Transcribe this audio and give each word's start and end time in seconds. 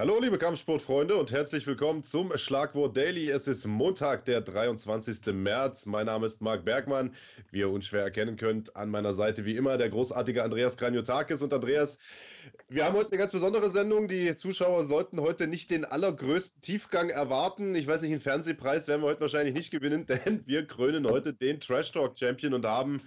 Hallo, 0.00 0.18
liebe 0.18 0.38
Kampfsportfreunde 0.38 1.14
und 1.14 1.30
herzlich 1.30 1.66
willkommen 1.66 2.02
zum 2.02 2.34
Schlagwort 2.34 2.96
Daily. 2.96 3.28
Es 3.28 3.46
ist 3.46 3.66
Montag, 3.66 4.24
der 4.24 4.40
23. 4.40 5.26
März. 5.34 5.84
Mein 5.84 6.06
Name 6.06 6.24
ist 6.24 6.40
Marc 6.40 6.64
Bergmann. 6.64 7.14
Wie 7.50 7.58
ihr 7.58 7.68
unschwer 7.68 8.04
erkennen 8.04 8.38
könnt, 8.38 8.74
an 8.76 8.88
meiner 8.88 9.12
Seite 9.12 9.44
wie 9.44 9.56
immer 9.56 9.76
der 9.76 9.90
großartige 9.90 10.42
Andreas 10.42 10.78
Kranjotakis. 10.78 11.42
Und 11.42 11.52
Andreas, 11.52 11.98
wir 12.70 12.86
haben 12.86 12.96
heute 12.96 13.10
eine 13.10 13.18
ganz 13.18 13.32
besondere 13.32 13.68
Sendung. 13.68 14.08
Die 14.08 14.34
Zuschauer 14.36 14.84
sollten 14.84 15.20
heute 15.20 15.46
nicht 15.46 15.70
den 15.70 15.84
allergrößten 15.84 16.62
Tiefgang 16.62 17.10
erwarten. 17.10 17.74
Ich 17.74 17.86
weiß 17.86 18.00
nicht, 18.00 18.12
einen 18.12 18.22
Fernsehpreis 18.22 18.88
werden 18.88 19.02
wir 19.02 19.08
heute 19.08 19.20
wahrscheinlich 19.20 19.52
nicht 19.52 19.70
gewinnen, 19.70 20.06
denn 20.24 20.46
wir 20.46 20.66
krönen 20.66 21.06
heute 21.06 21.34
den 21.34 21.60
Trash 21.60 21.92
Talk 21.92 22.18
Champion 22.18 22.54
und 22.54 22.64
haben 22.64 23.02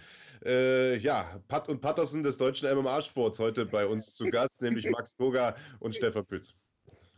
äh, 0.45 0.95
ja, 0.97 1.39
Pat 1.47 1.69
und 1.69 1.81
Patterson 1.81 2.21
des 2.21 2.37
deutschen 2.37 2.71
MMA-Sports 2.71 3.39
heute 3.39 3.65
bei 3.65 3.87
uns 3.87 4.13
zu 4.13 4.25
Gast, 4.25 4.61
nämlich 4.61 4.87
Max 4.91 5.15
Boga 5.15 5.55
und 5.79 5.95
Stefan 5.95 6.27
Pütz. 6.27 6.53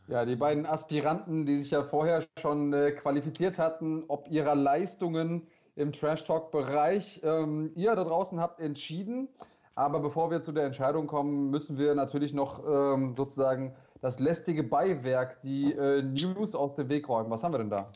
Ja, 0.08 0.24
die 0.24 0.36
beiden 0.36 0.68
Aspiranten, 0.68 1.48
die 1.48 1.58
sich 1.58 1.72
ja 1.72 1.84
vorher 1.84 2.24
schon 2.40 2.74
äh, 2.74 2.92
qualifiziert 2.92 3.58
hatten, 3.58 4.04
ob 4.08 4.30
ihrer 4.30 4.54
Leistungen 4.54 5.48
im 5.76 5.92
Trash-Talk-Bereich. 5.92 7.22
Ähm, 7.24 7.72
ihr 7.76 7.96
da 7.96 8.04
draußen 8.04 8.40
habt 8.40 8.60
entschieden. 8.60 9.30
Aber 9.74 10.00
bevor 10.00 10.30
wir 10.30 10.42
zu 10.42 10.52
der 10.52 10.66
Entscheidung 10.66 11.08
kommen, 11.08 11.50
müssen 11.50 11.78
wir 11.80 11.96
natürlich 11.96 12.34
noch 12.34 12.64
ähm, 12.66 13.16
sozusagen 13.16 13.76
das 14.00 14.20
lästige 14.20 14.64
Beiwerk, 14.64 15.42
die 15.42 15.74
äh, 15.74 16.04
News 16.04 16.54
aus 16.54 16.76
dem 16.76 16.88
Weg 16.90 17.10
räumen. 17.10 17.32
Was 17.32 17.44
haben 17.44 17.54
wir 17.54 17.58
denn 17.58 17.72
da? 17.72 17.92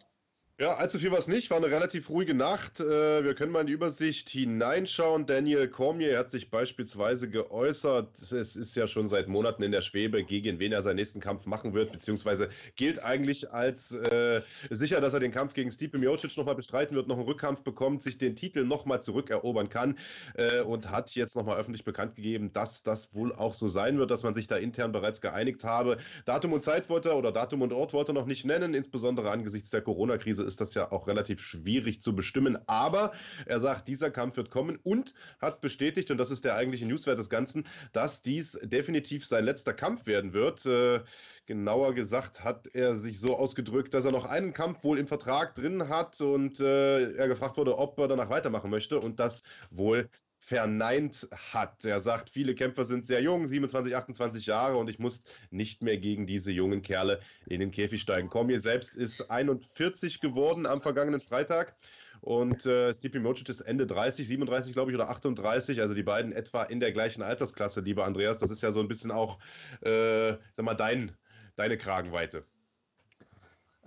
Ja, 0.62 0.74
allzu 0.76 1.00
viel 1.00 1.10
war 1.10 1.20
es 1.20 1.30
nicht. 1.30 1.50
War 1.52 1.56
eine 1.56 1.68
relativ 1.68 2.10
ruhige 2.10 2.34
Nacht. 2.34 2.82
Äh, 2.82 3.24
wir 3.24 3.34
können 3.34 3.54
mal 3.54 3.62
in 3.62 3.68
die 3.68 3.74
Übersicht 3.74 4.28
hineinschauen. 4.28 5.26
Daniel 5.26 5.70
Cormier 5.70 6.20
hat 6.20 6.32
sich 6.32 6.50
beispielsweise 6.50 7.30
geäußert. 7.30 8.22
Es 8.34 8.58
ist 8.58 8.76
ja 8.76 8.86
schon 8.86 9.08
seit 9.08 9.30
Monaten 9.30 9.64
in 9.64 9.72
der 9.72 9.80
Schwebe, 9.80 10.22
gegen 10.22 10.60
wen 10.60 10.74
er 10.74 10.82
seinen 10.82 10.98
nächsten 10.98 11.22
Kampf 11.22 11.46
machen 11.46 11.74
wird, 11.74 11.94
beziehungsweise 11.94 12.50
gilt 12.76 13.02
eigentlich 13.02 13.54
als 13.54 13.94
äh, 13.94 14.42
sicher, 14.70 15.00
dass 15.00 15.14
er 15.14 15.22
den 15.22 15.32
Kampf 15.32 15.54
gegen 15.54 15.72
Stipe 15.72 15.98
Miocic 15.98 16.36
nochmal 16.36 16.56
bestreiten 16.56 16.94
wird, 16.94 17.08
noch 17.08 17.16
einen 17.16 17.26
Rückkampf 17.26 17.62
bekommt, 17.62 18.04
sich 18.04 18.18
den 18.18 18.36
Titel 18.36 18.66
nochmal 18.66 19.02
zurückerobern 19.02 19.70
kann 19.70 19.98
äh, 20.34 20.60
und 20.60 20.92
hat 20.92 21.12
jetzt 21.12 21.38
nochmal 21.38 21.58
öffentlich 21.58 21.86
bekannt 21.86 22.18
gegeben, 22.18 22.52
dass 22.52 22.84
das 22.84 23.14
wohl 23.14 23.32
auch 23.32 23.54
so 23.54 23.70
sein 23.70 23.98
wird, 23.98 24.12
dass 24.12 24.24
man 24.24 24.34
sich 24.34 24.48
da 24.48 24.58
intern 24.58 24.92
bereits 24.92 25.22
geeinigt 25.22 25.64
habe. 25.64 26.00
Datum 26.26 26.52
und 26.52 26.60
Zeit 26.60 26.90
wollte 26.90 27.12
er 27.12 27.18
oder 27.18 27.32
Datum 27.32 27.62
und 27.62 27.72
Ort 27.72 27.94
wollte 27.94 28.12
er 28.12 28.16
noch 28.16 28.26
nicht 28.26 28.44
nennen, 28.44 28.74
insbesondere 28.74 29.32
angesichts 29.32 29.70
der 29.70 29.82
Corona-Krise 29.82 30.49
ist 30.50 30.60
das 30.60 30.74
ja 30.74 30.92
auch 30.92 31.08
relativ 31.08 31.40
schwierig 31.40 32.02
zu 32.02 32.14
bestimmen. 32.16 32.58
Aber 32.68 33.14
er 33.46 33.60
sagt, 33.60 33.88
dieser 33.88 34.12
Kampf 34.12 34.36
wird 34.36 34.50
kommen 34.50 34.78
und 34.84 35.14
hat 35.40 35.62
bestätigt, 35.62 36.12
und 36.12 36.18
das 36.18 36.32
ist 36.32 36.44
der 36.44 36.56
eigentliche 36.56 36.86
Newswert 36.86 37.18
des 37.18 37.30
Ganzen, 37.30 37.68
dass 37.94 38.22
dies 38.22 38.60
definitiv 38.64 39.26
sein 39.26 39.46
letzter 39.46 39.74
Kampf 39.74 40.06
werden 40.06 40.34
wird. 40.34 40.66
Äh, 40.66 41.02
genauer 41.46 41.94
gesagt 41.96 42.44
hat 42.44 42.68
er 42.74 42.96
sich 42.96 43.20
so 43.20 43.36
ausgedrückt, 43.36 43.94
dass 43.94 44.06
er 44.06 44.12
noch 44.12 44.26
einen 44.26 44.54
Kampf 44.54 44.84
wohl 44.84 45.00
im 45.00 45.08
Vertrag 45.08 45.56
drin 45.56 45.88
hat 45.88 46.20
und 46.22 46.60
äh, 46.60 47.14
er 47.14 47.28
gefragt 47.28 47.58
wurde, 47.58 47.78
ob 47.78 47.98
er 48.00 48.08
danach 48.08 48.30
weitermachen 48.30 48.70
möchte 48.70 49.00
und 49.00 49.20
das 49.20 49.44
wohl 49.72 50.10
verneint 50.40 51.28
hat. 51.54 51.86
Er 51.86 52.00
sagt, 52.00 52.30
viele 52.30 52.56
Kämpfer 52.56 52.86
sind 52.86 53.06
sehr 53.06 53.22
jung, 53.22 53.46
27, 53.46 53.96
28 53.96 54.46
Jahre 54.46 54.78
und 54.78 54.90
ich 54.90 54.98
muss 54.98 55.24
nicht 55.52 55.84
mehr 55.84 55.98
gegen 55.98 56.26
diese 56.26 56.52
jungen 56.52 56.82
Kerle 56.82 57.20
in 57.46 57.60
den 57.60 57.72
Käfig 57.72 58.02
steigen. 58.02 58.30
Cormier 58.30 58.62
selbst 58.62 58.96
ist 58.96 59.30
41 59.30 60.22
geworden 60.22 60.66
am 60.66 60.82
vergangenen 60.82 61.22
Freitag 61.22 61.76
und 62.22 62.66
äh, 62.66 62.94
Stipe 62.94 63.20
Miocic 63.20 63.50
ist 63.50 63.62
Ende 63.62 63.86
30, 63.86 64.28
37 64.28 64.74
glaube 64.74 64.92
ich 64.92 64.96
oder 64.96 65.10
38, 65.10 65.82
also 65.82 65.94
die 65.94 66.04
beiden 66.04 66.32
etwa 66.32 66.64
in 66.64 66.80
der 66.80 66.92
gleichen 66.92 67.22
Altersklasse, 67.22 67.82
lieber 67.82 68.06
Andreas. 68.06 68.40
Das 68.40 68.52
ist 68.52 68.62
ja 68.62 68.72
so 68.72 68.80
ein 68.80 68.88
bisschen 68.88 69.12
auch, 69.12 69.40
äh, 69.82 70.34
sag 70.56 70.66
mal, 70.66 70.74
dein, 70.74 71.12
deine 71.56 71.78
Kragenweite. 71.78 72.44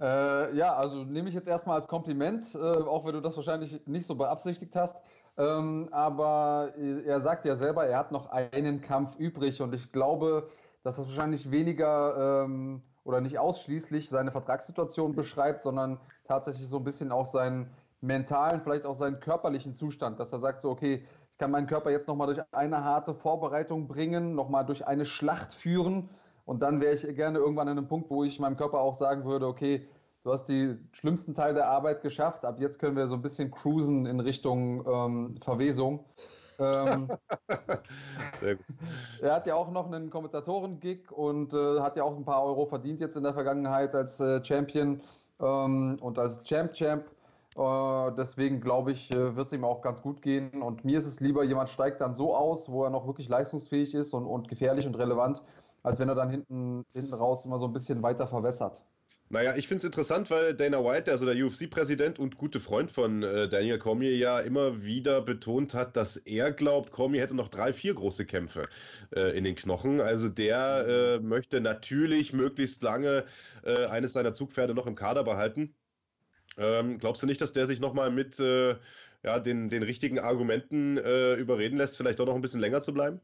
Äh, 0.00 0.56
ja, 0.56 0.74
also 0.74 1.04
nehme 1.04 1.28
ich 1.28 1.34
jetzt 1.34 1.48
erstmal 1.48 1.76
als 1.76 1.86
Kompliment, 1.86 2.54
äh, 2.54 2.58
auch 2.58 3.04
wenn 3.04 3.12
du 3.12 3.20
das 3.20 3.36
wahrscheinlich 3.36 3.86
nicht 3.86 4.06
so 4.06 4.14
beabsichtigt 4.14 4.74
hast. 4.74 5.02
Ähm, 5.42 5.88
aber 5.90 6.72
er 6.76 7.20
sagt 7.20 7.44
ja 7.44 7.56
selber, 7.56 7.86
er 7.86 7.98
hat 7.98 8.12
noch 8.12 8.30
einen 8.30 8.80
Kampf 8.80 9.18
übrig 9.18 9.60
und 9.60 9.74
ich 9.74 9.90
glaube, 9.90 10.48
dass 10.84 10.96
das 10.96 11.06
wahrscheinlich 11.06 11.50
weniger 11.50 12.44
ähm, 12.44 12.82
oder 13.04 13.20
nicht 13.20 13.38
ausschließlich 13.38 14.08
seine 14.08 14.30
Vertragssituation 14.30 15.16
beschreibt, 15.16 15.62
sondern 15.62 15.98
tatsächlich 16.24 16.68
so 16.68 16.76
ein 16.76 16.84
bisschen 16.84 17.10
auch 17.10 17.26
seinen 17.26 17.70
mentalen, 18.00 18.60
vielleicht 18.60 18.86
auch 18.86 18.94
seinen 18.94 19.18
körperlichen 19.18 19.74
Zustand, 19.74 20.20
dass 20.20 20.32
er 20.32 20.38
sagt 20.38 20.60
so, 20.60 20.70
okay, 20.70 21.04
ich 21.32 21.38
kann 21.38 21.50
meinen 21.50 21.66
Körper 21.66 21.90
jetzt 21.90 22.06
nochmal 22.06 22.28
durch 22.28 22.40
eine 22.52 22.84
harte 22.84 23.14
Vorbereitung 23.14 23.88
bringen, 23.88 24.34
nochmal 24.36 24.64
durch 24.64 24.86
eine 24.86 25.04
Schlacht 25.04 25.54
führen 25.54 26.08
und 26.44 26.62
dann 26.62 26.80
wäre 26.80 26.94
ich 26.94 27.02
gerne 27.16 27.38
irgendwann 27.38 27.68
an 27.68 27.78
einem 27.78 27.88
Punkt, 27.88 28.10
wo 28.10 28.22
ich 28.22 28.38
meinem 28.38 28.56
Körper 28.56 28.80
auch 28.80 28.94
sagen 28.94 29.24
würde, 29.24 29.48
okay, 29.48 29.88
du 30.24 30.32
hast 30.32 30.44
die 30.46 30.76
schlimmsten 30.92 31.34
Teil 31.34 31.54
der 31.54 31.68
Arbeit 31.68 32.02
geschafft. 32.02 32.44
Ab 32.44 32.60
jetzt 32.60 32.78
können 32.78 32.96
wir 32.96 33.06
so 33.08 33.14
ein 33.14 33.22
bisschen 33.22 33.50
cruisen 33.50 34.06
in 34.06 34.20
Richtung 34.20 34.86
ähm, 34.86 35.36
Verwesung. 35.42 36.04
ähm, 36.58 37.08
Sehr 38.34 38.56
gut. 38.56 38.66
Er 39.20 39.34
hat 39.34 39.46
ja 39.46 39.54
auch 39.54 39.70
noch 39.70 39.86
einen 39.86 40.10
Kommentatoren-Gig 40.10 41.10
und 41.10 41.54
äh, 41.54 41.80
hat 41.80 41.96
ja 41.96 42.04
auch 42.04 42.16
ein 42.16 42.24
paar 42.24 42.44
Euro 42.44 42.66
verdient 42.66 43.00
jetzt 43.00 43.16
in 43.16 43.22
der 43.22 43.34
Vergangenheit 43.34 43.94
als 43.94 44.20
äh, 44.20 44.44
Champion 44.44 45.00
ähm, 45.40 45.98
und 46.00 46.18
als 46.18 46.42
Champ-Champ. 46.44 47.04
Äh, 47.56 48.12
deswegen 48.16 48.60
glaube 48.60 48.92
ich, 48.92 49.10
äh, 49.10 49.36
wird 49.36 49.48
es 49.48 49.52
ihm 49.52 49.64
auch 49.64 49.82
ganz 49.82 50.02
gut 50.02 50.22
gehen. 50.22 50.62
Und 50.62 50.84
mir 50.84 50.98
ist 50.98 51.06
es 51.06 51.20
lieber, 51.20 51.44
jemand 51.44 51.68
steigt 51.68 52.00
dann 52.00 52.14
so 52.14 52.34
aus, 52.34 52.70
wo 52.70 52.84
er 52.84 52.90
noch 52.90 53.06
wirklich 53.06 53.28
leistungsfähig 53.28 53.94
ist 53.94 54.14
und, 54.14 54.26
und 54.26 54.48
gefährlich 54.48 54.86
und 54.86 54.96
relevant, 54.96 55.42
als 55.82 55.98
wenn 55.98 56.08
er 56.08 56.14
dann 56.14 56.30
hinten, 56.30 56.84
hinten 56.94 57.12
raus 57.14 57.44
immer 57.44 57.58
so 57.58 57.66
ein 57.66 57.72
bisschen 57.72 58.02
weiter 58.02 58.26
verwässert. 58.26 58.84
Naja, 59.32 59.56
ich 59.56 59.66
finde 59.66 59.78
es 59.78 59.84
interessant, 59.84 60.30
weil 60.30 60.52
Dana 60.54 60.84
White, 60.84 61.10
also 61.10 61.24
der 61.24 61.42
UFC-Präsident 61.42 62.18
und 62.18 62.36
gute 62.36 62.60
Freund 62.60 62.90
von 62.90 63.22
äh, 63.22 63.48
Daniel 63.48 63.78
Cormier, 63.78 64.14
ja 64.14 64.40
immer 64.40 64.84
wieder 64.84 65.22
betont 65.22 65.72
hat, 65.72 65.96
dass 65.96 66.18
er 66.18 66.52
glaubt, 66.52 66.90
Cormier 66.92 67.22
hätte 67.22 67.34
noch 67.34 67.48
drei, 67.48 67.72
vier 67.72 67.94
große 67.94 68.26
Kämpfe 68.26 68.68
äh, 69.16 69.34
in 69.34 69.44
den 69.44 69.54
Knochen. 69.54 70.02
Also 70.02 70.28
der 70.28 70.86
äh, 70.86 71.18
möchte 71.20 71.62
natürlich 71.62 72.34
möglichst 72.34 72.82
lange 72.82 73.24
äh, 73.64 73.86
eines 73.86 74.12
seiner 74.12 74.34
Zugpferde 74.34 74.74
noch 74.74 74.86
im 74.86 74.96
Kader 74.96 75.24
behalten. 75.24 75.74
Ähm, 76.58 76.98
glaubst 76.98 77.22
du 77.22 77.26
nicht, 77.26 77.40
dass 77.40 77.52
der 77.52 77.66
sich 77.66 77.80
nochmal 77.80 78.10
mit 78.10 78.38
äh, 78.38 78.76
ja, 79.24 79.38
den, 79.40 79.70
den 79.70 79.82
richtigen 79.82 80.18
Argumenten 80.18 80.98
äh, 80.98 81.36
überreden 81.36 81.78
lässt, 81.78 81.96
vielleicht 81.96 82.18
doch 82.18 82.26
noch 82.26 82.34
ein 82.34 82.42
bisschen 82.42 82.60
länger 82.60 82.82
zu 82.82 82.92
bleiben? 82.92 83.22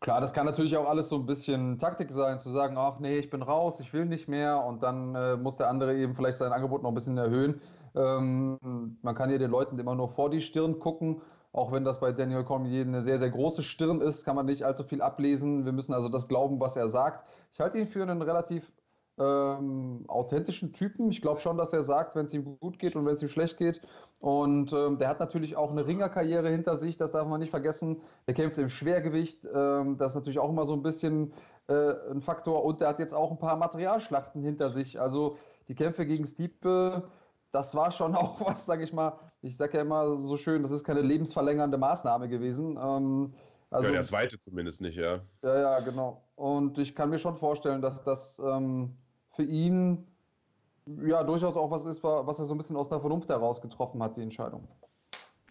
Klar, 0.00 0.22
das 0.22 0.32
kann 0.32 0.46
natürlich 0.46 0.78
auch 0.78 0.88
alles 0.88 1.10
so 1.10 1.16
ein 1.16 1.26
bisschen 1.26 1.78
Taktik 1.78 2.10
sein, 2.10 2.38
zu 2.38 2.50
sagen, 2.50 2.78
ach 2.78 3.00
nee, 3.00 3.18
ich 3.18 3.28
bin 3.28 3.42
raus, 3.42 3.80
ich 3.80 3.92
will 3.92 4.06
nicht 4.06 4.28
mehr 4.28 4.64
und 4.64 4.82
dann 4.82 5.14
äh, 5.14 5.36
muss 5.36 5.58
der 5.58 5.68
andere 5.68 5.94
eben 5.94 6.14
vielleicht 6.14 6.38
sein 6.38 6.52
Angebot 6.52 6.82
noch 6.82 6.90
ein 6.90 6.94
bisschen 6.94 7.18
erhöhen. 7.18 7.60
Ähm, 7.94 8.96
man 9.02 9.14
kann 9.14 9.28
hier 9.28 9.38
den 9.38 9.50
Leuten 9.50 9.78
immer 9.78 9.94
nur 9.94 10.08
vor 10.08 10.30
die 10.30 10.40
Stirn 10.40 10.78
gucken, 10.78 11.20
auch 11.52 11.70
wenn 11.70 11.84
das 11.84 12.00
bei 12.00 12.12
Daniel 12.12 12.44
Cormier 12.44 12.80
eine 12.80 13.02
sehr, 13.02 13.18
sehr 13.18 13.28
große 13.28 13.62
Stirn 13.62 14.00
ist, 14.00 14.24
kann 14.24 14.36
man 14.36 14.46
nicht 14.46 14.62
allzu 14.62 14.84
viel 14.84 15.02
ablesen. 15.02 15.66
Wir 15.66 15.72
müssen 15.72 15.92
also 15.92 16.08
das 16.08 16.28
glauben, 16.28 16.60
was 16.60 16.76
er 16.76 16.88
sagt. 16.88 17.28
Ich 17.52 17.60
halte 17.60 17.78
ihn 17.78 17.86
für 17.86 18.02
einen 18.02 18.22
relativ 18.22 18.72
ähm, 19.20 20.04
authentischen 20.08 20.72
Typen. 20.72 21.10
Ich 21.10 21.20
glaube 21.20 21.40
schon, 21.40 21.58
dass 21.58 21.72
er 21.72 21.84
sagt, 21.84 22.16
wenn 22.16 22.26
es 22.26 22.34
ihm 22.34 22.58
gut 22.58 22.78
geht 22.78 22.96
und 22.96 23.04
wenn 23.06 23.14
es 23.14 23.22
ihm 23.22 23.28
schlecht 23.28 23.58
geht. 23.58 23.80
Und 24.20 24.72
ähm, 24.72 24.98
der 24.98 25.08
hat 25.08 25.20
natürlich 25.20 25.56
auch 25.56 25.70
eine 25.70 25.86
Ringerkarriere 25.86 26.48
hinter 26.48 26.76
sich, 26.76 26.96
das 26.96 27.12
darf 27.12 27.28
man 27.28 27.40
nicht 27.40 27.50
vergessen. 27.50 28.00
Der 28.26 28.34
kämpft 28.34 28.58
im 28.58 28.68
Schwergewicht, 28.68 29.44
ähm, 29.44 29.98
das 29.98 30.12
ist 30.12 30.16
natürlich 30.16 30.38
auch 30.38 30.50
immer 30.50 30.64
so 30.66 30.72
ein 30.72 30.82
bisschen 30.82 31.32
äh, 31.68 31.92
ein 32.10 32.20
Faktor. 32.20 32.64
Und 32.64 32.80
der 32.80 32.88
hat 32.88 32.98
jetzt 32.98 33.14
auch 33.14 33.30
ein 33.30 33.38
paar 33.38 33.56
Materialschlachten 33.56 34.42
hinter 34.42 34.70
sich. 34.70 35.00
Also 35.00 35.36
die 35.68 35.74
Kämpfe 35.74 36.06
gegen 36.06 36.26
Stiepe, 36.26 37.04
das 37.52 37.74
war 37.74 37.92
schon 37.92 38.14
auch 38.16 38.40
was, 38.40 38.64
sage 38.66 38.84
ich 38.84 38.92
mal. 38.92 39.18
Ich 39.42 39.56
sage 39.56 39.76
ja 39.76 39.82
immer 39.82 40.16
so 40.16 40.36
schön, 40.36 40.62
das 40.62 40.70
ist 40.70 40.84
keine 40.84 41.02
lebensverlängernde 41.02 41.78
Maßnahme 41.78 42.28
gewesen. 42.28 42.78
Ähm, 42.82 43.34
also, 43.70 43.86
ja, 43.86 43.94
der 43.94 44.04
zweite 44.04 44.38
zumindest 44.38 44.80
nicht, 44.80 44.96
ja. 44.96 45.20
Ja, 45.42 45.60
ja, 45.60 45.80
genau. 45.80 46.24
Und 46.34 46.78
ich 46.78 46.94
kann 46.94 47.08
mir 47.10 47.18
schon 47.18 47.36
vorstellen, 47.36 47.80
dass 47.80 48.02
das 48.02 48.40
ähm, 48.44 48.96
für 49.40 49.46
ihn 49.46 50.06
ja 51.06 51.24
durchaus 51.24 51.56
auch 51.56 51.70
was 51.70 51.86
ist, 51.86 52.02
was 52.02 52.38
er 52.38 52.44
so 52.44 52.54
ein 52.54 52.58
bisschen 52.58 52.76
aus 52.76 52.88
der 52.88 53.00
Vernunft 53.00 53.28
heraus 53.30 53.62
getroffen 53.62 54.02
hat, 54.02 54.16
die 54.16 54.22
Entscheidung. 54.22 54.68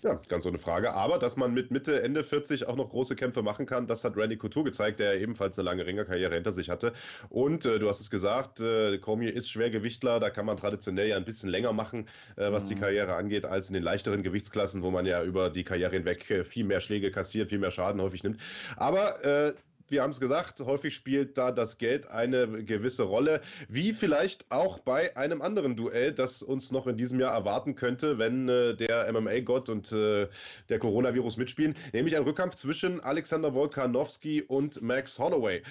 Ja, 0.02 0.14
ganz 0.30 0.46
ohne 0.46 0.60
Frage. 0.60 0.94
Aber 0.94 1.18
dass 1.18 1.36
man 1.36 1.54
mit 1.54 1.72
Mitte, 1.72 2.02
Ende 2.02 2.24
40 2.24 2.68
auch 2.68 2.78
noch 2.78 2.90
große 2.90 3.18
Kämpfe 3.18 3.42
machen 3.42 3.66
kann, 3.66 3.86
das 3.86 4.04
hat 4.06 4.16
Randy 4.16 4.38
Couture 4.38 4.64
gezeigt, 4.64 5.02
der 5.02 5.20
ebenfalls 5.20 5.60
eine 5.60 5.66
lange 5.66 5.86
Ringerkarriere 5.86 6.36
hinter 6.36 6.54
sich 6.54 6.70
hatte. 6.70 6.94
Und 7.30 7.66
äh, 7.66 7.80
du 7.80 7.90
hast 7.90 8.00
es 8.00 8.10
gesagt, 8.10 8.62
äh, 8.62 8.98
Cormier 9.00 9.36
ist 9.36 9.50
Schwergewichtler, 9.50 10.22
da 10.22 10.30
kann 10.30 10.46
man 10.46 10.56
traditionell 10.56 11.10
ja 11.10 11.18
ein 11.18 11.26
bisschen 11.26 11.50
länger 11.50 11.74
machen, 11.74 12.08
äh, 12.38 12.50
was 12.50 12.66
mhm. 12.66 12.70
die 12.70 12.76
Karriere 12.76 13.16
angeht, 13.16 13.46
als 13.46 13.68
in 13.68 13.74
den 13.74 13.84
leichteren 13.84 14.24
Gewichtsklassen, 14.24 14.84
wo 14.84 14.92
man 14.92 15.06
ja 15.06 15.22
über 15.22 15.50
die 15.50 15.66
Karriere 15.66 15.92
hinweg 15.92 16.30
äh, 16.30 16.44
viel 16.46 16.64
mehr 16.64 16.80
Schläge 16.80 17.12
kassiert, 17.12 17.50
viel 17.50 17.60
mehr 17.60 17.72
Schaden 17.72 18.02
häufig 18.02 18.24
nimmt. 18.24 18.40
Aber 18.78 19.22
äh, 19.26 19.54
wir 19.92 20.04
haben 20.04 20.12
es 20.12 20.20
gesagt, 20.20 20.60
häufig 20.62 20.94
spielt 20.94 21.38
da 21.38 21.52
das 21.52 21.78
Geld 21.78 22.08
eine 22.10 22.64
gewisse 22.64 23.04
Rolle, 23.04 23.42
wie 23.68 23.94
vielleicht 23.94 24.46
auch 24.50 24.80
bei 24.80 25.16
einem 25.18 25.42
anderen 25.42 25.76
Duell, 25.76 26.12
das 26.12 26.44
uns 26.44 26.72
noch 26.72 26.88
in 26.88 26.98
diesem 26.98 27.20
Jahr 27.20 27.34
erwarten 27.34 27.76
könnte, 27.76 28.18
wenn 28.18 28.50
äh, 28.50 28.76
der 28.76 29.12
MMA-Gott 29.12 29.70
und 29.70 29.92
äh, 29.92 30.28
der 30.70 30.80
Coronavirus 30.80 31.38
mitspielen, 31.38 31.76
nämlich 31.94 32.16
ein 32.16 32.24
Rückkampf 32.24 32.56
zwischen 32.56 33.00
Alexander 33.02 33.54
Volkanowski 33.54 34.42
und 34.42 34.82
Max 34.82 35.20
Holloway. 35.20 35.62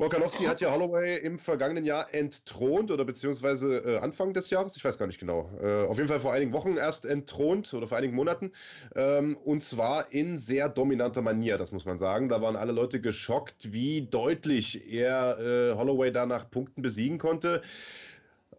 Volkanowski 0.00 0.44
hat 0.44 0.60
ja 0.62 0.72
Holloway 0.72 1.18
im 1.18 1.38
vergangenen 1.38 1.84
Jahr 1.84 2.14
entthront 2.14 2.90
oder 2.90 3.04
beziehungsweise 3.04 3.76
äh, 3.84 3.98
Anfang 3.98 4.32
des 4.32 4.48
Jahres, 4.48 4.74
ich 4.74 4.82
weiß 4.82 4.96
gar 4.96 5.06
nicht 5.06 5.20
genau, 5.20 5.50
äh, 5.62 5.84
auf 5.84 5.98
jeden 5.98 6.08
Fall 6.08 6.20
vor 6.20 6.32
einigen 6.32 6.54
Wochen 6.54 6.78
erst 6.78 7.04
entthront 7.04 7.74
oder 7.74 7.86
vor 7.86 7.98
einigen 7.98 8.14
Monaten 8.14 8.52
ähm, 8.96 9.36
und 9.44 9.62
zwar 9.62 10.10
in 10.10 10.38
sehr 10.38 10.70
dominanter 10.70 11.20
Manier, 11.20 11.58
das 11.58 11.70
muss 11.72 11.84
man 11.84 11.98
sagen. 11.98 12.30
Da 12.30 12.40
waren 12.40 12.56
alle 12.56 12.72
Leute 12.72 13.02
geschockt, 13.02 13.74
wie 13.74 14.08
deutlich 14.10 14.90
er 14.90 15.38
äh, 15.38 15.74
Holloway 15.74 16.10
da 16.10 16.24
nach 16.24 16.50
Punkten 16.50 16.80
besiegen 16.80 17.18
konnte. 17.18 17.60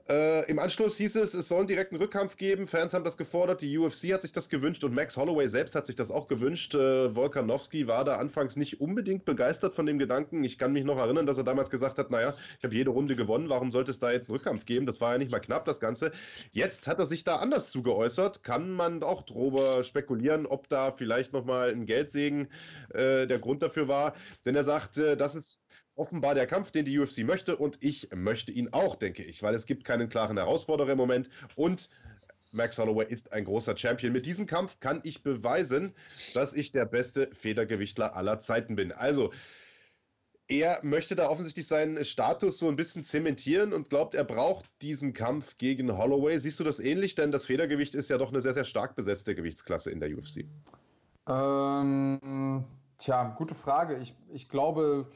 Äh, 0.09 0.49
Im 0.49 0.59
Anschluss 0.59 0.97
hieß 0.97 1.15
es, 1.17 1.33
es 1.33 1.47
soll 1.47 1.59
einen 1.59 1.67
direkten 1.67 1.95
Rückkampf 1.95 2.37
geben. 2.37 2.67
Fans 2.67 2.93
haben 2.93 3.03
das 3.03 3.17
gefordert, 3.17 3.61
die 3.61 3.77
UFC 3.77 4.11
hat 4.13 4.21
sich 4.21 4.31
das 4.31 4.49
gewünscht 4.49 4.83
und 4.83 4.93
Max 4.93 5.15
Holloway 5.15 5.47
selbst 5.47 5.75
hat 5.75 5.85
sich 5.85 5.95
das 5.95 6.11
auch 6.11 6.27
gewünscht. 6.27 6.73
Äh, 6.73 7.15
Volkanowski 7.15 7.87
war 7.87 8.03
da 8.03 8.15
anfangs 8.15 8.55
nicht 8.55 8.81
unbedingt 8.81 9.25
begeistert 9.25 9.73
von 9.75 9.85
dem 9.85 9.99
Gedanken. 9.99 10.43
Ich 10.43 10.57
kann 10.57 10.73
mich 10.73 10.83
noch 10.83 10.97
erinnern, 10.97 11.25
dass 11.25 11.37
er 11.37 11.43
damals 11.43 11.69
gesagt 11.69 11.99
hat, 11.99 12.09
naja, 12.09 12.33
ich 12.57 12.63
habe 12.63 12.73
jede 12.75 12.89
Runde 12.89 13.15
gewonnen, 13.15 13.49
warum 13.49 13.71
sollte 13.71 13.91
es 13.91 13.99
da 13.99 14.11
jetzt 14.11 14.27
einen 14.27 14.37
Rückkampf 14.37 14.65
geben? 14.65 14.85
Das 14.85 14.99
war 15.01 15.13
ja 15.13 15.17
nicht 15.17 15.31
mal 15.31 15.39
knapp, 15.39 15.65
das 15.65 15.79
Ganze. 15.79 16.11
Jetzt 16.51 16.87
hat 16.87 16.99
er 16.99 17.05
sich 17.05 17.23
da 17.23 17.37
anders 17.37 17.69
zugeäußert. 17.69 18.43
Kann 18.43 18.71
man 18.71 19.03
auch 19.03 19.21
darüber 19.21 19.83
spekulieren, 19.83 20.45
ob 20.45 20.67
da 20.69 20.91
vielleicht 20.91 21.33
nochmal 21.33 21.69
ein 21.69 21.85
Geldsegen 21.85 22.47
äh, 22.93 23.27
der 23.27 23.39
Grund 23.39 23.61
dafür 23.61 23.87
war. 23.87 24.15
Denn 24.45 24.55
er 24.55 24.63
sagt, 24.63 24.97
äh, 24.97 25.15
das 25.15 25.35
ist 25.35 25.61
offenbar 26.01 26.33
der 26.33 26.47
Kampf, 26.47 26.71
den 26.71 26.85
die 26.85 26.97
UFC 26.97 27.19
möchte 27.19 27.55
und 27.55 27.77
ich 27.79 28.09
möchte 28.13 28.51
ihn 28.51 28.73
auch, 28.73 28.95
denke 28.95 29.23
ich, 29.23 29.43
weil 29.43 29.53
es 29.53 29.67
gibt 29.67 29.85
keinen 29.85 30.09
klaren 30.09 30.37
Herausforderer 30.37 30.93
im 30.93 30.97
Moment 30.97 31.29
und 31.55 31.89
Max 32.51 32.79
Holloway 32.79 33.05
ist 33.07 33.31
ein 33.31 33.45
großer 33.45 33.77
Champion. 33.77 34.11
Mit 34.11 34.25
diesem 34.25 34.47
Kampf 34.47 34.79
kann 34.79 34.99
ich 35.03 35.21
beweisen, 35.21 35.93
dass 36.33 36.53
ich 36.53 36.71
der 36.71 36.85
beste 36.85 37.29
Federgewichtler 37.33 38.15
aller 38.15 38.39
Zeiten 38.39 38.75
bin. 38.75 38.91
Also, 38.91 39.31
er 40.47 40.79
möchte 40.83 41.15
da 41.15 41.29
offensichtlich 41.29 41.67
seinen 41.67 42.03
Status 42.03 42.57
so 42.57 42.67
ein 42.67 42.75
bisschen 42.75 43.05
zementieren 43.05 43.71
und 43.71 43.89
glaubt, 43.89 44.15
er 44.15 44.25
braucht 44.25 44.65
diesen 44.81 45.13
Kampf 45.13 45.57
gegen 45.59 45.97
Holloway. 45.97 46.37
Siehst 46.39 46.59
du 46.59 46.65
das 46.65 46.79
ähnlich? 46.79 47.15
Denn 47.15 47.31
das 47.31 47.45
Federgewicht 47.45 47.95
ist 47.95 48.09
ja 48.09 48.17
doch 48.17 48.29
eine 48.29 48.41
sehr, 48.41 48.53
sehr 48.53 48.65
stark 48.65 48.95
besetzte 48.95 49.33
Gewichtsklasse 49.33 49.91
in 49.91 50.01
der 50.01 50.09
UFC. 50.09 50.43
Ähm, 51.29 52.65
tja, 52.97 53.33
gute 53.37 53.55
Frage. 53.55 53.97
Ich, 53.99 54.13
ich 54.33 54.49
glaube, 54.49 55.07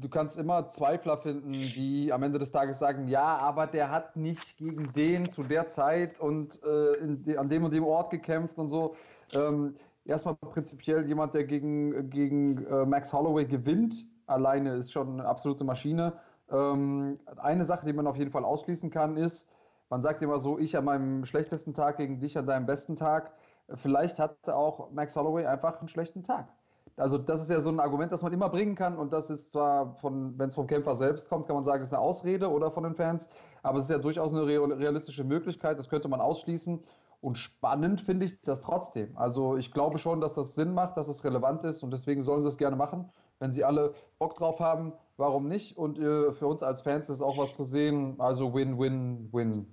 du 0.00 0.08
kannst 0.08 0.38
immer 0.38 0.68
Zweifler 0.68 1.18
finden, 1.18 1.52
die 1.52 2.12
am 2.12 2.22
Ende 2.22 2.38
des 2.38 2.50
Tages 2.50 2.78
sagen, 2.78 3.08
ja, 3.08 3.36
aber 3.36 3.66
der 3.66 3.90
hat 3.90 4.16
nicht 4.16 4.56
gegen 4.58 4.92
den 4.92 5.28
zu 5.28 5.42
der 5.42 5.66
Zeit 5.66 6.18
und 6.20 6.62
äh, 6.62 6.96
de, 7.00 7.36
an 7.36 7.48
dem 7.48 7.64
und 7.64 7.74
dem 7.74 7.84
Ort 7.84 8.10
gekämpft 8.10 8.58
und 8.58 8.68
so. 8.68 8.94
Ähm, 9.34 9.74
erstmal 10.04 10.34
prinzipiell 10.36 11.06
jemand, 11.06 11.34
der 11.34 11.44
gegen, 11.44 12.08
gegen 12.10 12.64
äh, 12.66 12.86
Max 12.86 13.12
Holloway 13.12 13.44
gewinnt, 13.44 14.06
alleine 14.26 14.74
ist 14.74 14.92
schon 14.92 15.20
eine 15.20 15.28
absolute 15.28 15.64
Maschine. 15.64 16.14
Ähm, 16.50 17.18
eine 17.36 17.64
Sache, 17.64 17.84
die 17.86 17.92
man 17.92 18.06
auf 18.06 18.16
jeden 18.16 18.30
Fall 18.30 18.44
ausschließen 18.44 18.90
kann, 18.90 19.16
ist, 19.16 19.48
man 19.90 20.00
sagt 20.00 20.22
immer 20.22 20.40
so, 20.40 20.58
ich 20.58 20.76
an 20.76 20.86
meinem 20.86 21.26
schlechtesten 21.26 21.74
Tag 21.74 21.98
gegen 21.98 22.18
dich 22.18 22.38
an 22.38 22.46
deinem 22.46 22.64
besten 22.64 22.96
Tag. 22.96 23.32
Vielleicht 23.74 24.18
hat 24.18 24.48
auch 24.48 24.90
Max 24.90 25.14
Holloway 25.16 25.44
einfach 25.44 25.80
einen 25.80 25.88
schlechten 25.88 26.22
Tag. 26.22 26.48
Also 26.96 27.18
das 27.18 27.42
ist 27.42 27.50
ja 27.50 27.60
so 27.60 27.70
ein 27.70 27.80
Argument, 27.80 28.12
das 28.12 28.22
man 28.22 28.32
immer 28.32 28.48
bringen 28.48 28.74
kann 28.74 28.96
und 28.96 29.12
das 29.12 29.30
ist 29.30 29.52
zwar 29.52 29.94
von, 29.96 30.38
wenn 30.38 30.48
es 30.48 30.54
vom 30.54 30.66
Kämpfer 30.66 30.94
selbst 30.94 31.28
kommt, 31.28 31.46
kann 31.46 31.56
man 31.56 31.64
sagen, 31.64 31.82
es 31.82 31.88
ist 31.88 31.94
eine 31.94 32.02
Ausrede 32.02 32.50
oder 32.50 32.70
von 32.70 32.84
den 32.84 32.94
Fans, 32.94 33.28
aber 33.62 33.78
es 33.78 33.84
ist 33.84 33.90
ja 33.90 33.98
durchaus 33.98 34.32
eine 34.34 34.46
realistische 34.46 35.24
Möglichkeit, 35.24 35.78
das 35.78 35.88
könnte 35.88 36.08
man 36.08 36.20
ausschließen 36.20 36.82
und 37.22 37.38
spannend 37.38 38.00
finde 38.00 38.26
ich 38.26 38.42
das 38.42 38.60
trotzdem. 38.60 39.16
Also 39.16 39.56
ich 39.56 39.72
glaube 39.72 39.98
schon, 39.98 40.20
dass 40.20 40.34
das 40.34 40.54
Sinn 40.54 40.74
macht, 40.74 40.96
dass 40.96 41.08
es 41.08 41.24
relevant 41.24 41.64
ist 41.64 41.82
und 41.82 41.92
deswegen 41.92 42.22
sollen 42.22 42.42
sie 42.42 42.48
es 42.48 42.58
gerne 42.58 42.76
machen. 42.76 43.10
Wenn 43.38 43.52
sie 43.52 43.64
alle 43.64 43.94
Bock 44.18 44.34
drauf 44.34 44.60
haben, 44.60 44.92
warum 45.16 45.48
nicht? 45.48 45.76
Und 45.76 45.98
äh, 45.98 46.32
für 46.32 46.46
uns 46.46 46.62
als 46.62 46.82
Fans 46.82 47.08
ist 47.08 47.20
auch 47.20 47.38
was 47.38 47.54
zu 47.54 47.64
sehen, 47.64 48.16
also 48.18 48.52
Win-Win-Win. 48.52 49.72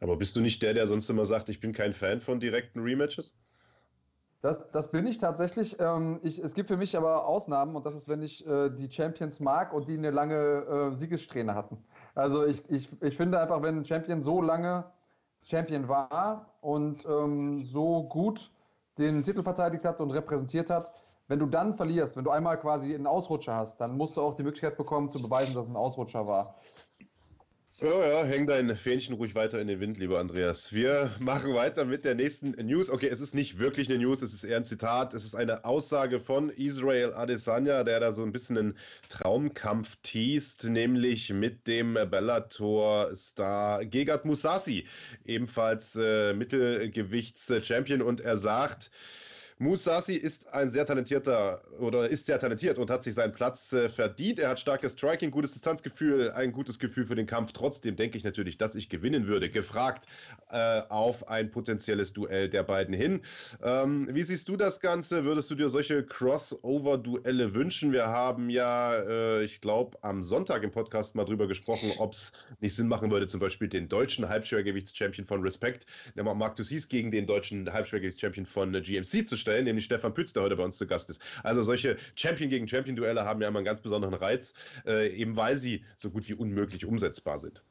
Aber 0.00 0.16
bist 0.16 0.34
du 0.34 0.40
nicht 0.40 0.62
der, 0.62 0.74
der 0.74 0.86
sonst 0.86 1.08
immer 1.10 1.26
sagt, 1.26 1.48
ich 1.48 1.60
bin 1.60 1.72
kein 1.72 1.92
Fan 1.92 2.20
von 2.20 2.40
direkten 2.40 2.80
Rematches? 2.80 3.34
Das, 4.42 4.70
das 4.70 4.90
bin 4.90 5.06
ich 5.06 5.18
tatsächlich. 5.18 5.78
Ähm, 5.80 6.18
ich, 6.22 6.38
es 6.38 6.54
gibt 6.54 6.68
für 6.68 6.78
mich 6.78 6.96
aber 6.96 7.26
Ausnahmen 7.26 7.76
und 7.76 7.84
das 7.84 7.94
ist, 7.94 8.08
wenn 8.08 8.22
ich 8.22 8.46
äh, 8.46 8.70
die 8.70 8.90
Champions 8.90 9.38
mag 9.38 9.74
und 9.74 9.88
die 9.88 9.98
eine 9.98 10.10
lange 10.10 10.34
äh, 10.34 10.98
Siegessträhne 10.98 11.54
hatten. 11.54 11.84
Also 12.14 12.46
ich, 12.46 12.68
ich, 12.70 12.88
ich 13.02 13.16
finde 13.16 13.38
einfach, 13.38 13.62
wenn 13.62 13.78
ein 13.78 13.84
Champion 13.84 14.22
so 14.22 14.40
lange 14.40 14.84
Champion 15.42 15.88
war 15.88 16.54
und 16.62 17.04
ähm, 17.06 17.64
so 17.64 18.04
gut 18.04 18.50
den 18.98 19.22
Titel 19.22 19.42
verteidigt 19.42 19.84
hat 19.84 20.00
und 20.00 20.10
repräsentiert 20.10 20.70
hat, 20.70 20.92
wenn 21.28 21.38
du 21.38 21.46
dann 21.46 21.74
verlierst, 21.74 22.16
wenn 22.16 22.24
du 22.24 22.30
einmal 22.30 22.58
quasi 22.58 22.94
einen 22.94 23.06
Ausrutscher 23.06 23.54
hast, 23.54 23.80
dann 23.80 23.96
musst 23.96 24.16
du 24.16 24.22
auch 24.22 24.34
die 24.34 24.42
Möglichkeit 24.42 24.76
bekommen 24.76 25.08
zu 25.08 25.22
beweisen, 25.22 25.54
dass 25.54 25.66
es 25.66 25.70
ein 25.70 25.76
Ausrutscher 25.76 26.26
war. 26.26 26.56
So, 27.72 27.86
ja, 27.86 28.24
häng 28.24 28.48
dein 28.48 28.76
Fähnchen 28.76 29.14
ruhig 29.14 29.36
weiter 29.36 29.60
in 29.60 29.68
den 29.68 29.78
Wind, 29.78 29.96
lieber 29.96 30.18
Andreas. 30.18 30.72
Wir 30.72 31.14
machen 31.20 31.54
weiter 31.54 31.84
mit 31.84 32.04
der 32.04 32.16
nächsten 32.16 32.50
News. 32.66 32.90
Okay, 32.90 33.06
es 33.06 33.20
ist 33.20 33.32
nicht 33.32 33.60
wirklich 33.60 33.88
eine 33.88 33.98
News, 33.98 34.22
es 34.22 34.34
ist 34.34 34.42
eher 34.42 34.56
ein 34.56 34.64
Zitat. 34.64 35.14
Es 35.14 35.24
ist 35.24 35.36
eine 35.36 35.64
Aussage 35.64 36.18
von 36.18 36.50
Israel 36.50 37.12
Adesanya, 37.14 37.84
der 37.84 38.00
da 38.00 38.12
so 38.12 38.24
ein 38.24 38.32
bisschen 38.32 38.58
einen 38.58 38.78
Traumkampf 39.08 39.96
teast, 40.02 40.64
nämlich 40.64 41.32
mit 41.32 41.68
dem 41.68 41.94
Bellator-Star 41.94 43.84
Gegard 43.84 44.24
Musasi, 44.24 44.88
ebenfalls 45.24 45.94
äh, 45.94 46.34
Mittelgewichts-Champion. 46.34 48.02
Und 48.02 48.20
er 48.20 48.36
sagt, 48.36 48.90
Musasi 49.60 50.14
ist 50.14 50.54
ein 50.54 50.70
sehr 50.70 50.86
talentierter 50.86 51.60
oder 51.78 52.08
ist 52.08 52.24
sehr 52.24 52.38
talentiert 52.38 52.78
und 52.78 52.88
hat 52.88 53.02
sich 53.02 53.12
seinen 53.12 53.32
Platz 53.32 53.74
äh, 53.74 53.90
verdient. 53.90 54.38
Er 54.38 54.48
hat 54.48 54.58
starkes 54.58 54.94
Striking, 54.94 55.30
gutes 55.30 55.52
Distanzgefühl, 55.52 56.30
ein 56.30 56.50
gutes 56.52 56.78
Gefühl 56.78 57.04
für 57.04 57.14
den 57.14 57.26
Kampf. 57.26 57.52
Trotzdem 57.52 57.94
denke 57.94 58.16
ich 58.16 58.24
natürlich, 58.24 58.56
dass 58.56 58.74
ich 58.74 58.88
gewinnen 58.88 59.26
würde. 59.26 59.50
Gefragt 59.50 60.06
äh, 60.50 60.80
auf 60.88 61.28
ein 61.28 61.50
potenzielles 61.50 62.14
Duell 62.14 62.48
der 62.48 62.62
beiden 62.62 62.94
hin. 62.94 63.20
Ähm, 63.62 64.08
wie 64.10 64.22
siehst 64.22 64.48
du 64.48 64.56
das 64.56 64.80
Ganze? 64.80 65.26
Würdest 65.26 65.50
du 65.50 65.54
dir 65.54 65.68
solche 65.68 66.04
Crossover-Duelle 66.06 67.52
wünschen? 67.52 67.92
Wir 67.92 68.06
haben 68.06 68.48
ja, 68.48 68.94
äh, 68.94 69.44
ich 69.44 69.60
glaube, 69.60 69.98
am 70.00 70.22
Sonntag 70.22 70.62
im 70.62 70.70
Podcast 70.70 71.14
mal 71.14 71.26
drüber 71.26 71.46
gesprochen, 71.46 71.92
ob 71.98 72.14
es 72.14 72.32
nicht 72.60 72.74
Sinn 72.74 72.88
machen 72.88 73.10
würde, 73.10 73.26
zum 73.26 73.40
Beispiel 73.40 73.68
den 73.68 73.90
deutschen 73.90 74.26
Halbschwergewichts-Champion 74.26 75.26
von 75.26 75.42
Respect, 75.42 75.84
Mark 76.14 76.56
Dussis, 76.56 76.88
gegen 76.88 77.10
den 77.10 77.26
deutschen 77.26 77.70
Halbschwergewichts-Champion 77.70 78.46
von 78.46 78.72
GMC 78.72 79.26
zu 79.26 79.36
stellen 79.36 79.49
stellen, 79.50 79.64
nämlich 79.64 79.84
Stefan 79.84 80.14
Pütz, 80.14 80.32
der 80.32 80.44
heute 80.44 80.56
bei 80.56 80.64
uns 80.64 80.78
zu 80.78 80.86
Gast 80.86 81.10
ist. 81.10 81.20
Also 81.42 81.62
solche 81.62 81.96
Champion 82.14 82.50
gegen 82.50 82.68
Champion-Duelle 82.68 83.24
haben 83.24 83.42
ja 83.42 83.48
immer 83.48 83.58
einen 83.58 83.66
ganz 83.66 83.80
besonderen 83.80 84.14
Reiz, 84.14 84.54
äh, 84.86 85.08
eben 85.08 85.36
weil 85.36 85.56
sie 85.56 85.84
so 85.96 86.10
gut 86.10 86.28
wie 86.28 86.34
unmöglich 86.34 86.86
umsetzbar 86.86 87.38
sind. 87.40 87.64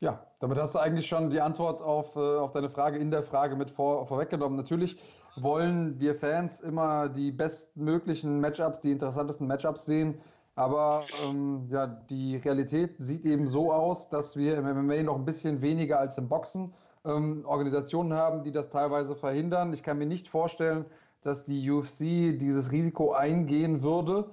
Ja, 0.00 0.26
damit 0.40 0.58
hast 0.58 0.74
du 0.74 0.78
eigentlich 0.78 1.06
schon 1.06 1.30
die 1.30 1.40
Antwort 1.40 1.82
auf, 1.82 2.16
äh, 2.16 2.18
auf 2.18 2.52
deine 2.52 2.70
Frage 2.70 2.98
in 2.98 3.10
der 3.10 3.22
Frage 3.22 3.54
mit 3.54 3.70
vor, 3.70 4.06
vorweggenommen. 4.06 4.56
Natürlich 4.56 4.96
wollen 5.36 6.00
wir 6.00 6.14
Fans 6.14 6.60
immer 6.60 7.08
die 7.08 7.30
bestmöglichen 7.30 8.40
Matchups, 8.40 8.80
die 8.80 8.90
interessantesten 8.90 9.46
Matchups 9.46 9.84
sehen. 9.86 10.20
Aber 10.56 11.04
ähm, 11.24 11.68
ja, 11.70 11.86
die 11.86 12.36
Realität 12.36 12.96
sieht 12.98 13.24
eben 13.24 13.46
so 13.46 13.72
aus, 13.72 14.08
dass 14.08 14.36
wir 14.36 14.56
im 14.56 14.64
MMA 14.64 15.04
noch 15.04 15.16
ein 15.16 15.24
bisschen 15.24 15.62
weniger 15.62 16.00
als 16.00 16.18
im 16.18 16.28
Boxen 16.28 16.74
ähm, 17.04 17.44
Organisationen 17.46 18.12
haben, 18.12 18.42
die 18.42 18.52
das 18.52 18.70
teilweise 18.70 19.16
verhindern. 19.16 19.72
Ich 19.72 19.82
kann 19.82 19.98
mir 19.98 20.06
nicht 20.06 20.28
vorstellen, 20.28 20.84
dass 21.22 21.44
die 21.44 21.70
UFC 21.70 22.38
dieses 22.38 22.72
Risiko 22.72 23.12
eingehen 23.12 23.82
würde. 23.82 24.30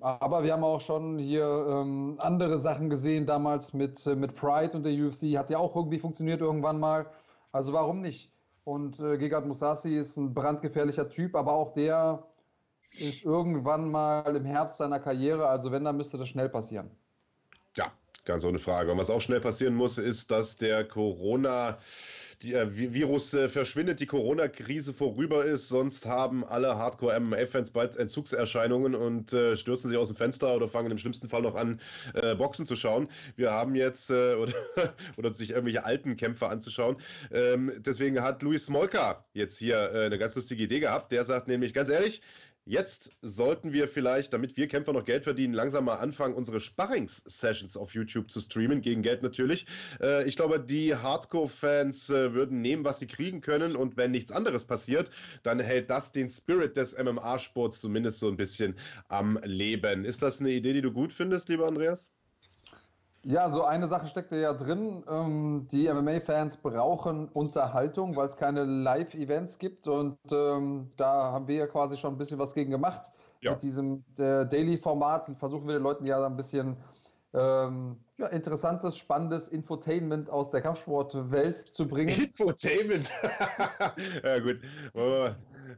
Aber 0.00 0.42
wir 0.42 0.52
haben 0.52 0.64
auch 0.64 0.80
schon 0.80 1.18
hier 1.18 1.44
ähm, 1.44 2.16
andere 2.18 2.58
Sachen 2.58 2.90
gesehen, 2.90 3.24
damals 3.24 3.72
mit, 3.72 4.04
äh, 4.06 4.16
mit 4.16 4.34
Pride 4.34 4.76
und 4.76 4.82
der 4.84 4.92
UFC. 4.92 5.36
Hat 5.38 5.48
ja 5.50 5.58
auch 5.58 5.76
irgendwie 5.76 5.98
funktioniert 5.98 6.40
irgendwann 6.40 6.80
mal. 6.80 7.06
Also 7.52 7.72
warum 7.72 8.00
nicht? 8.00 8.32
Und 8.64 8.98
äh, 8.98 9.16
Gegard 9.16 9.46
Musasi 9.46 9.96
ist 9.96 10.16
ein 10.16 10.34
brandgefährlicher 10.34 11.08
Typ, 11.08 11.36
aber 11.36 11.52
auch 11.52 11.72
der 11.74 12.24
ist 12.98 13.24
irgendwann 13.24 13.90
mal 13.90 14.34
im 14.34 14.44
Herbst 14.44 14.76
seiner 14.76 14.98
Karriere. 14.98 15.46
Also 15.46 15.70
wenn, 15.70 15.84
dann 15.84 15.96
müsste 15.96 16.18
das 16.18 16.28
schnell 16.28 16.48
passieren. 16.48 16.90
Ja, 17.76 17.92
Ganz 18.24 18.44
ohne 18.44 18.58
Frage. 18.60 18.92
Und 18.92 18.98
was 18.98 19.10
auch 19.10 19.20
schnell 19.20 19.40
passieren 19.40 19.74
muss, 19.74 19.98
ist, 19.98 20.30
dass 20.30 20.56
der 20.56 20.84
Corona 20.84 21.78
die, 22.42 22.54
äh, 22.54 22.66
Virus 22.94 23.34
äh, 23.34 23.48
verschwindet, 23.48 24.00
die 24.00 24.06
Corona-Krise 24.06 24.92
vorüber 24.92 25.44
ist, 25.44 25.68
sonst 25.68 26.06
haben 26.06 26.44
alle 26.44 26.76
Hardcore-MMA-Fans 26.76 27.70
bald 27.70 27.96
Entzugserscheinungen 27.96 28.94
und 28.94 29.32
äh, 29.32 29.56
stürzen 29.56 29.88
sich 29.88 29.98
aus 29.98 30.08
dem 30.08 30.16
Fenster 30.16 30.54
oder 30.54 30.68
fangen 30.68 30.90
im 30.90 30.98
schlimmsten 30.98 31.28
Fall 31.28 31.42
noch 31.42 31.54
an, 31.54 31.80
äh, 32.14 32.34
Boxen 32.34 32.66
zu 32.66 32.76
schauen. 32.76 33.08
Wir 33.36 33.52
haben 33.52 33.74
jetzt, 33.74 34.10
äh, 34.10 34.34
oder, 34.36 34.54
oder 35.16 35.32
sich 35.32 35.50
irgendwelche 35.50 35.84
alten 35.84 36.16
Kämpfer 36.16 36.50
anzuschauen. 36.50 36.96
Ähm, 37.30 37.72
deswegen 37.78 38.20
hat 38.22 38.42
Luis 38.42 38.66
Smolka 38.66 39.24
jetzt 39.34 39.58
hier 39.58 39.92
äh, 39.92 40.06
eine 40.06 40.18
ganz 40.18 40.34
lustige 40.34 40.62
Idee 40.62 40.80
gehabt. 40.80 41.12
Der 41.12 41.24
sagt 41.24 41.48
nämlich, 41.48 41.74
ganz 41.74 41.88
ehrlich, 41.88 42.22
Jetzt 42.64 43.10
sollten 43.22 43.72
wir 43.72 43.88
vielleicht, 43.88 44.32
damit 44.32 44.56
wir 44.56 44.68
Kämpfer 44.68 44.92
noch 44.92 45.04
Geld 45.04 45.24
verdienen, 45.24 45.52
langsam 45.52 45.84
mal 45.84 45.96
anfangen, 45.96 46.34
unsere 46.34 46.60
Sparrings-Sessions 46.60 47.76
auf 47.76 47.92
YouTube 47.92 48.30
zu 48.30 48.40
streamen, 48.40 48.82
gegen 48.82 49.02
Geld 49.02 49.24
natürlich. 49.24 49.66
Äh, 50.00 50.28
ich 50.28 50.36
glaube, 50.36 50.60
die 50.60 50.94
Hardcore-Fans 50.94 52.10
äh, 52.10 52.34
würden 52.34 52.62
nehmen, 52.62 52.84
was 52.84 53.00
sie 53.00 53.08
kriegen 53.08 53.40
können 53.40 53.74
und 53.74 53.96
wenn 53.96 54.12
nichts 54.12 54.30
anderes 54.30 54.64
passiert, 54.64 55.10
dann 55.42 55.58
hält 55.58 55.90
das 55.90 56.12
den 56.12 56.30
Spirit 56.30 56.76
des 56.76 56.96
MMA-Sports 56.96 57.80
zumindest 57.80 58.20
so 58.20 58.28
ein 58.28 58.36
bisschen 58.36 58.78
am 59.08 59.40
Leben. 59.42 60.04
Ist 60.04 60.22
das 60.22 60.40
eine 60.40 60.52
Idee, 60.52 60.72
die 60.72 60.82
du 60.82 60.92
gut 60.92 61.12
findest, 61.12 61.48
lieber 61.48 61.66
Andreas? 61.66 62.12
Ja, 63.24 63.50
so 63.50 63.62
eine 63.62 63.86
Sache 63.86 64.08
steckt 64.08 64.32
ja 64.32 64.52
drin. 64.52 65.04
Ähm, 65.08 65.68
die 65.70 65.88
MMA-Fans 65.92 66.56
brauchen 66.56 67.28
Unterhaltung, 67.28 68.16
weil 68.16 68.26
es 68.26 68.36
keine 68.36 68.64
Live-Events 68.64 69.58
gibt. 69.58 69.86
Und 69.86 70.18
ähm, 70.32 70.90
da 70.96 71.32
haben 71.32 71.46
wir 71.46 71.56
ja 71.56 71.66
quasi 71.68 71.96
schon 71.96 72.14
ein 72.14 72.18
bisschen 72.18 72.38
was 72.38 72.52
gegen 72.52 72.72
gemacht. 72.72 73.12
Ja. 73.40 73.52
Mit 73.52 73.62
diesem 73.62 74.04
äh, 74.18 74.46
Daily-Format 74.46 75.30
versuchen 75.38 75.66
wir 75.68 75.74
den 75.74 75.82
Leuten 75.82 76.04
ja 76.04 76.24
ein 76.24 76.36
bisschen 76.36 76.76
ähm, 77.34 77.96
ja, 78.18 78.26
interessantes, 78.26 78.96
spannendes 78.96 79.48
Infotainment 79.48 80.28
aus 80.28 80.50
der 80.50 80.60
Kampfsportwelt 80.60 81.56
zu 81.56 81.86
bringen. 81.86 82.20
Infotainment? 82.24 83.10
ja, 84.24 84.38
gut. 84.40 84.60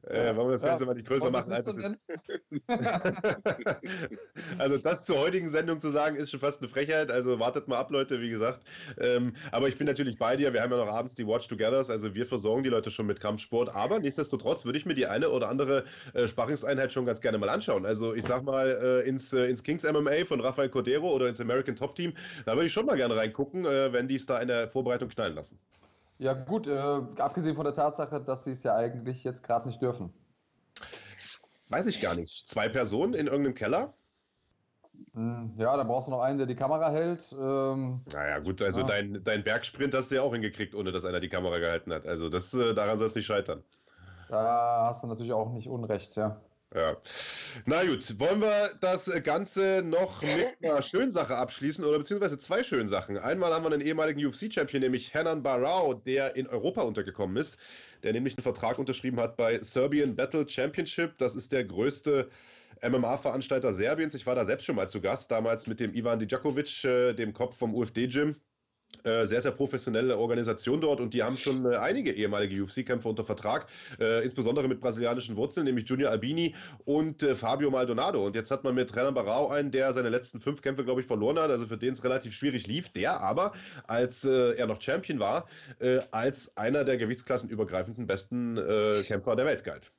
Äh, 0.07 0.37
wollen 0.37 0.49
wir 0.49 0.53
das 0.53 0.63
Ganze 0.63 0.85
ja, 0.85 0.87
mal 0.89 0.95
nicht 0.95 1.07
größer 1.09 1.31
machen, 1.31 1.53
als 1.53 1.67
es 1.67 1.77
ist. 1.79 1.95
also 4.59 4.79
das 4.79 5.07
zur 5.07 5.19
heutigen 5.19 5.49
Sendung 5.51 5.81
zu 5.81 5.91
sagen, 5.91 6.17
ist 6.17 6.31
schon 6.31 6.41
fast 6.41 6.61
eine 6.61 6.69
Frechheit. 6.69 7.11
Also 7.11 7.39
wartet 7.39 7.69
mal 7.69 7.79
ab, 7.79 7.91
Leute, 7.91 8.21
wie 8.21 8.29
gesagt. 8.29 8.65
Ähm, 8.99 9.35
aber 9.51 9.69
ich 9.69 9.79
bin 9.79 9.87
natürlich 9.87 10.19
bei 10.19 10.37
dir. 10.37 10.53
Wir 10.53 10.63
haben 10.63 10.71
ja 10.71 10.77
noch 10.77 10.93
abends 10.93 11.15
die 11.15 11.27
Watch 11.27 11.49
Togethers. 11.49 11.89
Also 11.89 12.15
wir 12.15 12.27
versorgen 12.27 12.63
die 12.63 12.69
Leute 12.69 12.91
schon 12.91 13.07
mit 13.07 13.21
Kampfsport. 13.21 13.75
Aber 13.75 13.99
nichtsdestotrotz 13.99 14.65
würde 14.65 14.79
ich 14.79 14.85
mir 14.85 14.95
die 14.95 15.07
eine 15.07 15.31
oder 15.31 15.49
andere 15.49 15.85
äh, 16.13 16.29
Sparringseinheit 16.29 16.93
schon 16.93 17.07
ganz 17.07 17.21
gerne 17.21 17.39
mal 17.39 17.49
anschauen. 17.49 17.87
Also 17.87 18.15
ich 18.15 18.25
sag 18.25 18.45
mal 18.45 18.69
äh, 19.05 19.09
ins, 19.09 19.33
äh, 19.33 19.47
ins 19.47 19.63
Kings 19.63 19.85
MMA 19.85 20.27
von 20.27 20.41
Rafael 20.41 20.69
Cordero 20.69 21.13
oder 21.15 21.29
ins 21.29 21.41
American 21.41 21.77
Top 21.77 21.95
Team. 21.95 22.13
Da 22.45 22.55
würde 22.55 22.67
ich 22.67 22.73
schon 22.73 22.85
mal 22.87 22.97
gerne 22.97 23.17
reingucken, 23.17 23.65
äh, 23.65 23.93
wenn 23.93 24.07
die 24.07 24.17
es 24.17 24.27
da 24.27 24.39
in 24.39 24.49
der 24.49 24.69
Vorbereitung 24.69 25.09
knallen 25.09 25.35
lassen. 25.35 25.59
Ja, 26.19 26.33
gut, 26.33 26.67
äh, 26.67 27.03
abgesehen 27.19 27.57
von 27.57 27.65
der 27.65 27.75
Tatsache, 27.75 28.21
dass 28.21 28.45
sie 28.45 28.53
es 28.53 28.63
ja 28.63 28.75
eigentlich 28.77 29.25
jetzt 29.25 29.43
gerade 29.43 29.67
nicht 29.67 29.83
dürfen. 29.83 30.13
Weiß 31.69 31.87
ich 31.87 32.01
gar 32.01 32.15
nicht. 32.15 32.47
Zwei 32.47 32.69
Personen 32.69 33.15
in 33.15 33.27
irgendeinem 33.27 33.55
Keller? 33.55 33.95
Hm, 35.15 35.55
ja, 35.59 35.77
da 35.77 35.83
brauchst 35.83 36.07
du 36.07 36.13
noch 36.13 36.21
einen, 36.21 36.39
der 36.39 36.47
die 36.47 36.55
Kamera 36.55 36.91
hält. 36.91 37.33
Ähm, 37.33 38.01
naja, 38.13 38.39
gut, 38.39 38.63
also 38.63 38.83
ja. 38.83 38.87
dein, 38.87 39.25
dein 39.25 39.43
Bergsprint 39.43 39.95
hast 39.95 40.11
du 40.11 40.17
ja 40.17 40.23
auch 40.23 40.33
hingekriegt, 40.33 40.75
ohne 40.75 40.93
dass 40.93 41.05
einer 41.05 41.21
die 41.21 41.29
Kamera 41.29 41.59
gehalten 41.59 41.93
hat. 41.93 42.07
Also 42.07 42.29
das, 42.29 42.55
äh, 42.55 42.75
daran 42.75 42.99
soll 42.99 43.09
es 43.09 43.15
nicht 43.15 43.27
scheitern. 43.27 43.63
Da 44.29 44.87
hast 44.89 45.03
du 45.03 45.09
natürlich 45.09 45.33
auch 45.33 45.53
nicht 45.53 45.69
Unrecht, 45.69 46.17
ja. 46.17 46.41
Ja. 46.75 46.97
Na 47.67 47.85
gut, 47.85 48.19
wollen 48.19 48.41
wir 48.41 48.71
das 48.81 49.09
Ganze 49.23 49.83
noch 49.85 50.23
mit 50.23 50.49
einer 50.63 50.83
Schönsache 50.83 51.37
abschließen 51.37 51.85
oder 51.85 51.99
beziehungsweise 51.99 52.37
zwei 52.37 52.65
Schönsachen. 52.65 53.17
Einmal 53.17 53.55
haben 53.55 53.65
wir 53.65 53.73
einen 53.73 53.81
ehemaligen 53.81 54.27
UFC-Champion, 54.27 54.83
nämlich 54.83 55.15
Henan 55.15 55.45
Barao, 55.45 55.95
der 55.95 56.35
in 56.35 56.49
Europa 56.49 56.83
untergekommen 56.83 57.37
ist, 57.37 57.59
der 58.03 58.13
nämlich 58.13 58.37
einen 58.37 58.43
Vertrag 58.43 58.81
unterschrieben 58.81 59.21
hat 59.21 59.37
bei 59.37 59.63
Serbian 59.63 60.17
Battle 60.17 60.49
Championship. 60.49 61.17
Das 61.19 61.37
ist 61.37 61.53
der 61.53 61.65
größte 61.65 62.29
MMA-Veranstalter 62.83 63.73
Serbiens. 63.73 64.15
Ich 64.15 64.27
war 64.27 64.35
da 64.35 64.45
selbst 64.45 64.65
schon 64.65 64.75
mal 64.75 64.89
zu 64.89 65.01
Gast, 65.01 65.31
damals 65.31 65.69
mit 65.69 65.79
dem 65.79 65.95
Ivan 65.95 66.19
Dijakovic, 66.19 66.85
äh, 66.85 67.13
dem 67.13 67.33
Kopf 67.33 67.57
vom 67.57 67.73
UFD-Gym. 67.73 68.35
Äh, 69.03 69.27
sehr, 69.27 69.41
sehr 69.41 69.51
professionelle 69.53 70.17
Organisation 70.17 70.81
dort 70.81 71.01
und 71.01 71.13
die 71.13 71.23
haben 71.23 71.37
schon 71.37 71.67
äh, 71.67 71.77
einige 71.77 72.13
ehemalige 72.13 72.63
UFC-Kämpfer 72.63 73.09
unter 73.09 73.25
Vertrag, 73.25 73.67
äh, 74.01 74.25
insbesondere 74.25 74.69
mit 74.69 74.81
brasilianischen 74.81 75.37
Wurzeln, 75.37 75.67
nämlich 75.67 75.89
Junior 75.89 76.11
Albini 76.11 76.55
und 76.85 77.23
äh, 77.23 77.35
Fabio 77.35 77.71
Maldonado. 77.71 78.25
Und 78.25 78.35
jetzt 78.35 78.51
hat 78.51 78.65
man 78.65 78.75
mit 78.75 78.95
Renan 78.97 79.15
Barao 79.15 79.49
einen, 79.49 79.71
der 79.71 79.93
seine 79.93 80.09
letzten 80.09 80.41
fünf 80.41 80.63
Kämpfe, 80.63 80.85
glaube 80.85 81.01
ich, 81.01 81.07
verloren 81.07 81.39
hat, 81.39 81.51
also 81.51 81.67
für 81.67 81.77
den 81.77 81.93
es 81.93 82.05
relativ 82.05 82.33
schwierig 82.33 82.67
lief, 82.67 82.89
der 82.91 83.21
aber, 83.21 83.53
als 83.87 84.25
äh, 84.25 84.55
er 84.55 84.67
noch 84.67 84.81
Champion 84.81 85.19
war, 85.19 85.47
als 86.11 86.57
einer 86.57 86.85
der 86.85 86.97
gewichtsklassenübergreifenden 86.97 88.07
besten 88.07 88.61
Kämpfer 89.07 89.37
der 89.37 89.47
Welt 89.47 89.65
galt. 89.65 89.93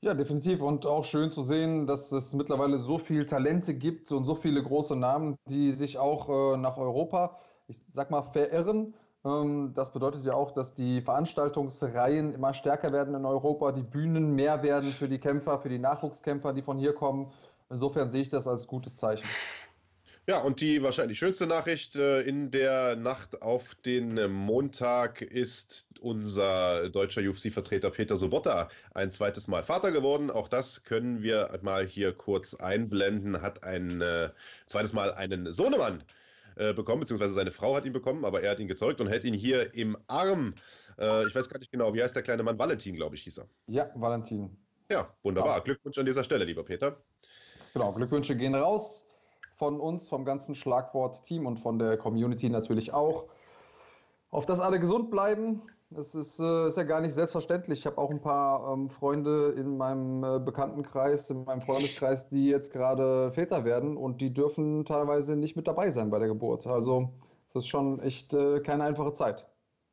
Ja, 0.00 0.14
definitiv. 0.14 0.60
Und 0.60 0.86
auch 0.86 1.04
schön 1.04 1.30
zu 1.30 1.42
sehen, 1.42 1.86
dass 1.86 2.12
es 2.12 2.34
mittlerweile 2.34 2.78
so 2.78 2.98
viele 2.98 3.26
Talente 3.26 3.74
gibt 3.74 4.10
und 4.12 4.24
so 4.24 4.34
viele 4.34 4.62
große 4.62 4.96
Namen, 4.96 5.36
die 5.48 5.70
sich 5.70 5.98
auch 5.98 6.56
nach 6.56 6.76
Europa 6.76 7.36
ich 7.68 7.80
sag 7.92 8.10
mal, 8.10 8.22
verirren. 8.22 8.94
Ähm, 9.24 9.72
das 9.74 9.92
bedeutet 9.92 10.24
ja 10.24 10.34
auch, 10.34 10.50
dass 10.50 10.74
die 10.74 11.00
Veranstaltungsreihen 11.00 12.34
immer 12.34 12.54
stärker 12.54 12.92
werden 12.92 13.14
in 13.14 13.24
Europa, 13.24 13.72
die 13.72 13.82
Bühnen 13.82 14.34
mehr 14.34 14.62
werden 14.62 14.90
für 14.90 15.08
die 15.08 15.18
Kämpfer, 15.18 15.58
für 15.58 15.68
die 15.68 15.78
Nachwuchskämpfer, 15.78 16.52
die 16.52 16.62
von 16.62 16.78
hier 16.78 16.94
kommen. 16.94 17.32
Insofern 17.70 18.10
sehe 18.10 18.22
ich 18.22 18.28
das 18.28 18.46
als 18.46 18.66
gutes 18.66 18.96
Zeichen. 18.96 19.26
Ja, 20.26 20.38
und 20.38 20.62
die 20.62 20.82
wahrscheinlich 20.82 21.18
schönste 21.18 21.46
Nachricht 21.46 21.96
äh, 21.96 22.22
in 22.22 22.50
der 22.50 22.96
Nacht 22.96 23.42
auf 23.42 23.74
den 23.74 24.30
Montag 24.32 25.20
ist 25.20 25.86
unser 26.00 26.88
deutscher 26.88 27.20
UFC-Vertreter 27.20 27.90
Peter 27.90 28.16
Sobotta 28.16 28.70
ein 28.94 29.10
zweites 29.10 29.48
Mal 29.48 29.62
Vater 29.62 29.92
geworden. 29.92 30.30
Auch 30.30 30.48
das 30.48 30.84
können 30.84 31.22
wir 31.22 31.58
mal 31.60 31.86
hier 31.86 32.14
kurz 32.14 32.54
einblenden. 32.54 33.42
Hat 33.42 33.64
ein 33.64 34.00
äh, 34.00 34.30
zweites 34.66 34.94
Mal 34.94 35.12
einen 35.12 35.52
Sohnemann 35.52 36.02
äh, 36.56 36.72
bekommen, 36.72 37.00
beziehungsweise 37.00 37.32
seine 37.32 37.50
Frau 37.50 37.74
hat 37.74 37.84
ihn 37.84 37.92
bekommen, 37.92 38.24
aber 38.24 38.42
er 38.42 38.52
hat 38.52 38.60
ihn 38.60 38.68
gezeugt 38.68 39.00
und 39.00 39.08
hält 39.08 39.24
ihn 39.24 39.34
hier 39.34 39.74
im 39.74 39.96
Arm. 40.06 40.54
Äh, 40.98 41.26
ich 41.26 41.34
weiß 41.34 41.48
gar 41.48 41.58
nicht 41.58 41.70
genau, 41.70 41.94
wie 41.94 42.02
heißt 42.02 42.14
der 42.14 42.22
kleine 42.22 42.42
Mann? 42.42 42.58
Valentin, 42.58 42.94
glaube 42.94 43.16
ich, 43.16 43.22
hieß 43.22 43.38
er. 43.38 43.46
Ja, 43.66 43.90
Valentin. 43.94 44.56
Ja, 44.90 45.08
wunderbar. 45.22 45.56
Ja. 45.56 45.62
Glückwunsch 45.62 45.98
an 45.98 46.06
dieser 46.06 46.24
Stelle, 46.24 46.44
lieber 46.44 46.64
Peter. 46.64 46.96
Genau, 47.72 47.92
Glückwünsche 47.92 48.36
gehen 48.36 48.54
raus 48.54 49.06
von 49.56 49.80
uns, 49.80 50.08
vom 50.08 50.24
ganzen 50.24 50.54
Schlagwort-Team 50.54 51.46
und 51.46 51.58
von 51.58 51.78
der 51.78 51.96
Community 51.96 52.48
natürlich 52.48 52.92
auch. 52.92 53.28
Auf 54.30 54.46
dass 54.46 54.60
alle 54.60 54.80
gesund 54.80 55.10
bleiben, 55.10 55.62
es 55.90 56.14
ist, 56.14 56.40
äh, 56.40 56.68
ist, 56.68 56.76
ja 56.76 56.82
gar 56.82 57.00
nicht 57.00 57.14
selbstverständlich. 57.14 57.80
Ich 57.80 57.86
habe 57.86 57.98
auch 57.98 58.10
ein 58.10 58.20
paar 58.20 58.72
ähm, 58.72 58.90
Freunde 58.90 59.54
in 59.56 59.76
meinem 59.76 60.24
äh, 60.24 60.38
Bekanntenkreis, 60.38 61.30
in 61.30 61.44
meinem 61.44 61.62
Freundeskreis, 61.62 62.28
die 62.28 62.46
jetzt 62.46 62.72
gerade 62.72 63.32
Väter 63.32 63.64
werden 63.64 63.96
und 63.96 64.20
die 64.20 64.32
dürfen 64.32 64.84
teilweise 64.84 65.36
nicht 65.36 65.56
mit 65.56 65.66
dabei 65.66 65.90
sein 65.90 66.10
bei 66.10 66.18
der 66.18 66.28
Geburt. 66.28 66.66
Also 66.66 67.10
es 67.48 67.56
ist 67.56 67.68
schon 67.68 68.00
echt 68.00 68.34
äh, 68.34 68.60
keine 68.60 68.84
einfache 68.84 69.12
Zeit. 69.12 69.46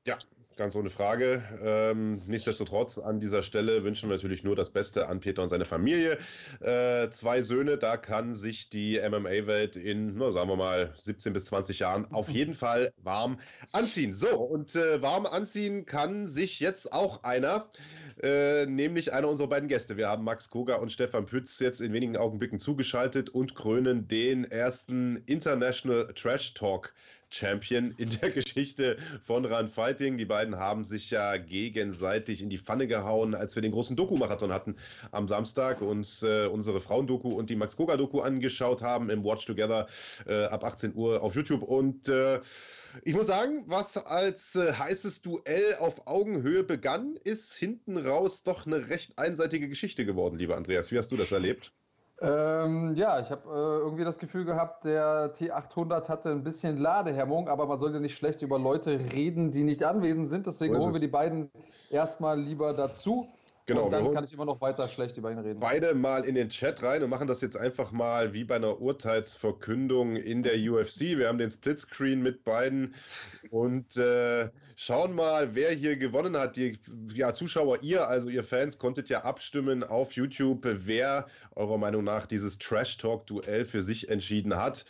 Ja, 0.08 0.18
Ganz 0.58 0.76
ohne 0.76 0.90
Frage. 0.90 1.42
Ähm, 1.64 2.22
nichtsdestotrotz 2.28 2.98
an 2.98 3.20
dieser 3.22 3.42
Stelle 3.42 3.84
wünschen 3.84 4.10
wir 4.10 4.16
natürlich 4.18 4.44
nur 4.44 4.56
das 4.56 4.70
Beste 4.70 5.08
an 5.08 5.22
Peter 5.22 5.42
und 5.42 5.50
seine 5.50 5.66
Familie. 5.66 6.18
Äh, 6.60 7.10
zwei 7.10 7.42
Söhne, 7.42 7.78
da 7.78 7.96
kann 7.96 8.34
sich 8.34 8.70
die 8.70 9.00
MMA-Welt 9.00 9.78
in, 9.78 10.18
na, 10.18 10.32
sagen 10.32 10.50
wir 10.50 10.58
mal, 10.58 10.94
17 11.04 11.32
bis 11.32 11.46
20 11.46 11.80
Jahren 11.80 12.12
auf 12.12 12.28
jeden 12.30 12.54
Fall 12.54 12.92
warm 12.98 13.40
anziehen. 13.72 14.14
So, 14.14 14.28
und 14.36 14.76
äh, 14.76 15.02
warm 15.02 15.26
anziehen 15.26 15.86
kann 15.86 16.28
sich 16.28 16.60
jetzt 16.60 16.92
auch 16.92 17.24
einer, 17.24 17.70
äh, 18.22 18.66
nämlich 18.66 19.14
einer 19.14 19.30
unserer 19.30 19.48
beiden 19.48 19.70
Gäste. 19.70 19.96
Wir 19.96 20.10
haben 20.10 20.26
Max 20.26 20.50
Koga 20.50 20.76
und 20.76 20.92
Stefan 20.92 21.26
Pütz 21.26 21.60
jetzt 21.60 21.82
in 21.82 21.94
wenigen 21.94 22.18
Augenblicken 22.18 22.60
zugeschaltet 22.60 23.30
und 23.30 23.56
krönen 23.56 24.10
den 24.10 24.44
ersten 24.44 25.24
International 25.28 26.12
Trash 26.14 26.54
Talk 26.54 26.94
Champion 27.32 27.94
in 27.98 28.10
der 28.10 28.30
Geschichte 28.32 28.98
von 29.24 29.46
Run 29.46 29.68
Fighting. 29.68 30.18
Die 30.18 30.26
beiden 30.26 30.58
haben 30.58 30.84
sich 30.84 31.10
ja 31.10 31.38
gegenseitig 31.38 32.42
in 32.42 32.50
die 32.50 32.58
Pfanne 32.58 32.88
gehauen, 32.88 33.34
als 33.34 33.56
wir 33.56 33.62
den 33.62 33.72
großen 33.72 33.96
Doku-Marathon 33.96 34.52
hatten 34.52 34.76
am 35.12 35.28
Samstag, 35.28 35.82
uns 35.82 36.24
äh, 36.24 36.46
unsere 36.46 36.80
Frauen-Doku 36.80 37.30
und 37.30 37.50
die 37.50 37.56
Max 37.56 37.76
Koga-Doku 37.76 38.20
angeschaut 38.20 38.82
haben 38.82 39.10
im 39.10 39.24
Watch 39.24 39.46
Together 39.46 39.88
äh, 40.28 40.46
ab 40.46 40.64
18 40.64 40.94
Uhr 40.96 41.22
auf 41.22 41.36
YouTube. 41.36 41.64
Und 41.64 42.10
äh, 42.10 42.40
ich 43.04 43.14
muss 43.14 43.28
sagen, 43.28 43.64
was 43.68 43.98
als 43.98 44.56
äh, 44.56 44.74
heißes 44.74 45.22
Duell 45.22 45.76
auf 45.80 46.08
Augenhöhe 46.08 46.64
begann, 46.64 47.18
ist 47.24 47.56
hinten 47.56 47.98
raus 47.98 48.44
doch 48.44 48.66
eine 48.66 48.90
recht 48.90 49.18
einseitige 49.18 49.70
Geschichte 49.70 50.06
geworden, 50.06 50.38
lieber 50.38 50.58
Andreas. 50.58 50.92
Wie 50.92 50.98
hast 50.98 51.12
du 51.12 51.18
das 51.18 51.32
erlebt? 51.32 51.72
Ähm, 52.24 52.94
ja, 52.96 53.20
ich 53.20 53.32
habe 53.32 53.50
äh, 53.50 53.80
irgendwie 53.84 54.04
das 54.04 54.20
Gefühl 54.20 54.46
gehabt, 54.46 54.86
der 54.86 55.34
T800 55.34 56.08
hatte 56.08 56.30
ein 56.30 56.44
bisschen 56.44 56.78
Ladehemmung, 56.78 57.50
aber 57.50 57.66
man 57.66 57.80
sollte 57.80 58.00
nicht 58.00 58.16
schlecht 58.16 58.44
über 58.44 58.60
Leute 58.60 59.00
reden, 59.12 59.52
die 59.52 59.64
nicht 59.64 59.84
anwesend 59.84 60.30
sind. 60.30 60.46
Deswegen 60.46 60.78
holen 60.78 60.94
wir 60.94 61.00
die 61.00 61.08
beiden 61.08 61.50
erstmal 61.90 62.40
lieber 62.40 62.74
dazu. 62.74 63.28
Genau, 63.68 63.86
und 63.86 63.92
dann 63.92 64.14
kann 64.14 64.24
ich 64.24 64.34
immer 64.34 64.46
noch 64.46 64.60
weiter 64.60 64.88
schlecht 64.88 65.18
über 65.18 65.32
ihn 65.32 65.38
reden. 65.38 65.60
Beide 65.60 65.94
mal 65.94 66.26
in 66.26 66.36
den 66.36 66.50
Chat 66.50 66.82
rein 66.82 67.04
und 67.04 67.10
machen 67.10 67.28
das 67.28 67.42
jetzt 67.42 67.56
einfach 67.56 67.92
mal 67.92 68.34
wie 68.34 68.44
bei 68.44 68.56
einer 68.56 68.82
Urteilsverkündung 68.82 70.16
in 70.16 70.44
der 70.44 70.56
UFC. 70.56 71.18
Wir 71.18 71.28
haben 71.28 71.38
den 71.38 71.50
Splitscreen 71.50 72.22
mit 72.22 72.44
beiden 72.44 72.96
und 73.52 73.98
äh, 73.98 74.50
schauen 74.76 75.14
mal, 75.14 75.54
wer 75.54 75.72
hier 75.72 75.96
gewonnen 75.96 76.36
hat. 76.38 76.56
Die 76.56 76.78
ja, 77.14 77.34
Zuschauer, 77.34 77.84
ihr, 77.84 78.08
also 78.08 78.30
ihr 78.30 78.44
Fans, 78.44 78.80
konntet 78.80 79.10
ja 79.10 79.22
abstimmen 79.24 79.84
auf 79.84 80.14
YouTube, 80.14 80.62
wer 80.64 81.28
eurer 81.56 81.78
Meinung 81.78 82.04
nach 82.04 82.26
dieses 82.26 82.58
Trash 82.58 82.98
Talk-Duell 82.98 83.66
für 83.66 83.82
sich 83.82 84.10
entschieden 84.10 84.58
hat. 84.58 84.86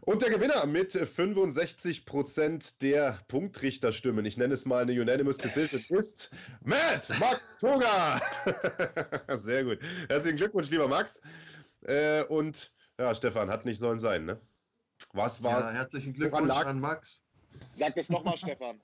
Und 0.00 0.22
der 0.22 0.30
Gewinner 0.30 0.66
mit 0.66 0.92
65% 0.92 2.80
der 2.80 3.18
Punktrichterstimmen, 3.28 4.24
ich 4.24 4.36
nenne 4.36 4.54
es 4.54 4.64
mal 4.64 4.82
eine 4.82 4.92
Unanimous 5.00 5.38
Decision, 5.38 5.84
ist 5.88 6.30
Matt 6.62 7.10
Max 7.20 7.58
Toga. 7.60 8.20
Sehr 9.36 9.64
gut. 9.64 9.78
Herzlichen 10.08 10.36
Glückwunsch, 10.36 10.70
lieber 10.70 10.88
Max. 10.88 11.20
Äh, 11.82 12.24
und 12.24 12.72
ja, 12.98 13.14
Stefan, 13.14 13.50
hat 13.50 13.64
nicht 13.64 13.78
sollen 13.78 13.98
sein, 13.98 14.24
ne? 14.24 14.40
Was 15.12 15.42
war's? 15.42 15.66
Ja, 15.66 15.72
herzlichen 15.72 16.12
Glückwunsch 16.14 16.50
an 16.50 16.80
Max. 16.80 17.24
Sag 17.74 17.96
es 17.96 18.08
nochmal, 18.08 18.36
Stefan. 18.36 18.80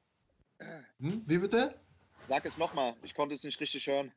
Hm? 1.01 1.23
Wie 1.27 1.39
bitte? 1.39 1.75
Sag 2.29 2.45
es 2.45 2.59
nochmal. 2.59 2.95
Ich 3.03 3.15
konnte 3.15 3.35
es 3.35 3.43
nicht 3.43 3.61
richtig 3.61 3.87
hören. 3.87 4.13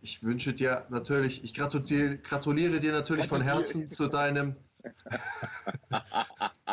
Ich 0.00 0.22
wünsche 0.22 0.52
dir 0.52 0.86
natürlich, 0.90 1.42
ich 1.42 1.54
gratuliere, 1.54 2.18
gratuliere 2.18 2.80
dir 2.80 2.92
natürlich 2.92 3.26
von 3.26 3.40
Herzen 3.40 3.90
zu 3.90 4.08
deinem. 4.08 4.56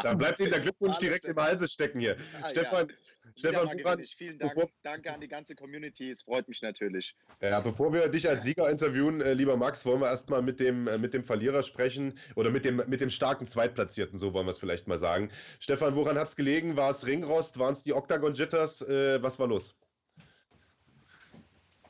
Da 0.03 0.13
bleibt 0.13 0.39
ihm 0.39 0.49
der 0.49 0.59
Glückwunsch 0.59 0.99
direkt 0.99 1.25
im 1.25 1.35
Halse 1.37 1.67
stecken 1.67 1.99
hier. 1.99 2.17
Ah, 2.41 2.49
Stefan, 2.49 2.89
ja. 2.89 2.95
Stefan 3.35 3.77
Buran, 3.77 4.03
vielen 4.17 4.37
Dank. 4.37 4.53
Bevor, 4.53 4.69
danke 4.83 5.11
an 5.11 5.19
die 5.21 5.27
ganze 5.27 5.55
Community. 5.55 6.11
Es 6.11 6.21
freut 6.23 6.47
mich 6.47 6.61
natürlich. 6.61 7.15
Ja, 7.41 7.59
bevor 7.61 7.91
wir 7.91 8.07
dich 8.07 8.29
als 8.29 8.43
Sieger 8.43 8.69
interviewen, 8.69 9.21
äh, 9.21 9.33
lieber 9.33 9.57
Max, 9.57 9.85
wollen 9.85 10.01
wir 10.01 10.07
erstmal 10.07 10.41
mit 10.41 10.59
dem, 10.59 10.87
äh, 10.87 10.97
mit 10.97 11.13
dem 11.13 11.23
Verlierer 11.23 11.63
sprechen 11.63 12.19
oder 12.35 12.51
mit 12.51 12.65
dem, 12.65 12.83
mit 12.87 13.01
dem 13.01 13.09
starken 13.09 13.47
Zweitplatzierten, 13.47 14.19
so 14.19 14.33
wollen 14.33 14.45
wir 14.45 14.51
es 14.51 14.59
vielleicht 14.59 14.87
mal 14.87 14.97
sagen. 14.97 15.31
Stefan, 15.59 15.95
woran 15.95 16.17
hat 16.17 16.27
es 16.27 16.35
gelegen? 16.35 16.77
War 16.77 16.91
es 16.91 17.05
Ringrost? 17.05 17.57
Waren 17.57 17.73
es 17.73 17.83
die 17.83 17.93
Octagon 17.93 18.33
Jitters? 18.33 18.81
Äh, 18.81 19.21
was 19.23 19.39
war 19.39 19.47
los? 19.47 19.75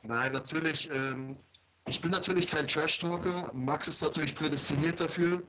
Nein, 0.02 0.32
natürlich. 0.32 0.90
Ähm, 0.90 1.36
ich 1.86 2.00
bin 2.00 2.10
natürlich 2.10 2.48
kein 2.48 2.66
Trash-Talker. 2.66 3.50
Max 3.52 3.88
ist 3.88 4.02
natürlich 4.02 4.34
prädestiniert 4.34 5.00
dafür. 5.00 5.42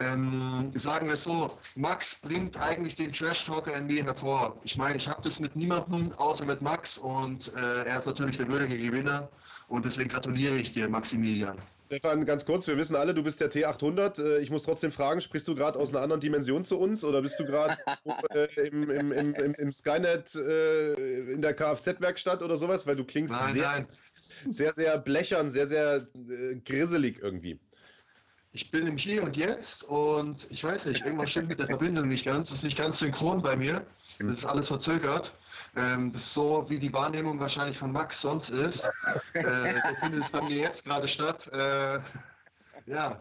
Ähm, 0.00 0.70
sagen 0.74 1.06
wir 1.06 1.14
es 1.14 1.24
so, 1.24 1.50
Max 1.74 2.20
bringt 2.20 2.60
eigentlich 2.60 2.94
den 2.94 3.12
Trash-Talker 3.12 3.76
in 3.76 3.86
mir 3.86 4.04
hervor. 4.04 4.56
Ich 4.62 4.76
meine, 4.76 4.96
ich 4.96 5.08
habe 5.08 5.20
das 5.22 5.40
mit 5.40 5.56
niemandem 5.56 6.12
außer 6.12 6.44
mit 6.44 6.62
Max 6.62 6.98
und 6.98 7.52
äh, 7.56 7.84
er 7.84 7.98
ist 7.98 8.06
natürlich 8.06 8.36
der 8.36 8.48
würdige 8.48 8.78
Gewinner 8.78 9.28
und 9.68 9.84
deswegen 9.84 10.08
gratuliere 10.08 10.56
ich 10.56 10.70
dir, 10.70 10.88
Maximilian. 10.88 11.56
Stefan, 11.86 12.24
ganz 12.24 12.46
kurz, 12.46 12.66
wir 12.66 12.78
wissen 12.78 12.96
alle, 12.96 13.12
du 13.12 13.22
bist 13.22 13.38
der 13.38 13.50
T800. 13.50 14.22
Äh, 14.22 14.38
ich 14.38 14.50
muss 14.50 14.62
trotzdem 14.62 14.92
fragen, 14.92 15.20
sprichst 15.20 15.46
du 15.46 15.54
gerade 15.54 15.78
aus 15.78 15.90
einer 15.90 16.00
anderen 16.00 16.20
Dimension 16.22 16.64
zu 16.64 16.78
uns 16.78 17.04
oder 17.04 17.20
bist 17.20 17.38
du 17.38 17.44
gerade 17.44 17.76
äh, 18.30 18.68
im, 18.68 18.88
im, 18.88 19.12
im, 19.12 19.54
im, 19.54 19.72
Skynet 19.72 20.34
äh, 20.34 21.32
in 21.34 21.42
der 21.42 21.54
Kfz-Werkstatt 21.54 22.42
oder 22.42 22.56
sowas? 22.56 22.86
Weil 22.86 22.96
du 22.96 23.04
klingst 23.04 23.34
nein, 23.34 23.52
sehr, 23.52 23.62
nein. 23.62 23.86
Sehr, 24.50 24.72
sehr 24.72 24.98
blechern, 24.98 25.50
sehr, 25.50 25.66
sehr 25.66 26.06
äh, 26.14 26.56
grisselig 26.64 27.20
irgendwie. 27.20 27.58
Ich 28.54 28.70
bin 28.70 28.86
im 28.86 28.98
Hier 28.98 29.22
und 29.22 29.34
Jetzt 29.34 29.82
und 29.84 30.46
ich 30.50 30.62
weiß 30.62 30.84
nicht, 30.86 31.04
irgendwas 31.04 31.30
stimmt 31.30 31.48
mit 31.48 31.58
der 31.58 31.66
Verbindung 31.66 32.08
nicht 32.08 32.26
ganz. 32.26 32.48
Es 32.48 32.56
ist 32.56 32.64
nicht 32.64 32.76
ganz 32.76 32.98
synchron 32.98 33.40
bei 33.40 33.56
mir. 33.56 33.86
Das 34.18 34.38
ist 34.38 34.44
alles 34.44 34.68
verzögert. 34.68 35.38
Ähm, 35.74 36.12
das 36.12 36.22
ist 36.22 36.34
so, 36.34 36.66
wie 36.68 36.78
die 36.78 36.92
Wahrnehmung 36.92 37.40
wahrscheinlich 37.40 37.78
von 37.78 37.92
Max 37.92 38.20
sonst 38.20 38.50
ist. 38.50 38.90
Äh, 39.32 39.42
so 39.42 39.94
findet 40.00 40.24
es 40.24 40.30
bei 40.30 40.42
mir 40.42 40.56
jetzt 40.56 40.84
gerade 40.84 41.08
statt. 41.08 41.50
Äh, 41.50 42.00
ja. 42.84 43.18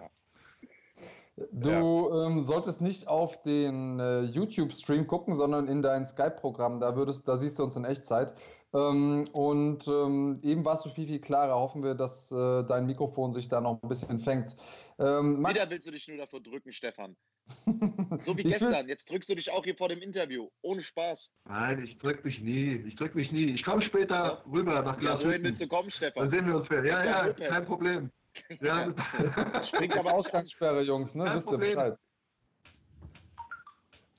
Du 1.52 1.70
ja. 1.70 2.28
ähm, 2.28 2.44
solltest 2.44 2.82
nicht 2.82 3.08
auf 3.08 3.42
den 3.44 4.00
äh, 4.00 4.22
YouTube-Stream 4.24 5.08
gucken, 5.08 5.34
sondern 5.34 5.68
in 5.68 5.82
dein 5.82 6.06
Skype-Programm. 6.06 6.82
Da, 6.82 6.92
da 6.92 7.38
siehst 7.38 7.58
du 7.58 7.64
uns 7.64 7.78
in 7.78 7.86
Echtzeit. 7.86 8.34
Ähm, 8.74 9.28
und 9.34 9.86
ähm, 9.88 10.40
eben 10.44 10.64
warst 10.64 10.86
du 10.86 10.90
viel, 10.90 11.06
viel 11.06 11.20
klarer. 11.20 11.56
Hoffen 11.56 11.84
wir, 11.84 11.94
dass 11.94 12.32
äh, 12.32 12.64
dein 12.64 12.86
Mikrofon 12.86 13.34
sich 13.34 13.50
da 13.50 13.60
noch 13.60 13.82
ein 13.84 13.90
bisschen 13.90 14.20
fängt. 14.20 14.56
Ähm, 14.98 15.42
Max, 15.42 15.56
Wieder 15.56 15.70
willst 15.70 15.88
du 15.88 15.92
dich 15.92 16.08
nur 16.08 16.18
davor 16.18 16.42
drücken, 16.42 16.72
Stefan. 16.72 17.18
so 18.24 18.38
wie 18.38 18.44
gestern. 18.44 18.88
Jetzt 18.88 19.10
drückst 19.10 19.30
du 19.30 19.36
dich 19.36 19.52
auch 19.52 19.66
hier 19.66 19.76
vor 19.76 19.90
dem 19.90 20.02
Interview. 20.02 20.48
Ohne 20.62 20.82
Spaß. 20.82 21.32
Nein, 21.46 21.84
ich 21.84 21.98
drück 21.98 22.24
mich 22.24 22.40
nie. 22.40 22.76
Ich 22.88 22.96
drück 22.96 23.14
mich 23.14 23.32
nie. 23.32 23.52
Ich 23.54 23.64
komme 23.64 23.82
später 23.82 24.16
ja. 24.16 24.44
rüber 24.50 24.82
nach 24.82 24.98
Glas. 24.98 25.20
Ja, 25.20 25.28
wohin 25.28 25.44
willst 25.44 25.62
du 25.62 25.68
kommen, 25.68 25.92
Stefan? 25.92 26.24
Dann 26.24 26.32
sehen 26.32 26.48
wir 26.48 26.58
uns 26.58 26.70
wieder. 26.70 26.86
Ja, 26.86 27.04
ja, 27.04 27.28
ja 27.28 27.34
kein 27.34 27.66
Problem. 27.66 28.12
Ja. 28.62 28.88
Springt 29.66 29.98
aber 29.98 30.14
Ausgangssperre, 30.14 30.84
Jungs, 30.84 31.16
ne? 31.16 31.30
Wisst 31.34 31.52
ihr 31.52 31.58
Bescheid. 31.58 31.98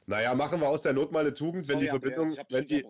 Naja, 0.05 0.35
machen 0.35 0.61
wir 0.61 0.69
aus 0.69 0.83
der 0.83 0.93
Not 0.93 1.13
mal 1.13 1.21
eine 1.21 1.33
Tugend, 1.33 1.67
wenn 1.67 1.81
Sorry, 1.81 1.85
die 1.85 1.89
Verbindung, 1.89 2.37
wenn 2.51 2.67
die, 2.67 2.85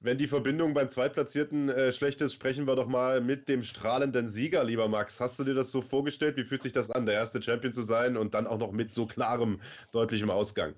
wenn 0.00 0.18
die 0.18 0.26
Verbindung 0.26 0.74
beim 0.74 0.88
Zweitplatzierten 0.88 1.68
äh, 1.68 1.92
schlecht 1.92 2.20
ist, 2.20 2.34
sprechen 2.34 2.66
wir 2.66 2.76
doch 2.76 2.86
mal 2.86 3.20
mit 3.20 3.48
dem 3.48 3.62
strahlenden 3.62 4.28
Sieger, 4.28 4.62
lieber 4.64 4.88
Max. 4.88 5.20
Hast 5.20 5.38
du 5.38 5.44
dir 5.44 5.54
das 5.54 5.70
so 5.70 5.82
vorgestellt? 5.82 6.36
Wie 6.36 6.44
fühlt 6.44 6.62
sich 6.62 6.72
das 6.72 6.90
an, 6.90 7.06
der 7.06 7.14
erste 7.14 7.42
Champion 7.42 7.72
zu 7.72 7.82
sein 7.82 8.16
und 8.16 8.34
dann 8.34 8.46
auch 8.46 8.58
noch 8.58 8.72
mit 8.72 8.90
so 8.90 9.06
klarem, 9.06 9.60
deutlichem 9.92 10.30
Ausgang? 10.30 10.74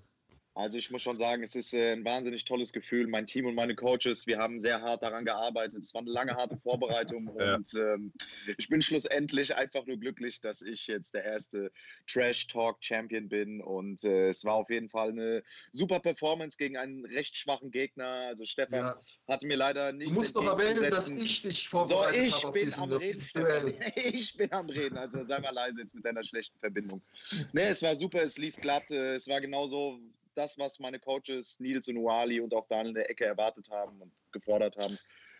Also 0.58 0.76
ich 0.76 0.90
muss 0.90 1.02
schon 1.02 1.18
sagen, 1.18 1.44
es 1.44 1.54
ist 1.54 1.72
äh, 1.72 1.92
ein 1.92 2.04
wahnsinnig 2.04 2.44
tolles 2.44 2.72
Gefühl. 2.72 3.06
Mein 3.06 3.26
Team 3.26 3.46
und 3.46 3.54
meine 3.54 3.76
Coaches, 3.76 4.26
wir 4.26 4.38
haben 4.38 4.60
sehr 4.60 4.82
hart 4.82 5.04
daran 5.04 5.24
gearbeitet. 5.24 5.84
Es 5.84 5.94
war 5.94 6.00
eine 6.00 6.10
lange, 6.10 6.34
harte 6.34 6.56
Vorbereitung 6.56 7.30
ja. 7.38 7.54
und 7.54 7.72
ähm, 7.74 8.12
ich 8.56 8.68
bin 8.68 8.82
schlussendlich 8.82 9.54
einfach 9.54 9.86
nur 9.86 9.98
glücklich, 9.98 10.40
dass 10.40 10.60
ich 10.60 10.88
jetzt 10.88 11.14
der 11.14 11.22
erste 11.22 11.70
Trash 12.08 12.48
Talk 12.48 12.78
Champion 12.80 13.28
bin 13.28 13.60
und 13.60 14.02
äh, 14.02 14.30
es 14.30 14.44
war 14.44 14.54
auf 14.54 14.68
jeden 14.68 14.88
Fall 14.88 15.10
eine 15.10 15.44
super 15.70 16.00
Performance 16.00 16.56
gegen 16.56 16.76
einen 16.76 17.06
recht 17.06 17.36
schwachen 17.36 17.70
Gegner. 17.70 18.26
Also 18.26 18.44
Stefan 18.44 18.80
ja. 18.80 18.98
hatte 19.28 19.46
mir 19.46 19.56
leider 19.56 19.92
nicht. 19.92 20.10
Du 20.10 20.14
musst 20.16 20.34
doch 20.34 20.44
erwähnen, 20.44 20.90
dass 20.90 21.06
ich 21.06 21.42
dich 21.42 21.68
vorbereitet 21.68 22.32
so, 22.32 22.52
ich 22.52 22.64
bin 22.64 22.74
am 22.74 22.92
Reden. 22.92 23.20
Stefan. 23.20 23.74
Ich 23.94 24.36
bin 24.36 24.52
am 24.52 24.68
Reden. 24.68 24.98
Also 24.98 25.24
sei 25.24 25.38
mal 25.38 25.54
leise 25.54 25.78
jetzt 25.82 25.94
mit 25.94 26.04
deiner 26.04 26.24
schlechten 26.24 26.58
Verbindung. 26.58 27.00
Nee, 27.52 27.68
es 27.68 27.80
war 27.80 27.94
super, 27.94 28.24
es 28.24 28.38
lief 28.38 28.56
glatt. 28.56 28.90
Äh, 28.90 29.14
es 29.14 29.28
war 29.28 29.40
genauso 29.40 30.00
das, 30.38 30.56
was 30.58 30.78
meine 30.78 30.98
Coaches 31.00 31.58
Nils 31.58 31.88
und 31.88 31.96
Uali 31.96 32.40
und 32.40 32.54
auch 32.54 32.66
Daniel 32.68 32.88
in 32.88 32.94
der 32.94 33.10
Ecke 33.10 33.24
erwartet 33.24 33.68
haben 33.70 34.00
und 34.00 34.12
gefordert 34.32 34.76
haben. 34.76 34.98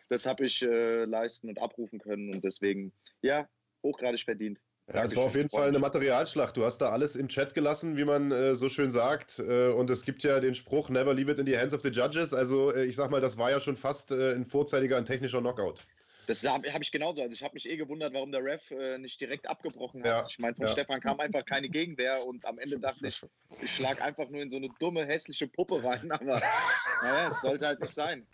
Das 0.08 0.26
habe 0.26 0.46
ich 0.46 0.62
äh, 0.62 1.04
leisten 1.04 1.48
und 1.48 1.58
abrufen 1.58 1.98
können 1.98 2.34
und 2.34 2.42
deswegen, 2.42 2.92
ja, 3.22 3.48
hochgradig 3.82 4.24
verdient. 4.24 4.60
Ja, 4.92 5.04
es 5.04 5.14
war 5.14 5.24
auf 5.24 5.36
jeden 5.36 5.50
Fall 5.50 5.68
eine 5.68 5.78
Materialschlacht. 5.78 6.56
Du 6.56 6.64
hast 6.64 6.78
da 6.78 6.90
alles 6.90 7.14
im 7.14 7.28
Chat 7.28 7.52
gelassen, 7.52 7.98
wie 7.98 8.06
man 8.06 8.32
äh, 8.32 8.54
so 8.54 8.70
schön 8.70 8.88
sagt. 8.88 9.38
Äh, 9.38 9.68
und 9.68 9.90
es 9.90 10.02
gibt 10.02 10.22
ja 10.22 10.40
den 10.40 10.54
Spruch, 10.54 10.88
never 10.88 11.12
leave 11.12 11.30
it 11.30 11.38
in 11.38 11.44
the 11.44 11.58
hands 11.58 11.74
of 11.74 11.82
the 11.82 11.90
judges. 11.90 12.32
Also 12.32 12.72
äh, 12.72 12.86
ich 12.86 12.96
sag 12.96 13.10
mal, 13.10 13.20
das 13.20 13.36
war 13.36 13.50
ja 13.50 13.60
schon 13.60 13.76
fast 13.76 14.12
äh, 14.12 14.32
ein 14.32 14.46
vorzeitiger, 14.46 14.96
ein 14.96 15.04
technischer 15.04 15.40
Knockout. 15.40 15.84
Das 16.28 16.44
habe 16.44 16.70
hab 16.70 16.82
ich 16.82 16.92
genauso. 16.92 17.22
Also 17.22 17.32
ich 17.32 17.42
habe 17.42 17.54
mich 17.54 17.66
eh 17.66 17.78
gewundert, 17.78 18.12
warum 18.12 18.30
der 18.30 18.44
Ref 18.44 18.70
äh, 18.70 18.98
nicht 18.98 19.18
direkt 19.18 19.48
abgebrochen 19.48 20.02
hat. 20.02 20.06
Ja, 20.06 20.26
ich 20.28 20.38
meine, 20.38 20.54
von 20.54 20.66
ja. 20.66 20.72
Stefan 20.72 21.00
kam 21.00 21.18
einfach 21.20 21.42
keine 21.42 21.70
Gegenwehr 21.70 22.22
und 22.26 22.44
am 22.44 22.58
Ende 22.58 22.78
dachte 22.78 23.08
ich, 23.08 23.22
ich 23.62 23.74
schlage 23.74 24.02
einfach 24.02 24.28
nur 24.28 24.42
in 24.42 24.50
so 24.50 24.56
eine 24.56 24.68
dumme, 24.78 25.06
hässliche 25.06 25.48
Puppe 25.48 25.82
rein. 25.82 26.12
Aber 26.12 26.42
naja, 27.02 27.28
es 27.28 27.40
sollte 27.40 27.66
halt 27.66 27.80
nicht 27.80 27.94
sein. 27.94 28.26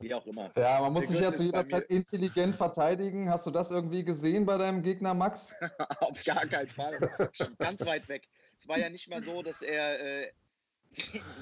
Wie 0.00 0.12
auch 0.12 0.26
immer. 0.26 0.50
Ja, 0.54 0.82
man 0.82 0.92
muss 0.92 1.08
sich 1.08 1.18
ja 1.18 1.32
zu 1.32 1.44
jeder 1.44 1.64
Zeit 1.64 1.88
intelligent 1.88 2.56
verteidigen. 2.56 3.30
Hast 3.30 3.46
du 3.46 3.50
das 3.50 3.70
irgendwie 3.70 4.04
gesehen 4.04 4.44
bei 4.44 4.58
deinem 4.58 4.82
Gegner, 4.82 5.14
Max? 5.14 5.56
Auf 6.00 6.22
gar 6.24 6.46
keinen 6.46 6.68
Fall. 6.68 7.30
Ganz 7.58 7.80
weit 7.86 8.06
weg. 8.10 8.28
Es 8.58 8.68
war 8.68 8.78
ja 8.78 8.90
nicht 8.90 9.08
mal 9.08 9.24
so, 9.24 9.42
dass 9.42 9.62
er 9.62 10.24
äh, 10.24 10.32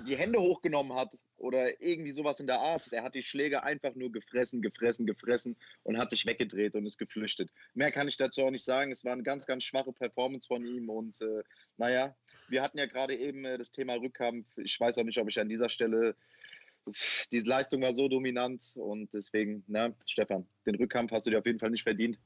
die 0.06 0.16
Hände 0.16 0.40
hochgenommen 0.40 0.96
hat 0.96 1.12
oder 1.40 1.80
irgendwie 1.80 2.12
sowas 2.12 2.38
in 2.38 2.46
der 2.46 2.60
Art. 2.60 2.92
Er 2.92 3.02
hat 3.02 3.14
die 3.14 3.22
Schläge 3.22 3.62
einfach 3.62 3.94
nur 3.94 4.12
gefressen, 4.12 4.60
gefressen, 4.60 5.06
gefressen 5.06 5.56
und 5.82 5.98
hat 5.98 6.10
sich 6.10 6.26
weggedreht 6.26 6.74
und 6.74 6.84
ist 6.84 6.98
geflüchtet. 6.98 7.50
Mehr 7.74 7.90
kann 7.90 8.08
ich 8.08 8.16
dazu 8.16 8.42
auch 8.42 8.50
nicht 8.50 8.64
sagen. 8.64 8.92
Es 8.92 9.04
war 9.04 9.12
eine 9.12 9.22
ganz, 9.22 9.46
ganz 9.46 9.64
schwache 9.64 9.92
Performance 9.92 10.46
von 10.46 10.64
ihm 10.64 10.90
und 10.90 11.20
äh, 11.22 11.42
naja, 11.78 12.14
wir 12.48 12.62
hatten 12.62 12.78
ja 12.78 12.86
gerade 12.86 13.16
eben 13.16 13.44
äh, 13.44 13.56
das 13.56 13.72
Thema 13.72 13.94
Rückkampf. 13.94 14.46
Ich 14.58 14.78
weiß 14.78 14.98
auch 14.98 15.04
nicht, 15.04 15.18
ob 15.18 15.28
ich 15.28 15.40
an 15.40 15.48
dieser 15.48 15.70
Stelle 15.70 16.14
die 17.32 17.40
Leistung 17.40 17.82
war 17.82 17.94
so 17.94 18.08
dominant 18.08 18.62
und 18.76 19.12
deswegen, 19.12 19.64
na, 19.66 19.94
Stefan, 20.06 20.46
den 20.66 20.74
Rückkampf 20.74 21.12
hast 21.12 21.26
du 21.26 21.30
dir 21.30 21.38
auf 21.38 21.46
jeden 21.46 21.58
Fall 21.58 21.70
nicht 21.70 21.84
verdient. 21.84 22.18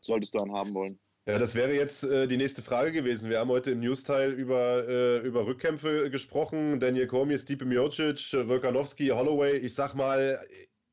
Solltest 0.00 0.34
du 0.34 0.38
haben 0.40 0.74
wollen. 0.74 0.98
Ja, 1.24 1.38
das 1.38 1.54
wäre 1.54 1.72
jetzt 1.72 2.02
äh, 2.02 2.26
die 2.26 2.36
nächste 2.36 2.62
Frage 2.62 2.90
gewesen. 2.90 3.30
Wir 3.30 3.38
haben 3.38 3.50
heute 3.50 3.70
im 3.70 3.78
News-Teil 3.78 4.32
über, 4.32 4.88
äh, 4.88 5.18
über 5.18 5.46
Rückkämpfe 5.46 6.10
gesprochen. 6.10 6.80
Daniel 6.80 7.06
Cormier, 7.06 7.38
Stipe 7.38 7.64
Miocic, 7.64 8.32
Volkanovski, 8.32 9.08
Holloway. 9.08 9.56
Ich 9.58 9.74
sag 9.74 9.94
mal, 9.94 10.44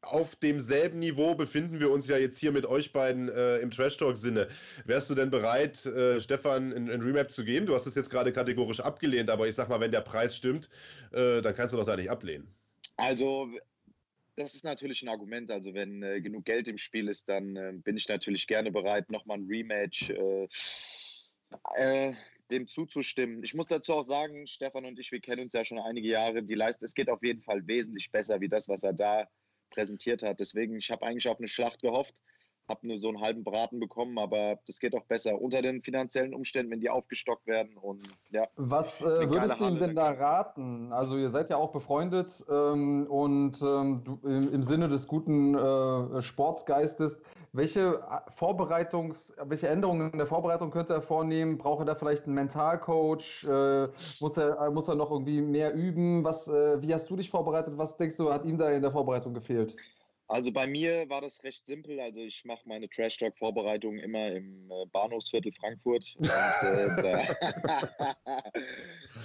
auf 0.01 0.35
demselben 0.35 0.99
Niveau 0.99 1.33
befinden 1.33 1.79
wir 1.79 1.89
uns 1.89 2.07
ja 2.07 2.17
jetzt 2.17 2.37
hier 2.37 2.51
mit 2.51 2.65
euch 2.65 2.93
beiden 2.93 3.27
äh, 3.29 3.57
im 3.57 3.71
Trash-Talk-Sinne. 3.71 4.47
Wärst 4.85 5.09
du 5.09 5.15
denn 5.15 5.31
bereit, 5.31 5.85
äh, 5.87 6.21
Stefan 6.21 6.73
ein, 6.73 7.01
Remap 7.01 7.31
zu 7.31 7.43
geben? 7.43 7.65
Du 7.65 7.73
hast 7.73 7.87
es 7.87 7.95
jetzt 7.95 8.09
gerade 8.09 8.31
kategorisch 8.31 8.79
abgelehnt, 8.79 9.29
aber 9.29 9.47
ich 9.47 9.55
sag 9.55 9.67
mal, 9.67 9.79
wenn 9.79 9.91
der 9.91 10.01
Preis 10.01 10.35
stimmt, 10.35 10.69
äh, 11.11 11.41
dann 11.41 11.55
kannst 11.55 11.73
du 11.73 11.77
doch 11.77 11.85
da 11.85 11.95
nicht 11.95 12.09
ablehnen. 12.11 12.47
Also, 12.97 13.49
das 14.39 14.55
ist 14.55 14.63
natürlich 14.63 15.01
ein 15.03 15.09
Argument. 15.09 15.51
Also 15.51 15.73
wenn 15.73 16.01
äh, 16.01 16.21
genug 16.21 16.45
Geld 16.45 16.67
im 16.67 16.77
Spiel 16.77 17.09
ist, 17.09 17.27
dann 17.27 17.55
äh, 17.55 17.73
bin 17.75 17.97
ich 17.97 18.07
natürlich 18.07 18.47
gerne 18.47 18.71
bereit, 18.71 19.09
nochmal 19.11 19.39
ein 19.39 19.47
Rematch 19.47 20.09
äh, 20.09 20.47
äh, 21.75 22.13
dem 22.49 22.67
zuzustimmen. 22.67 23.43
Ich 23.43 23.53
muss 23.53 23.67
dazu 23.67 23.93
auch 23.93 24.07
sagen, 24.07 24.47
Stefan 24.47 24.85
und 24.85 24.97
ich, 24.97 25.11
wir 25.11 25.19
kennen 25.19 25.43
uns 25.43 25.53
ja 25.53 25.65
schon 25.65 25.77
einige 25.79 26.07
Jahre. 26.07 26.41
Die 26.41 26.55
Leistung, 26.55 26.85
es 26.85 26.93
geht 26.93 27.09
auf 27.09 27.21
jeden 27.21 27.41
Fall 27.43 27.67
wesentlich 27.67 28.11
besser 28.11 28.39
wie 28.39 28.49
das, 28.49 28.69
was 28.69 28.83
er 28.83 28.93
da 28.93 29.27
präsentiert 29.69 30.23
hat. 30.23 30.39
Deswegen, 30.39 30.77
ich 30.77 30.89
habe 30.89 31.05
eigentlich 31.05 31.27
auf 31.27 31.37
eine 31.37 31.47
Schlacht 31.47 31.81
gehofft. 31.81 32.21
Habe 32.69 32.87
nur 32.87 32.99
so 32.99 33.09
einen 33.09 33.19
halben 33.19 33.43
Braten 33.43 33.79
bekommen, 33.79 34.17
aber 34.17 34.59
das 34.67 34.79
geht 34.79 34.95
auch 34.95 35.03
besser 35.05 35.41
unter 35.41 35.61
den 35.61 35.81
finanziellen 35.81 36.33
Umständen, 36.33 36.71
wenn 36.71 36.79
die 36.79 36.89
aufgestockt 36.89 37.47
werden. 37.47 37.77
Und 37.77 38.07
ja. 38.31 38.47
Was 38.55 39.01
äh, 39.01 39.29
würdest 39.29 39.59
du 39.59 39.67
ihm 39.67 39.79
denn 39.79 39.95
da 39.95 40.11
raten? 40.11 40.93
Also 40.93 41.17
ihr 41.17 41.29
seid 41.29 41.49
ja 41.49 41.57
auch 41.57 41.71
befreundet 41.71 42.45
ähm, 42.49 43.07
und 43.07 43.61
ähm, 43.61 44.03
du, 44.03 44.19
im, 44.23 44.53
im, 44.53 44.63
Sinne 44.63 44.87
des 44.87 45.07
guten 45.07 45.55
äh, 45.55 46.21
Sportsgeistes, 46.21 47.21
welche 47.51 47.79
äh, 47.95 48.31
Vorbereitungs, 48.35 49.33
welche 49.43 49.67
Änderungen 49.67 50.11
in 50.11 50.17
der 50.17 50.27
Vorbereitung 50.27 50.69
könnte 50.69 50.93
er 50.93 51.01
vornehmen? 51.01 51.57
Braucht 51.57 51.81
er 51.81 51.85
da 51.85 51.95
vielleicht 51.95 52.25
einen 52.25 52.35
Mentalcoach? 52.35 53.43
Äh, 53.45 53.87
muss, 54.19 54.37
er, 54.37 54.69
muss 54.71 54.87
er 54.87 54.95
noch 54.95 55.09
irgendwie 55.09 55.41
mehr 55.41 55.73
üben? 55.73 56.23
Was, 56.23 56.47
äh, 56.47 56.81
wie 56.81 56.93
hast 56.93 57.09
du 57.09 57.15
dich 57.15 57.31
vorbereitet? 57.31 57.73
Was 57.77 57.97
denkst 57.97 58.17
du, 58.17 58.31
hat 58.31 58.45
ihm 58.45 58.57
da 58.57 58.69
in 58.69 58.83
der 58.83 58.91
Vorbereitung 58.91 59.33
gefehlt? 59.33 59.75
Also 60.29 60.51
bei 60.51 60.67
mir 60.67 61.09
war 61.09 61.21
das 61.21 61.43
recht 61.43 61.65
simpel. 61.65 61.99
Also 61.99 62.21
ich 62.21 62.45
mache 62.45 62.61
meine 62.65 62.87
Trash 62.87 63.17
Talk 63.17 63.35
Vorbereitung 63.39 63.97
immer 63.97 64.27
im 64.27 64.69
äh, 64.69 64.85
Bahnhofsviertel 64.91 65.51
Frankfurt. 65.53 66.05
Und, 66.17 66.27
äh, 66.27 67.01
da, 67.01 68.15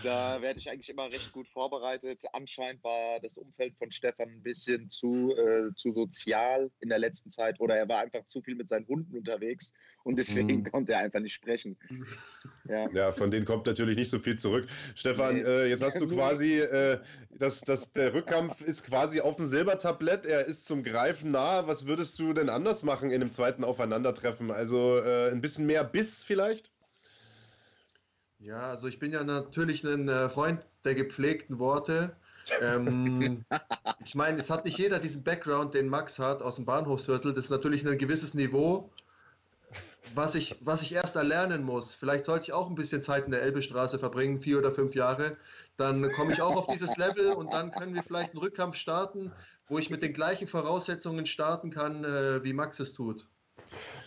da 0.03 0.43
werde 0.43 0.59
ich 0.59 0.71
eigentlich 0.71 0.89
immer 0.89 1.13
recht 1.13 1.31
gut 1.33 1.47
vorbereitet. 1.49 2.23
Anscheinend 2.33 2.83
war 2.83 3.21
das 3.21 3.37
Umfeld 3.37 3.77
von 3.77 3.91
Stefan 3.91 4.31
ein 4.31 4.43
bisschen 4.43 4.89
zu, 4.89 5.37
äh, 5.37 5.75
zu 5.77 5.93
sozial 5.93 6.71
in 6.81 6.89
der 6.89 6.99
letzten 6.99 7.31
Zeit 7.31 7.61
oder 7.61 7.77
er 7.77 7.87
war 7.87 7.99
einfach 7.99 8.25
zu 8.25 8.41
viel 8.41 8.55
mit 8.55 8.71
seinen 8.71 8.87
Hunden 8.89 9.15
unterwegs 9.15 9.75
und 10.05 10.17
deswegen 10.17 10.59
mhm. 10.59 10.71
konnte 10.71 10.93
er 10.93 11.01
einfach 11.01 11.21
nicht 11.21 11.35
sprechen. 11.35 11.77
Ja. 12.67 12.89
ja. 12.93 13.13
von 13.13 13.31
denen 13.31 13.45
kommt 13.45 13.67
natürlich 13.67 13.95
nicht 13.95 14.09
so 14.09 14.19
viel 14.19 14.39
zurück. 14.39 14.67
Stefan, 14.95 15.35
nee. 15.35 15.43
äh, 15.43 15.67
jetzt 15.67 15.85
hast 15.85 16.01
du 16.01 16.09
quasi, 16.15 16.61
äh, 16.61 16.99
das, 17.31 17.61
das, 17.61 17.93
der 17.93 18.15
Rückkampf 18.15 18.63
ist 18.63 18.85
quasi 18.85 19.21
auf 19.21 19.37
dem 19.37 19.45
Silbertablett, 19.45 20.25
er 20.25 20.47
ist 20.47 20.65
zum 20.65 20.83
Greifen 20.83 21.31
nah. 21.31 21.67
Was 21.67 21.87
würdest 21.87 22.19
du 22.19 22.33
denn 22.33 22.49
anders 22.49 22.83
machen 22.83 23.11
in 23.11 23.21
dem 23.21 23.31
zweiten 23.31 23.65
Aufeinandertreffen? 23.65 24.51
Also 24.51 24.97
äh, 24.97 25.31
ein 25.31 25.43
bisschen 25.43 25.67
mehr 25.67 25.85
Biss 25.85 26.25
vielleicht? 26.25 26.71
Ja, 28.39 28.71
also 28.71 28.89
ich 28.89 28.99
bin 28.99 29.13
ja 29.13 29.23
natürlich 29.25 29.85
ein 29.85 30.09
äh, 30.09 30.31
Freund 30.31 30.61
der 30.87 30.95
gepflegten 30.95 31.59
Worte. 31.59 32.17
ähm, 32.63 33.45
ich 34.05 34.15
meine, 34.15 34.39
es 34.39 34.49
hat 34.49 34.65
nicht 34.65 34.79
jeder 34.79 34.99
diesen 34.99 35.23
Background, 35.23 35.75
den 35.75 35.89
Max 35.89 36.19
hat 36.19 36.41
aus 36.41 36.57
dem 36.57 36.65
Bahnhofsviertel. 36.65 37.35
Das 37.35 37.45
ist 37.45 37.51
natürlich 37.51 37.87
ein 37.87 37.99
gewisses 37.99 38.33
Niveau 38.33 38.91
was 40.15 40.35
ich, 40.35 40.57
was 40.61 40.83
ich 40.83 40.95
erst 40.95 41.17
erlernen 41.17 41.63
muss. 41.63 41.95
Vielleicht 41.95 42.25
sollte 42.25 42.45
ich 42.45 42.53
auch 42.53 42.69
ein 42.69 42.75
bisschen 42.75 43.03
Zeit 43.03 43.25
in 43.25 43.31
der 43.31 43.43
Elbestraße 43.43 43.99
verbringen, 43.99 44.39
vier 44.39 44.59
oder 44.59 44.73
fünf 44.73 44.95
Jahre. 44.95 45.37
Dann 45.77 46.11
komme 46.13 46.33
ich 46.33 46.43
auch 46.43 46.57
auf 46.57 46.67
dieses 46.67 46.97
Level 46.97 47.33
und 47.33 47.53
dann 47.53 47.71
können 47.71 47.95
wir 47.95 48.03
vielleicht 48.03 48.33
einen 48.33 48.43
Rückkampf 48.43 48.77
starten, 48.77 49.33
wo 49.69 49.79
ich 49.79 49.91
mit 49.91 50.03
den 50.03 50.13
gleichen 50.13 50.47
Voraussetzungen 50.47 51.27
starten 51.27 51.71
kann, 51.71 52.05
äh, 52.05 52.45
wie 52.45 52.53
Max 52.53 52.79
es 52.81 52.93
tut. 52.95 53.27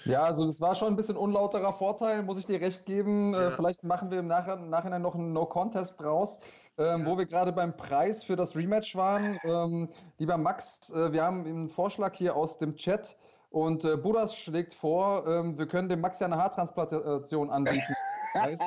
Ja, 0.05 0.23
also 0.23 0.45
das 0.45 0.61
war 0.61 0.75
schon 0.75 0.89
ein 0.89 0.95
bisschen 0.95 1.17
unlauterer 1.17 1.73
Vorteil, 1.73 2.23
muss 2.23 2.39
ich 2.39 2.45
dir 2.45 2.61
recht 2.61 2.85
geben. 2.85 3.33
Äh, 3.33 3.43
ja. 3.43 3.51
Vielleicht 3.51 3.83
machen 3.83 4.11
wir 4.11 4.19
im 4.19 4.27
Nachhinein 4.27 5.01
noch 5.01 5.15
einen 5.15 5.33
No-Contest 5.33 5.99
draus. 5.99 6.39
Ähm, 6.77 7.01
ja. 7.01 7.05
Wo 7.05 7.17
wir 7.17 7.25
gerade 7.25 7.51
beim 7.51 7.75
Preis 7.75 8.23
für 8.23 8.35
das 8.35 8.55
Rematch 8.55 8.95
waren. 8.95 9.39
Ähm, 9.43 9.89
lieber 10.19 10.37
Max, 10.37 10.91
äh, 10.91 11.11
wir 11.11 11.23
haben 11.23 11.45
einen 11.45 11.69
Vorschlag 11.69 12.15
hier 12.15 12.35
aus 12.35 12.57
dem 12.57 12.75
Chat. 12.75 13.17
Und 13.57 13.83
äh, 13.85 13.97
Budas 13.97 14.37
schlägt 14.37 14.75
vor, 14.75 15.25
ähm, 15.27 15.57
wir 15.57 15.67
können 15.67 15.89
dem 15.89 15.99
Max 15.99 16.19
ja 16.19 16.27
eine 16.27 16.37
Haartransplantation 16.37 17.49
anbieten, 17.49 17.95
Preis, 18.33 18.59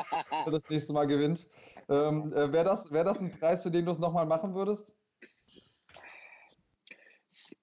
für 0.42 0.50
das 0.50 0.68
nächste 0.68 0.92
Mal 0.92 1.07
gewinnt. 1.07 1.46
Ähm, 1.88 2.33
äh, 2.33 2.53
Wäre 2.53 2.64
das, 2.64 2.90
wär 2.90 3.05
das 3.05 3.20
ein 3.20 3.31
Preis, 3.31 3.62
für 3.62 3.70
den 3.70 3.87
du 3.87 3.92
es 3.92 4.00
nochmal 4.00 4.26
machen 4.26 4.53
würdest? 4.53 4.96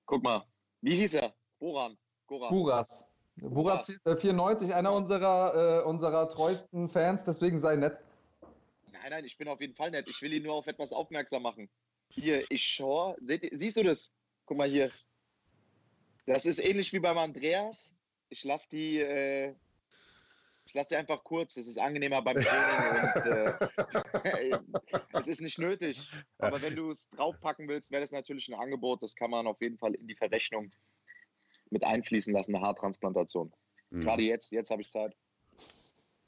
Guck 0.06 0.24
mal, 0.24 0.46
wie 0.80 0.96
hieß 0.96 1.16
er? 1.16 1.34
Boran. 1.60 1.98
Goran. 2.28 2.50
Buras. 2.50 3.06
Buras 3.36 3.92
94, 4.06 4.74
einer 4.74 4.94
unserer, 4.94 5.82
äh, 5.82 5.84
unserer 5.84 6.30
treuesten 6.30 6.88
Fans, 6.88 7.26
deswegen 7.26 7.58
sei 7.58 7.76
nett. 7.76 7.98
Nein, 8.94 9.10
nein, 9.10 9.26
ich 9.26 9.38
bin 9.38 9.50
auf 9.50 9.60
jeden 9.60 9.76
Fall 9.76 9.92
nett. 9.92 10.08
Ich 10.08 10.22
will 10.22 10.32
ihn 10.32 10.44
nur 10.44 10.54
auf 10.54 10.68
etwas 10.68 10.94
aufmerksam 10.94 11.44
machen. 11.44 11.70
Hier, 12.10 12.50
ich 12.50 12.64
schaue. 12.64 13.18
Siehst 13.52 13.76
du 13.76 13.84
das? 13.84 14.14
Guck 14.46 14.58
mal 14.58 14.70
hier. 14.70 14.90
Das 16.28 16.46
ist 16.46 16.60
ähnlich 16.60 16.92
wie 16.92 17.00
beim 17.00 17.18
Andreas. 17.18 17.96
Ich 18.30 18.44
lasse 18.44 18.68
die, 18.70 19.00
äh, 19.00 19.56
ich 20.66 20.74
lasse 20.74 20.90
die 20.90 20.96
einfach 20.98 21.24
kurz. 21.24 21.54
Das 21.54 21.68
ist 21.68 21.80
angenehmer 21.80 22.22
beim 22.22 22.36
Training 22.36 23.02
und 23.16 23.32
äh, 23.32 24.60
es 25.14 25.28
ist 25.28 25.40
nicht 25.40 25.58
nötig. 25.58 26.12
Aber 26.38 26.62
wenn 26.62 26.76
du 26.76 26.92
es 26.92 27.10
draufpacken 27.12 27.70
willst, 27.70 27.92
wäre 27.92 28.02
das 28.02 28.12
natürlich 28.12 28.50
ein 28.50 28.60
Angebot. 28.60 29.02
Das 29.02 29.16
kann 29.16 29.32
man 29.32 29.48
auf 29.48 29.62
jeden 29.62 29.78
Fall 29.78 29.96
in 29.96 30.06
die 30.06 30.16
Verrechnung 30.16 30.70
mit 31.70 31.86
einfließen 31.86 32.34
lassen, 32.34 32.54
eine 32.54 32.64
Haartransplantation. 32.64 33.54
Mhm. 33.90 34.02
Gerade 34.02 34.24
jetzt, 34.24 34.52
jetzt 34.52 34.70
habe 34.70 34.82
ich 34.82 34.92
Zeit. 34.92 35.16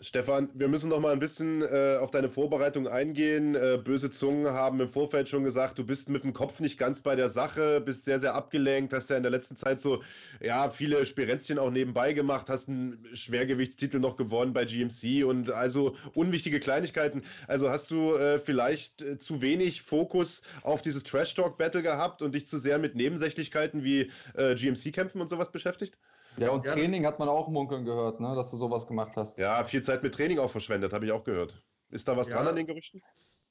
Stefan, 0.02 0.50
wir 0.54 0.70
müssen 0.70 0.90
noch 0.90 1.02
mal 1.02 1.12
ein 1.12 1.20
bisschen 1.20 1.62
äh, 1.62 1.98
auf 2.00 2.10
deine 2.10 2.30
Vorbereitung 2.30 2.88
eingehen. 2.88 3.56
Äh, 3.56 3.78
böse 3.84 4.10
Zungen 4.10 4.48
haben 4.48 4.80
im 4.80 4.88
Vorfeld 4.88 5.28
schon 5.28 5.44
gesagt, 5.44 5.78
du 5.78 5.86
bist 5.86 6.08
mit 6.08 6.24
dem 6.24 6.32
Kopf 6.32 6.62
nicht 6.62 6.78
ganz 6.78 7.02
bei 7.02 7.18
der 7.18 7.28
Sache, 7.28 7.82
bist 7.82 8.06
sehr, 8.06 8.18
sehr 8.18 8.34
abgelenkt, 8.34 8.94
hast 8.94 9.10
ja 9.10 9.18
in 9.18 9.24
der 9.24 9.32
letzten 9.32 9.58
Zeit 9.58 9.82
so, 9.82 10.02
ja, 10.40 10.70
viele 10.70 11.06
Spirenzchen 11.06 11.60
auch 11.60 11.70
nebenbei 11.70 12.14
gemacht, 12.14 12.50
hast 12.50 12.70
einen 12.70 13.06
Schwergewichtstitel 13.14 14.00
noch 14.00 14.16
gewonnen 14.16 14.54
bei 14.54 14.64
GMC 14.64 15.26
und 15.26 15.52
also 15.52 15.98
unwichtige 16.14 16.62
Kleinigkeiten. 16.62 17.24
Also 17.48 17.70
hast 17.70 17.92
du 17.92 18.16
äh, 18.16 18.40
vielleicht 18.40 19.02
äh, 19.02 19.18
zu 19.18 19.42
wenig 19.42 19.82
Fokus 19.82 20.44
auf 20.62 20.82
dieses 20.82 21.04
Trash-Talk-Battle 21.04 21.82
gehabt 21.82 22.22
und 22.22 22.36
dich 22.36 22.48
zu 22.48 22.58
sehr 22.58 22.80
mit 22.80 22.96
Nebensächlichkeiten 22.96 23.84
wie 23.84 24.12
äh, 24.36 24.56
GMC-Kämpfen 24.56 25.20
und 25.20 25.28
sowas 25.28 25.52
beschäftigt? 25.52 25.98
Ja, 26.38 26.52
und 26.52 26.66
ja, 26.66 26.74
Training 26.74 27.06
hat 27.06 27.20
man 27.20 27.28
auch 27.28 27.50
munkeln 27.50 27.86
gehört, 27.86 28.20
ne, 28.20 28.34
dass 28.36 28.52
du 28.52 28.58
sowas 28.58 28.88
gemacht 28.88 29.14
hast. 29.16 29.38
Ja, 29.38 29.64
viel 29.66 29.84
Zeit 29.84 30.04
mit 30.04 30.14
Training 30.16 30.40
auch 30.40 30.52
verschwendet, 30.52 30.94
habe 30.94 31.06
ich 31.06 31.12
auch 31.12 31.24
gehört. 31.24 31.62
Ist 31.90 32.08
da 32.08 32.16
was 32.16 32.28
ja, 32.28 32.36
dran 32.36 32.48
an 32.50 32.56
den 32.56 32.68
Gerüchten? 32.68 33.02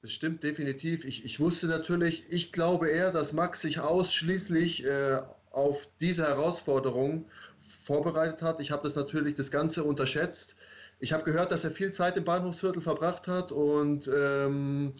Das 0.01 0.11
stimmt 0.11 0.43
definitiv. 0.43 1.03
Ich, 1.03 1.25
ich 1.25 1.39
wusste 1.39 1.67
natürlich, 1.67 2.31
ich 2.31 2.53
glaube 2.53 2.89
eher, 2.89 3.11
dass 3.11 3.33
Max 3.33 3.61
sich 3.61 3.81
ausschließlich 3.81 4.85
äh, 4.85 5.21
auf 5.51 5.89
diese 5.99 6.25
Herausforderung 6.25 7.25
vorbereitet 7.57 8.41
hat. 8.41 8.61
Ich 8.61 8.71
habe 8.71 8.83
das 8.83 8.95
natürlich 8.95 9.35
das 9.35 9.51
Ganze 9.51 9.83
unterschätzt. 9.83 10.55
Ich 10.99 11.11
habe 11.11 11.23
gehört, 11.23 11.51
dass 11.51 11.63
er 11.63 11.71
viel 11.71 11.91
Zeit 11.91 12.15
im 12.17 12.23
Bahnhofsviertel 12.23 12.81
verbracht 12.81 13.27
hat 13.27 13.51
und 13.51 14.09
ähm, 14.15 14.93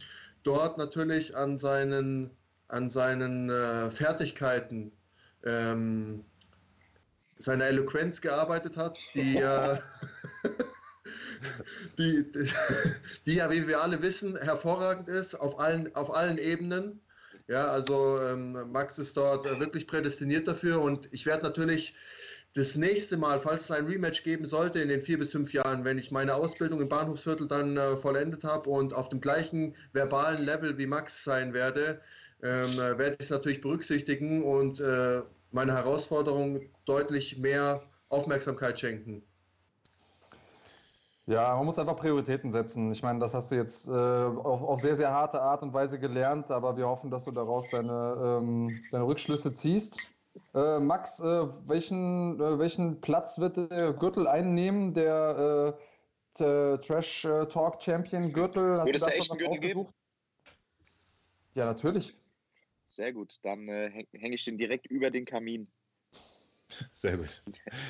dort 0.44 0.78
natürlich 0.78 1.36
an 1.36 1.58
seinen, 1.58 2.32
an 2.68 2.90
seinen 2.90 3.50
äh, 3.50 3.90
Fertigkeiten 3.90 4.92
ähm, 5.46 6.26
seiner 7.40 7.66
Eloquenz 7.66 8.22
gearbeitet 8.22 8.78
hat, 8.78 9.00
die 9.16 9.36
ja, 9.36 9.80
die, 11.98 12.30
die, 12.32 12.52
die, 13.26 13.36
ja, 13.36 13.50
wie 13.50 13.68
wir 13.68 13.82
alle 13.82 14.02
wissen, 14.02 14.38
hervorragend 14.38 15.08
ist 15.08 15.36
auf 15.36 15.60
allen, 15.60 15.96
auf 15.96 16.14
allen 16.14 16.38
Ebenen. 16.38 17.02
Ja, 17.48 17.68
also 17.68 18.20
ähm, 18.22 18.72
Max 18.72 19.00
ist 19.00 19.18
dort 19.18 19.46
wirklich 19.60 19.88
prädestiniert 19.88 20.48
dafür 20.48 20.82
und 20.82 21.10
ich 21.12 21.26
werde 21.26 21.44
natürlich 21.44 21.96
das 22.54 22.76
nächste 22.76 23.18
Mal, 23.18 23.40
falls 23.40 23.64
es 23.64 23.72
ein 23.72 23.86
Rematch 23.86 24.24
geben 24.24 24.46
sollte 24.46 24.80
in 24.80 24.90
den 24.90 25.02
vier 25.02 25.18
bis 25.18 25.32
fünf 25.32 25.54
Jahren, 25.54 25.86
wenn 25.86 25.98
ich 25.98 26.12
meine 26.12 26.36
Ausbildung 26.36 26.82
im 26.82 26.90
Bahnhofsviertel 26.90 27.48
dann 27.48 27.78
äh, 27.78 27.96
vollendet 27.96 28.44
habe 28.44 28.70
und 28.70 28.94
auf 28.94 29.10
dem 29.10 29.22
gleichen 29.22 29.76
verbalen 29.94 30.44
Level 30.44 30.78
wie 30.78 30.88
Max 30.88 31.24
sein 31.24 31.54
werde, 31.54 32.02
ähm, 32.44 32.78
werde 32.78 33.16
ich 33.20 33.26
es 33.26 33.30
natürlich 33.30 33.62
berücksichtigen 33.62 34.44
und 34.44 34.80
äh, 34.80 35.22
meine 35.52 35.74
Herausforderung 35.74 36.62
deutlich 36.86 37.38
mehr 37.38 37.82
Aufmerksamkeit 38.10 38.80
schenken. 38.80 39.24
Ja, 41.30 41.56
man 41.56 41.66
muss 41.66 41.78
einfach 41.78 41.96
Prioritäten 41.96 42.52
setzen. 42.52 42.92
Ich 42.92 43.04
meine, 43.04 43.20
das 43.20 43.36
hast 43.36 43.52
du 43.52 43.56
jetzt 43.56 43.88
äh, 43.88 43.92
auf, 43.92 44.64
auf, 44.64 44.80
sehr, 44.80 44.96
sehr 44.96 45.12
harte 45.12 45.40
Art 45.40 45.62
und 45.62 45.74
Weise 45.74 46.00
gelernt, 46.00 46.50
aber 46.50 46.76
wir 46.76 46.88
hoffen, 46.88 47.12
dass 47.12 47.26
du 47.26 47.32
daraus 47.32 47.70
deine, 47.70 48.40
ähm, 48.42 48.82
deine 48.92 49.06
Rückschlüsse 49.06 49.54
ziehst. 49.54 50.16
Äh, 50.56 50.80
Max, 50.80 51.20
äh, 51.20 51.48
welchen, 51.68 52.40
äh, 52.40 52.58
welchen 52.58 53.00
Platz 53.02 53.38
wird 53.38 53.58
der 53.58 53.94
Gürtel 53.94 54.28
einnehmen, 54.28 54.96
der 54.96 55.76
äh, 56.40 56.78
Trash 56.80 57.28
Talk 57.50 57.84
Champion 57.84 58.32
Gürtel? 58.34 58.80
Hast 58.80 58.88
Würdest 58.88 59.06
du 59.06 59.10
da 59.10 59.14
schon 59.14 59.30
was 59.30 59.38
Gürtel 59.38 59.48
ausgesucht? 59.52 59.94
Geben? 59.94 59.94
Ja, 61.54 61.66
natürlich. 61.66 62.16
Sehr 62.92 63.14
gut, 63.14 63.40
dann 63.44 63.68
äh, 63.70 63.90
hänge 63.90 64.08
häng 64.14 64.34
ich 64.34 64.44
den 64.46 64.58
direkt 64.58 64.88
über 64.88 65.12
den 65.12 65.26
Kamin. 65.26 65.72
Sehr 66.94 67.18
gut. 67.18 67.42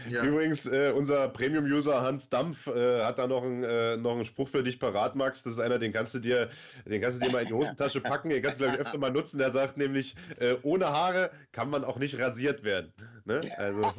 Ja. 0.10 0.24
Übrigens, 0.24 0.66
äh, 0.66 0.94
unser 0.96 1.28
Premium-User 1.30 2.02
Hans 2.02 2.30
Dampf 2.30 2.68
äh, 2.68 3.04
hat 3.04 3.20
da 3.20 3.28
noch, 3.28 3.44
ein, 3.44 3.64
äh, 3.64 3.98
noch 3.98 4.14
einen 4.14 4.26
Spruch 4.26 4.48
für 4.48 4.64
dich 4.64 4.80
parat, 4.80 5.16
Max. 5.16 5.44
Das 5.44 5.54
ist 5.54 5.60
einer, 5.60 5.80
den 5.80 5.92
kannst 5.92 6.14
du 6.14 6.20
dir, 6.20 6.50
den 6.86 7.02
kannst 7.02 7.22
du 7.22 7.26
dir 7.26 7.32
mal 7.32 7.42
in 7.42 7.48
die 7.48 7.54
Hosentasche 7.54 8.02
packen, 8.02 8.30
den 8.30 8.42
kannst 8.42 8.60
du, 8.60 8.66
glaube 8.66 8.78
ich, 8.78 8.82
öfter 8.86 8.98
mal 8.98 9.12
nutzen. 9.12 9.38
Der 9.38 9.52
sagt 9.52 9.78
nämlich, 9.78 10.16
äh, 10.40 10.56
ohne 10.64 10.88
Haare 10.88 11.32
kann 11.52 11.70
man 11.70 11.84
auch 11.84 11.98
nicht 11.98 12.18
rasiert 12.20 12.64
werden. 12.64 12.94
Ne? 13.26 13.42
Also. 13.58 13.82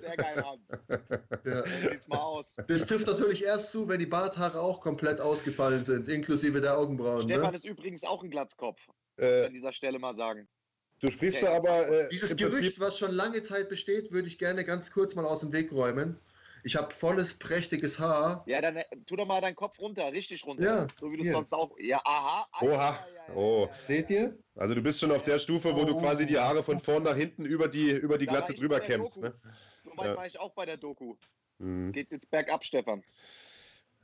Sehr 0.00 0.16
geil, 0.16 0.44
Hans. 0.44 0.62
Ja. 1.44 1.62
Sieht's 1.90 2.08
mal 2.08 2.18
aus. 2.18 2.56
Das 2.68 2.86
trifft 2.86 3.06
natürlich 3.06 3.44
erst 3.44 3.72
zu, 3.72 3.88
wenn 3.88 3.98
die 3.98 4.06
Barthaare 4.06 4.60
auch 4.60 4.80
komplett 4.80 5.20
ausgefallen 5.20 5.84
sind, 5.84 6.08
inklusive 6.08 6.60
der 6.60 6.78
Augenbrauen. 6.78 7.22
Stefan 7.22 7.50
ne? 7.50 7.56
ist 7.56 7.64
übrigens 7.64 8.04
auch 8.04 8.22
ein 8.22 8.30
Glatzkopf. 8.30 8.80
Äh, 9.18 9.46
an 9.46 9.52
dieser 9.52 9.72
Stelle 9.72 9.98
mal 9.98 10.16
sagen. 10.16 10.48
Du 11.02 11.10
sprichst 11.10 11.42
da 11.42 11.54
aber. 11.56 11.88
Äh, 11.88 12.08
Dieses 12.10 12.36
Gerücht, 12.36 12.78
was 12.78 12.98
schon 12.98 13.10
lange 13.10 13.42
Zeit 13.42 13.68
besteht, 13.68 14.12
würde 14.12 14.28
ich 14.28 14.38
gerne 14.38 14.64
ganz 14.64 14.90
kurz 14.90 15.16
mal 15.16 15.24
aus 15.24 15.40
dem 15.40 15.52
Weg 15.52 15.72
räumen. 15.72 16.16
Ich 16.64 16.76
habe 16.76 16.94
volles, 16.94 17.34
prächtiges 17.34 17.98
Haar. 17.98 18.44
Ja, 18.46 18.60
dann 18.60 18.76
äh, 18.76 18.84
tu 19.04 19.16
doch 19.16 19.26
mal 19.26 19.40
deinen 19.40 19.56
Kopf 19.56 19.80
runter, 19.80 20.12
richtig 20.12 20.46
runter. 20.46 20.62
Ja, 20.62 20.86
so 20.98 21.10
wie 21.10 21.16
du 21.16 21.24
es 21.24 21.32
sonst 21.32 21.52
auch. 21.52 21.76
Ja, 21.80 22.00
aha. 22.04 22.46
Oha. 22.60 22.70
Ja, 22.70 23.06
ja, 23.16 23.34
oh. 23.34 23.68
Seht 23.88 24.10
ihr? 24.10 24.38
Also 24.54 24.76
du 24.76 24.80
bist 24.80 25.00
schon 25.00 25.10
auf 25.10 25.24
der 25.24 25.40
Stufe, 25.40 25.74
wo 25.74 25.84
du 25.84 25.98
quasi 25.98 26.24
die 26.24 26.38
Haare 26.38 26.62
von 26.62 26.78
vorn 26.78 27.02
nach 27.02 27.16
hinten 27.16 27.46
über 27.46 27.66
die, 27.66 27.90
über 27.90 28.16
die 28.16 28.26
Glatze 28.26 28.54
drüber 28.54 28.78
kämmst. 28.78 29.20
Ne? 29.20 29.34
So 29.82 29.90
weit 29.96 30.16
war 30.16 30.26
ich 30.26 30.38
auch 30.38 30.52
bei 30.52 30.66
der 30.66 30.76
Doku. 30.76 31.16
Mhm. 31.58 31.90
Geht 31.90 32.12
jetzt 32.12 32.30
bergab, 32.30 32.64
Stefan. 32.64 33.02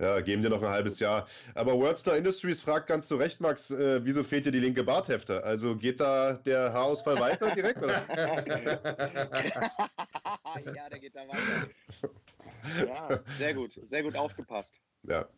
Ja, 0.01 0.21
geben 0.21 0.43
dir 0.43 0.51
noch 0.51 0.63
ein 0.63 0.69
halbes 0.69 1.01
Jahr. 1.01 1.27
Aber 1.55 1.75
Worldstar 1.75 2.17
Industries 2.17 2.61
fragt 2.61 2.87
ganz 2.87 3.09
zu 3.09 3.17
Recht, 3.17 3.41
Max, 3.41 3.73
äh, 3.73 4.05
wieso 4.05 4.23
fehlt 4.23 4.47
dir 4.47 4.53
die 4.53 4.61
linke 4.61 4.85
Barthefte? 4.85 5.43
Also 5.43 5.75
geht 5.75 5.99
da 5.99 6.35
der 6.35 6.73
Haarausfall 6.73 7.19
weiter 7.19 7.53
direkt? 7.55 7.83
Oder? 7.83 8.05
ja, 10.75 10.89
der 10.89 10.99
geht 11.01 11.17
da 11.17 11.27
weiter. 11.27 11.69
Ja, 12.87 13.21
sehr 13.39 13.55
gut, 13.55 13.73
sehr 13.89 14.03
gut 14.05 14.15
aufgepasst. 14.17 14.81
Ja. 15.03 15.29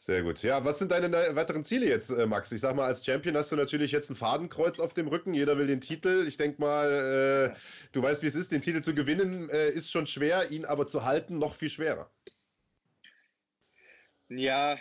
Sehr 0.00 0.22
gut. 0.22 0.42
Ja, 0.44 0.64
was 0.64 0.78
sind 0.78 0.92
deine 0.92 1.10
weiteren 1.34 1.64
Ziele 1.64 1.86
jetzt, 1.86 2.10
äh, 2.10 2.24
Max? 2.24 2.52
Ich 2.52 2.60
sag 2.60 2.76
mal, 2.76 2.84
als 2.86 3.04
Champion 3.04 3.36
hast 3.36 3.50
du 3.50 3.56
natürlich 3.56 3.90
jetzt 3.90 4.10
ein 4.10 4.14
Fadenkreuz 4.14 4.78
auf 4.78 4.94
dem 4.94 5.08
Rücken. 5.08 5.34
Jeder 5.34 5.58
will 5.58 5.66
den 5.66 5.80
Titel. 5.80 6.24
Ich 6.28 6.36
denke 6.36 6.60
mal, 6.60 7.54
äh, 7.56 7.58
du 7.92 8.02
weißt, 8.02 8.22
wie 8.22 8.28
es 8.28 8.36
ist. 8.36 8.52
Den 8.52 8.62
Titel 8.62 8.80
zu 8.80 8.94
gewinnen 8.94 9.50
äh, 9.50 9.70
ist 9.70 9.90
schon 9.90 10.06
schwer, 10.06 10.52
ihn 10.52 10.64
aber 10.64 10.86
zu 10.86 11.04
halten 11.04 11.38
noch 11.38 11.54
viel 11.54 11.68
schwerer. 11.68 12.10
Ja, 14.28 14.76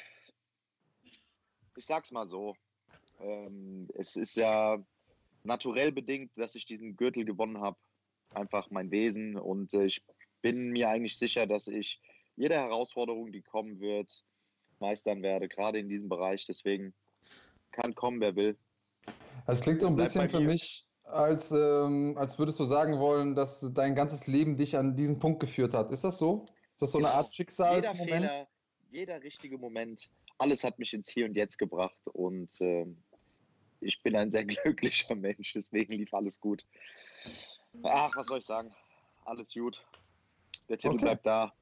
ich 1.76 1.86
sag's 1.86 2.12
mal 2.12 2.28
so. 2.28 2.56
Ähm, 3.20 3.88
es 3.96 4.16
ist 4.16 4.36
ja 4.36 4.78
naturell 5.44 5.92
bedingt, 5.92 6.32
dass 6.36 6.56
ich 6.56 6.66
diesen 6.66 6.98
Gürtel 6.98 7.26
gewonnen 7.26 7.62
habe. 7.62 7.78
Einfach 8.34 8.70
mein 8.72 8.92
Wesen. 8.92 9.38
Und 9.38 9.74
äh, 9.74 9.86
ich 9.86 10.04
bin 10.42 10.72
mir 10.72 10.90
eigentlich 10.90 11.18
sicher, 11.18 11.48
dass 11.48 11.68
ich 11.68 12.02
jede 12.36 12.56
Herausforderung, 12.56 13.32
die 13.32 13.42
kommen 13.42 13.80
wird, 13.80 14.24
meistern 14.80 15.24
werde, 15.24 15.48
gerade 15.48 15.80
in 15.80 15.90
diesem 15.90 16.10
Bereich. 16.10 16.46
Deswegen 16.46 16.94
kann 17.72 17.96
kommen, 17.96 18.20
wer 18.20 18.36
will. 18.36 18.58
Es 19.48 19.62
klingt 19.62 19.82
so 19.82 19.88
ein 19.88 19.96
Bleib 19.96 20.08
bisschen 20.08 20.30
für 20.30 20.42
mich, 20.42 20.86
als, 21.04 21.52
ähm, 21.52 22.16
als 22.18 22.38
würdest 22.38 22.60
du 22.60 22.66
sagen 22.66 23.00
wollen, 23.00 23.34
dass 23.34 23.66
dein 23.74 23.96
ganzes 23.96 24.28
Leben 24.28 24.58
dich 24.58 24.76
an 24.76 24.96
diesen 24.96 25.20
Punkt 25.20 25.40
geführt 25.40 25.74
hat. 25.74 25.92
Ist 25.92 26.04
das 26.04 26.18
so? 26.18 26.46
Ist 26.74 26.82
das 26.82 26.92
so 26.92 26.98
eine 26.98 27.12
Art 27.12 27.34
Schicksalsmoment? 27.34 28.10
Jeder 28.10 28.30
Fehler, 28.30 28.48
jeder 28.90 29.22
richtige 29.24 29.58
Moment, 29.58 30.10
alles 30.38 30.64
hat 30.64 30.80
mich 30.80 30.94
ins 30.94 31.10
Hier 31.10 31.26
und 31.26 31.36
Jetzt 31.36 31.58
gebracht 31.58 32.08
und 32.14 32.50
äh, 32.62 32.86
ich 33.80 34.02
bin 34.04 34.16
ein 34.16 34.32
sehr 34.32 34.46
glücklicher 34.46 35.16
Mensch, 35.16 35.54
deswegen 35.54 35.94
lief 35.94 36.14
alles 36.14 36.40
gut. 36.40 36.66
Ach, 37.84 38.16
was 38.16 38.28
soll 38.28 38.40
ich 38.40 38.46
sagen? 38.46 38.74
Alles 39.26 39.54
gut. 39.54 39.86
Der 40.70 40.78
Titel 40.78 40.96
okay. 40.96 41.06
bleibt 41.06 41.26
da. 41.26 41.54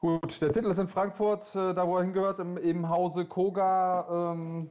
Gut, 0.00 0.40
der 0.40 0.52
Titel 0.52 0.68
ist 0.68 0.78
in 0.78 0.86
Frankfurt, 0.86 1.44
äh, 1.56 1.74
da 1.74 1.86
wo 1.86 1.96
er 1.96 2.04
hingehört, 2.04 2.38
im, 2.38 2.56
im 2.56 2.88
Hause 2.88 3.26
Koga. 3.26 4.32
Ähm, 4.32 4.70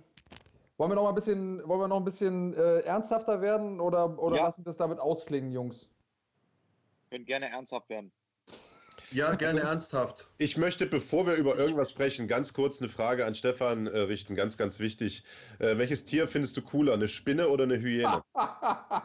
wollen 0.77 0.91
wir 0.91 0.95
noch 0.95 1.03
mal 1.03 1.09
ein 1.09 1.15
bisschen, 1.15 1.67
wollen 1.67 1.81
wir 1.81 1.87
noch 1.87 1.97
ein 1.97 2.05
bisschen 2.05 2.53
äh, 2.53 2.79
ernsthafter 2.81 3.41
werden 3.41 3.79
oder, 3.79 4.17
oder 4.19 4.37
ja. 4.37 4.43
lassen 4.43 4.63
wir 4.63 4.69
es 4.69 4.77
damit 4.77 4.99
ausklingen, 4.99 5.51
Jungs? 5.51 5.89
Können 7.09 7.25
gerne 7.25 7.49
ernsthaft 7.49 7.89
werden. 7.89 8.11
Ja, 9.11 9.35
gerne 9.35 9.61
ernsthaft. 9.61 10.27
Ich 10.37 10.57
möchte, 10.57 10.85
bevor 10.85 11.25
wir 11.25 11.35
über 11.35 11.57
irgendwas 11.57 11.91
sprechen, 11.91 12.27
ganz 12.27 12.51
kurz 12.53 12.81
eine 12.81 12.89
Frage 12.89 13.25
an 13.25 13.35
Stefan 13.35 13.87
äh, 13.87 13.99
richten, 13.99 14.35
ganz, 14.35 14.57
ganz 14.57 14.79
wichtig. 14.79 15.23
Äh, 15.59 15.77
welches 15.77 16.05
Tier 16.05 16.27
findest 16.27 16.57
du 16.57 16.61
cooler, 16.61 16.93
eine 16.93 17.07
Spinne 17.07 17.47
oder 17.47 17.63
eine 17.63 17.79
Hyäne? 17.79 18.23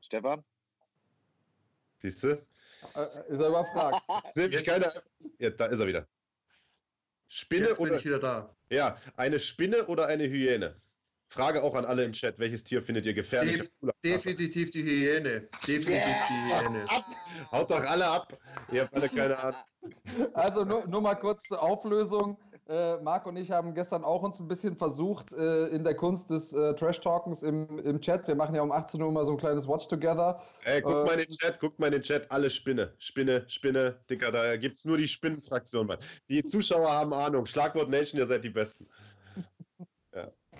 Stefan? 0.00 0.44
Siehst 1.98 2.22
du? 2.22 2.28
Äh, 2.28 2.38
ist 3.28 3.40
er 3.40 3.48
überfragt. 3.48 4.02
Nämlich 4.36 4.64
keine. 4.64 4.92
Ja, 5.38 5.50
da 5.50 5.66
ist 5.66 5.80
er 5.80 5.88
wieder. 5.88 6.06
Spinne 7.28 7.68
Jetzt 7.68 7.78
bin 7.78 7.86
oder. 7.88 7.96
ich 7.96 8.04
wieder 8.04 8.20
da. 8.20 8.54
Ja, 8.70 8.96
eine 9.16 9.40
Spinne 9.40 9.86
oder 9.86 10.06
eine 10.06 10.24
Hyäne? 10.28 10.76
Frage 11.28 11.62
auch 11.62 11.74
an 11.74 11.84
alle 11.84 12.04
im 12.04 12.12
Chat, 12.12 12.38
welches 12.38 12.64
Tier 12.64 12.82
findet 12.82 13.06
ihr 13.06 13.14
gefährlich? 13.14 13.58
Def 13.58 13.70
definitiv 14.04 14.70
die 14.70 14.82
Hyäne. 14.82 15.48
Definitiv 15.66 16.06
yeah. 16.06 16.28
die 16.28 16.64
Hyäne. 16.64 16.84
Ab. 16.88 17.04
Haut 17.52 17.70
doch 17.70 17.84
alle 17.84 18.06
ab. 18.06 18.38
Ihr 18.72 18.82
habt 18.82 18.94
alle 18.94 19.08
keine 19.08 19.38
Ahnung. 19.38 19.60
Also 20.34 20.64
nur, 20.64 20.84
nur 20.88 21.00
mal 21.00 21.14
kurz 21.14 21.44
zur 21.44 21.62
Auflösung. 21.62 22.38
Äh, 22.68 22.96
Marc 22.96 23.26
und 23.26 23.36
ich 23.36 23.52
haben 23.52 23.74
gestern 23.74 24.02
auch 24.02 24.24
uns 24.24 24.40
ein 24.40 24.48
bisschen 24.48 24.74
versucht 24.74 25.32
äh, 25.32 25.66
in 25.68 25.84
der 25.84 25.94
Kunst 25.94 26.30
des 26.30 26.52
äh, 26.52 26.74
Trash-Talkens 26.74 27.44
im, 27.44 27.78
im 27.78 28.00
Chat. 28.00 28.26
Wir 28.26 28.34
machen 28.34 28.56
ja 28.56 28.62
um 28.62 28.72
18 28.72 29.00
Uhr 29.00 29.12
mal 29.12 29.24
so 29.24 29.32
ein 29.32 29.38
kleines 29.38 29.68
Watch-Together. 29.68 30.42
Ey, 30.64 30.82
guck 30.82 31.06
mal 31.06 31.12
in 31.12 31.18
den 31.18 31.28
ähm, 31.30 31.38
Chat, 31.38 31.60
guck 31.60 31.78
mal 31.78 31.86
in 31.86 31.92
den 31.92 32.02
Chat. 32.02 32.28
Alle 32.32 32.50
Spinne, 32.50 32.92
Spinne, 32.98 33.44
Spinne, 33.46 34.00
Dicker, 34.10 34.32
da 34.32 34.56
gibt 34.56 34.78
es 34.78 34.84
nur 34.84 34.96
die 34.96 35.06
Spinnenfraktion, 35.06 35.86
Mann. 35.86 35.98
Die 36.28 36.42
Zuschauer 36.42 36.90
haben 36.90 37.12
Ahnung. 37.12 37.46
Schlagwort 37.46 37.88
Nation, 37.88 38.18
ihr 38.18 38.26
seid 38.26 38.42
die 38.42 38.50
Besten. 38.50 38.88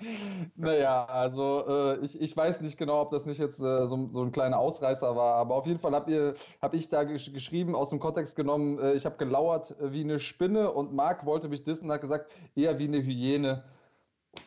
Ja. 0.00 0.08
Naja, 0.56 1.04
also 1.06 1.64
äh, 1.68 2.04
ich, 2.04 2.20
ich 2.20 2.36
weiß 2.36 2.60
nicht 2.60 2.78
genau, 2.78 3.00
ob 3.00 3.10
das 3.10 3.26
nicht 3.26 3.38
jetzt 3.38 3.60
äh, 3.60 3.86
so, 3.86 4.08
so, 4.12 4.22
ein 4.22 4.32
kleiner 4.32 4.58
Ausreißer 4.58 5.16
war, 5.16 5.34
aber 5.34 5.54
auf 5.54 5.66
jeden 5.66 5.78
Fall 5.78 5.92
habe 5.92 6.34
hab 6.60 6.74
ich 6.74 6.88
da 6.88 7.04
gesch 7.04 7.32
geschrieben, 7.32 7.74
aus 7.74 7.90
dem 7.90 8.00
Kontext 8.00 8.36
genommen, 8.36 8.78
äh, 8.78 8.94
ich 8.94 9.06
habe 9.06 9.16
gelauert 9.16 9.74
wie 9.80 10.02
eine 10.02 10.18
Spinne 10.18 10.70
und 10.72 10.92
Marc 10.92 11.26
wollte 11.26 11.48
mich 11.48 11.64
dissen 11.64 11.86
und 11.86 11.92
hat 11.92 12.00
gesagt, 12.00 12.30
eher 12.54 12.78
wie 12.78 12.84
eine 12.84 13.02
Hyäne. 13.02 13.64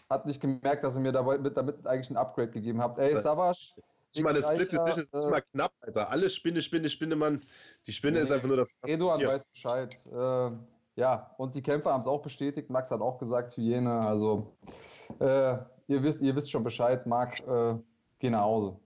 Hat 0.10 0.26
nicht 0.26 0.40
gemerkt, 0.40 0.84
dass 0.84 0.96
ihr 0.96 1.02
mir 1.02 1.12
dabei, 1.12 1.38
mit, 1.40 1.58
damit 1.58 1.86
eigentlich 1.88 2.10
ein 2.10 2.18
Upgrade 2.18 2.52
gegeben 2.52 2.82
habt. 2.82 3.00
Ey, 3.00 3.20
Savasch. 3.20 3.76
Ich 4.14 4.24
meine, 4.24 4.40
das 4.40 4.52
Split 4.52 4.74
ist 4.74 4.86
nicht 4.86 5.14
äh, 5.14 5.30
mal 5.30 5.42
knapp, 5.54 5.72
Alter. 5.82 6.10
Alle 6.10 6.30
Spinne, 6.30 6.62
Spinne, 6.62 6.90
Spinne, 6.90 7.16
Mann. 7.16 7.42
Die 7.86 7.92
Spinne 7.92 8.18
nee, 8.18 8.24
ist 8.24 8.32
einfach 8.32 8.48
nur 8.48 8.58
das. 8.58 8.70
Eduard 8.84 9.24
weiß 9.24 9.50
Bescheid. 9.50 9.98
Äh, 10.12 10.52
ja, 10.96 11.34
und 11.38 11.56
die 11.56 11.62
Kämpfer 11.62 11.94
haben 11.94 12.02
es 12.02 12.08
auch 12.08 12.22
bestätigt. 12.22 12.70
Max 12.70 12.90
hat 12.92 13.02
auch 13.02 13.20
gesagt, 13.20 13.56
Hyäne. 13.56 14.02
Also 14.02 14.58
äh, 15.20 15.58
ihr, 15.88 16.04
wisst, 16.04 16.22
ihr 16.22 16.36
wisst 16.36 16.52
schon 16.52 16.64
Bescheid, 16.64 17.06
Marc, 17.06 17.40
äh, 17.48 17.76
geh 18.20 18.30
nach 18.30 18.42
Hause. 18.42 18.80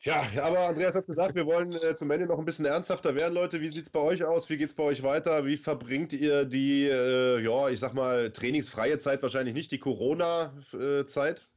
Ja, 0.00 0.22
aber 0.42 0.68
Andreas 0.68 0.94
hat 0.94 1.06
gesagt, 1.06 1.34
wir 1.34 1.46
wollen 1.46 1.68
äh, 1.68 1.94
zum 1.96 2.10
Ende 2.10 2.26
noch 2.26 2.38
ein 2.38 2.44
bisschen 2.44 2.64
ernsthafter 2.64 3.14
werden, 3.14 3.34
Leute. 3.34 3.60
Wie 3.60 3.68
sieht 3.68 3.84
es 3.84 3.90
bei 3.90 3.98
euch 3.98 4.22
aus? 4.24 4.48
Wie 4.48 4.56
geht 4.56 4.68
es 4.68 4.74
bei 4.74 4.84
euch 4.84 5.02
weiter? 5.02 5.44
Wie 5.44 5.56
verbringt 5.56 6.12
ihr 6.12 6.44
die, 6.44 6.84
äh, 6.84 7.40
ja, 7.40 7.68
ich 7.68 7.80
sag 7.80 7.94
mal, 7.94 8.30
trainingsfreie 8.30 8.98
Zeit, 8.98 9.22
wahrscheinlich 9.22 9.54
nicht 9.54 9.72
die 9.72 9.80
Corona-Zeit? 9.80 11.48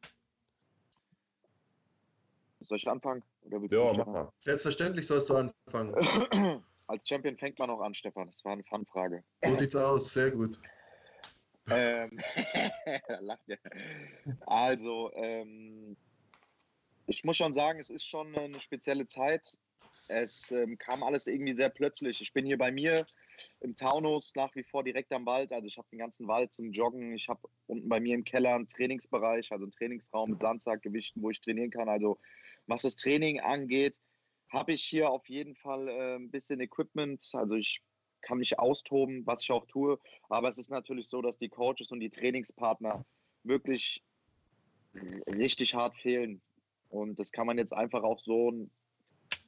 Soll 2.61 2.77
ich 2.77 2.87
anfangen? 2.87 3.23
ja, 3.69 3.93
mach 3.93 4.05
mal. 4.07 4.31
Selbstverständlich 4.39 5.05
sollst 5.05 5.29
du 5.29 5.35
anfangen. 5.35 5.93
Als 6.87 7.07
Champion 7.07 7.37
fängt 7.37 7.59
man 7.59 7.69
auch 7.69 7.81
an, 7.81 7.93
Stefan. 7.93 8.27
Das 8.27 8.43
war 8.43 8.53
eine 8.53 8.63
Fun-Frage. 8.63 9.23
So 9.43 9.55
sieht's 9.55 9.75
aus, 9.75 10.11
sehr 10.11 10.31
gut 10.31 10.59
ähm. 11.71 12.19
Also, 14.45 15.11
ähm, 15.13 15.95
ich 17.05 17.23
muss 17.23 17.37
schon 17.37 17.53
sagen, 17.53 17.79
es 17.79 17.89
ist 17.89 18.05
schon 18.05 18.35
eine 18.35 18.59
spezielle 18.59 19.07
Zeit. 19.07 19.57
Es 20.07 20.51
ähm, 20.51 20.77
kam 20.77 21.03
alles 21.03 21.27
irgendwie 21.27 21.53
sehr 21.53 21.69
plötzlich. 21.69 22.21
Ich 22.21 22.33
bin 22.33 22.45
hier 22.45 22.57
bei 22.57 22.71
mir 22.71 23.05
im 23.61 23.75
Taunus 23.75 24.33
nach 24.35 24.53
wie 24.55 24.63
vor 24.63 24.83
direkt 24.83 25.13
am 25.13 25.25
Wald. 25.25 25.53
Also 25.53 25.67
ich 25.67 25.77
habe 25.77 25.87
den 25.91 25.99
ganzen 25.99 26.27
Wald 26.27 26.53
zum 26.53 26.71
Joggen. 26.71 27.13
Ich 27.13 27.29
habe 27.29 27.47
unten 27.67 27.87
bei 27.87 27.99
mir 27.99 28.15
im 28.15 28.23
Keller 28.23 28.55
einen 28.55 28.67
Trainingsbereich, 28.67 29.51
also 29.51 29.65
einen 29.65 29.71
Trainingsraum 29.71 30.31
mit 30.31 30.41
Sandsackgewichten, 30.41 31.21
wo 31.21 31.29
ich 31.29 31.41
trainieren 31.41 31.69
kann. 31.69 31.89
Also 31.89 32.19
was 32.65 32.81
das 32.81 32.95
Training 32.95 33.39
angeht, 33.39 33.95
habe 34.51 34.71
ich 34.71 34.83
hier 34.83 35.11
auf 35.11 35.29
jeden 35.29 35.55
Fall 35.55 35.87
äh, 35.87 36.15
ein 36.15 36.31
bisschen 36.31 36.59
Equipment. 36.59 37.23
Also 37.33 37.55
ich 37.55 37.83
kann 38.21 38.39
mich 38.39 38.59
austoben, 38.59 39.25
was 39.25 39.43
ich 39.43 39.51
auch 39.51 39.65
tue. 39.67 39.99
Aber 40.29 40.49
es 40.49 40.57
ist 40.57 40.69
natürlich 40.69 41.07
so, 41.07 41.21
dass 41.21 41.37
die 41.37 41.49
Coaches 41.49 41.91
und 41.91 41.99
die 41.99 42.09
Trainingspartner 42.09 43.05
wirklich 43.43 44.03
richtig 45.27 45.75
hart 45.75 45.95
fehlen. 45.97 46.41
Und 46.89 47.19
das 47.19 47.31
kann 47.31 47.47
man 47.47 47.57
jetzt 47.57 47.73
einfach 47.73 48.03
auch 48.03 48.19
so 48.19 48.67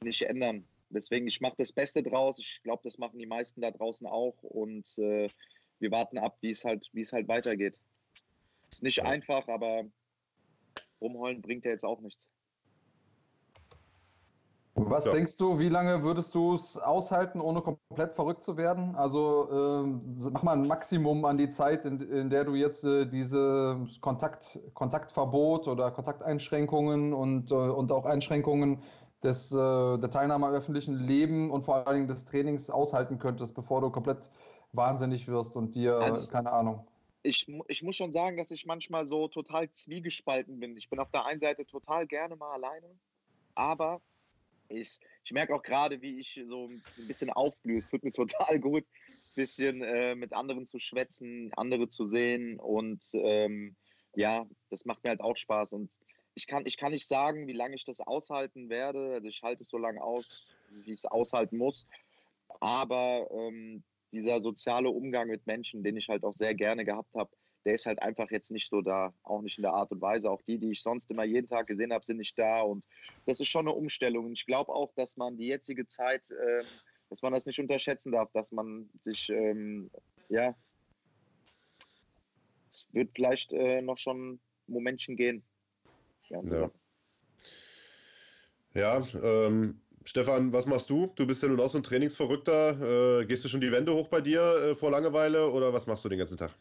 nicht 0.02 0.22
ändern. 0.22 0.66
Deswegen, 0.90 1.26
ich 1.26 1.40
mache 1.40 1.54
das 1.56 1.72
Beste 1.72 2.02
draus. 2.02 2.38
Ich 2.38 2.62
glaube, 2.62 2.82
das 2.84 2.98
machen 2.98 3.18
die 3.18 3.26
meisten 3.26 3.60
da 3.60 3.70
draußen 3.70 4.06
auch. 4.06 4.36
Und 4.42 4.98
äh, 4.98 5.28
wir 5.78 5.90
warten 5.90 6.18
ab, 6.18 6.36
wie 6.40 6.50
es 6.50 6.64
halt, 6.64 6.88
es 6.94 7.12
halt 7.12 7.28
weitergeht. 7.28 7.74
Ist 8.70 8.82
nicht 8.82 9.02
einfach, 9.02 9.48
aber 9.48 9.84
rumheulen 11.00 11.42
bringt 11.42 11.64
ja 11.64 11.72
jetzt 11.72 11.84
auch 11.84 12.00
nichts. 12.00 12.26
Was 14.90 15.06
ja. 15.06 15.12
denkst 15.12 15.36
du, 15.36 15.58
wie 15.58 15.68
lange 15.68 16.02
würdest 16.02 16.34
du 16.34 16.54
es 16.54 16.76
aushalten, 16.78 17.40
ohne 17.40 17.60
komplett 17.60 18.14
verrückt 18.14 18.44
zu 18.44 18.56
werden? 18.56 18.94
Also 18.94 19.48
äh, 19.50 20.30
mach 20.30 20.42
mal 20.42 20.52
ein 20.52 20.66
Maximum 20.66 21.24
an 21.24 21.38
die 21.38 21.48
Zeit, 21.48 21.84
in, 21.84 22.00
in 22.00 22.30
der 22.30 22.44
du 22.44 22.54
jetzt 22.54 22.84
äh, 22.84 23.06
diese 23.06 23.78
Kontakt, 24.00 24.60
Kontaktverbot 24.74 25.68
oder 25.68 25.90
Kontakteinschränkungen 25.90 27.12
und, 27.12 27.50
äh, 27.50 27.54
und 27.54 27.92
auch 27.92 28.04
Einschränkungen 28.04 28.82
des, 29.22 29.52
äh, 29.52 29.56
der 29.56 30.10
Teilnahme 30.10 30.46
am 30.46 30.52
öffentlichen 30.52 30.94
Leben 30.94 31.50
und 31.50 31.64
vor 31.64 31.86
allen 31.86 31.96
Dingen 31.96 32.08
des 32.08 32.24
Trainings 32.24 32.70
aushalten 32.70 33.18
könntest, 33.18 33.54
bevor 33.54 33.80
du 33.80 33.90
komplett 33.90 34.30
wahnsinnig 34.72 35.28
wirst 35.28 35.56
und 35.56 35.74
dir, 35.74 35.96
also, 35.96 36.32
keine 36.32 36.52
Ahnung. 36.52 36.86
ich, 37.22 37.46
ich 37.68 37.82
muss 37.82 37.96
schon 37.96 38.12
sagen, 38.12 38.36
dass 38.36 38.50
ich 38.50 38.66
manchmal 38.66 39.06
so 39.06 39.28
total 39.28 39.70
zwiegespalten 39.72 40.58
bin. 40.58 40.76
Ich 40.76 40.88
bin 40.88 40.98
auf 40.98 41.10
der 41.10 41.26
einen 41.26 41.40
Seite 41.40 41.66
total 41.66 42.06
gerne 42.06 42.36
mal 42.36 42.52
alleine, 42.52 42.88
aber 43.54 44.00
ich, 44.68 45.00
ich 45.24 45.32
merke 45.32 45.54
auch 45.54 45.62
gerade, 45.62 46.00
wie 46.02 46.18
ich 46.18 46.40
so 46.44 46.68
ein 46.68 47.06
bisschen 47.06 47.30
aufblühe. 47.30 47.78
Es 47.78 47.86
tut 47.86 48.02
mir 48.04 48.12
total 48.12 48.58
gut, 48.60 48.84
ein 48.84 49.34
bisschen 49.34 49.82
äh, 49.82 50.14
mit 50.14 50.32
anderen 50.32 50.66
zu 50.66 50.78
schwätzen, 50.78 51.52
andere 51.56 51.88
zu 51.88 52.08
sehen 52.08 52.58
und 52.58 53.04
ähm, 53.14 53.76
ja, 54.14 54.46
das 54.70 54.84
macht 54.84 55.02
mir 55.04 55.10
halt 55.10 55.20
auch 55.20 55.36
Spaß 55.36 55.72
und 55.72 55.90
ich 56.34 56.46
kann, 56.46 56.64
ich 56.66 56.76
kann 56.76 56.92
nicht 56.92 57.06
sagen, 57.06 57.46
wie 57.46 57.52
lange 57.52 57.74
ich 57.74 57.84
das 57.84 58.00
aushalten 58.00 58.70
werde. 58.70 59.14
Also 59.14 59.28
ich 59.28 59.42
halte 59.42 59.64
es 59.64 59.68
so 59.68 59.76
lange 59.76 60.02
aus, 60.02 60.48
wie 60.70 60.92
ich 60.92 61.00
es 61.00 61.04
aushalten 61.04 61.58
muss. 61.58 61.86
Aber 62.60 63.28
ähm, 63.30 63.82
dieser 64.12 64.40
soziale 64.40 64.90
Umgang 64.90 65.28
mit 65.28 65.46
Menschen, 65.46 65.82
den 65.82 65.96
ich 65.96 66.08
halt 66.08 66.24
auch 66.24 66.34
sehr 66.34 66.54
gerne 66.54 66.84
gehabt 66.84 67.14
habe, 67.14 67.30
der 67.64 67.74
ist 67.74 67.86
halt 67.86 68.02
einfach 68.02 68.30
jetzt 68.30 68.50
nicht 68.50 68.68
so 68.68 68.80
da, 68.80 69.14
auch 69.22 69.42
nicht 69.42 69.58
in 69.58 69.62
der 69.62 69.72
Art 69.72 69.92
und 69.92 70.00
Weise. 70.00 70.30
Auch 70.30 70.42
die, 70.42 70.58
die 70.58 70.72
ich 70.72 70.82
sonst 70.82 71.10
immer 71.10 71.24
jeden 71.24 71.46
Tag 71.46 71.66
gesehen 71.66 71.92
habe, 71.92 72.04
sind 72.04 72.16
nicht 72.16 72.38
da. 72.38 72.62
Und 72.62 72.84
das 73.26 73.40
ist 73.40 73.48
schon 73.48 73.66
eine 73.66 73.76
Umstellung. 73.76 74.26
Und 74.26 74.32
ich 74.32 74.46
glaube 74.46 74.72
auch, 74.72 74.92
dass 74.94 75.16
man 75.16 75.36
die 75.36 75.46
jetzige 75.46 75.86
Zeit, 75.86 76.28
äh, 76.30 76.64
dass 77.08 77.22
man 77.22 77.32
das 77.32 77.46
nicht 77.46 77.60
unterschätzen 77.60 78.12
darf, 78.12 78.30
dass 78.32 78.50
man 78.50 78.88
sich, 79.02 79.28
ähm, 79.28 79.90
ja, 80.28 80.56
es 82.70 82.86
wird 82.92 83.10
vielleicht 83.14 83.52
äh, 83.52 83.82
noch 83.82 83.98
schon 83.98 84.40
Momentchen 84.66 85.16
gehen. 85.16 85.42
Ja, 86.28 86.70
ja 88.74 89.06
ähm, 89.22 89.80
Stefan, 90.04 90.52
was 90.52 90.66
machst 90.66 90.90
du? 90.90 91.12
Du 91.14 91.26
bist 91.26 91.42
ja 91.42 91.48
nun 91.48 91.60
auch 91.60 91.68
so 91.68 91.78
ein 91.78 91.84
Trainingsverrückter. 91.84 93.20
Äh, 93.20 93.26
gehst 93.26 93.44
du 93.44 93.48
schon 93.48 93.60
die 93.60 93.70
Wände 93.70 93.94
hoch 93.94 94.08
bei 94.08 94.20
dir 94.20 94.40
äh, 94.40 94.74
vor 94.74 94.90
Langeweile 94.90 95.50
oder 95.50 95.72
was 95.72 95.86
machst 95.86 96.04
du 96.04 96.08
den 96.08 96.18
ganzen 96.18 96.38
Tag? 96.38 96.52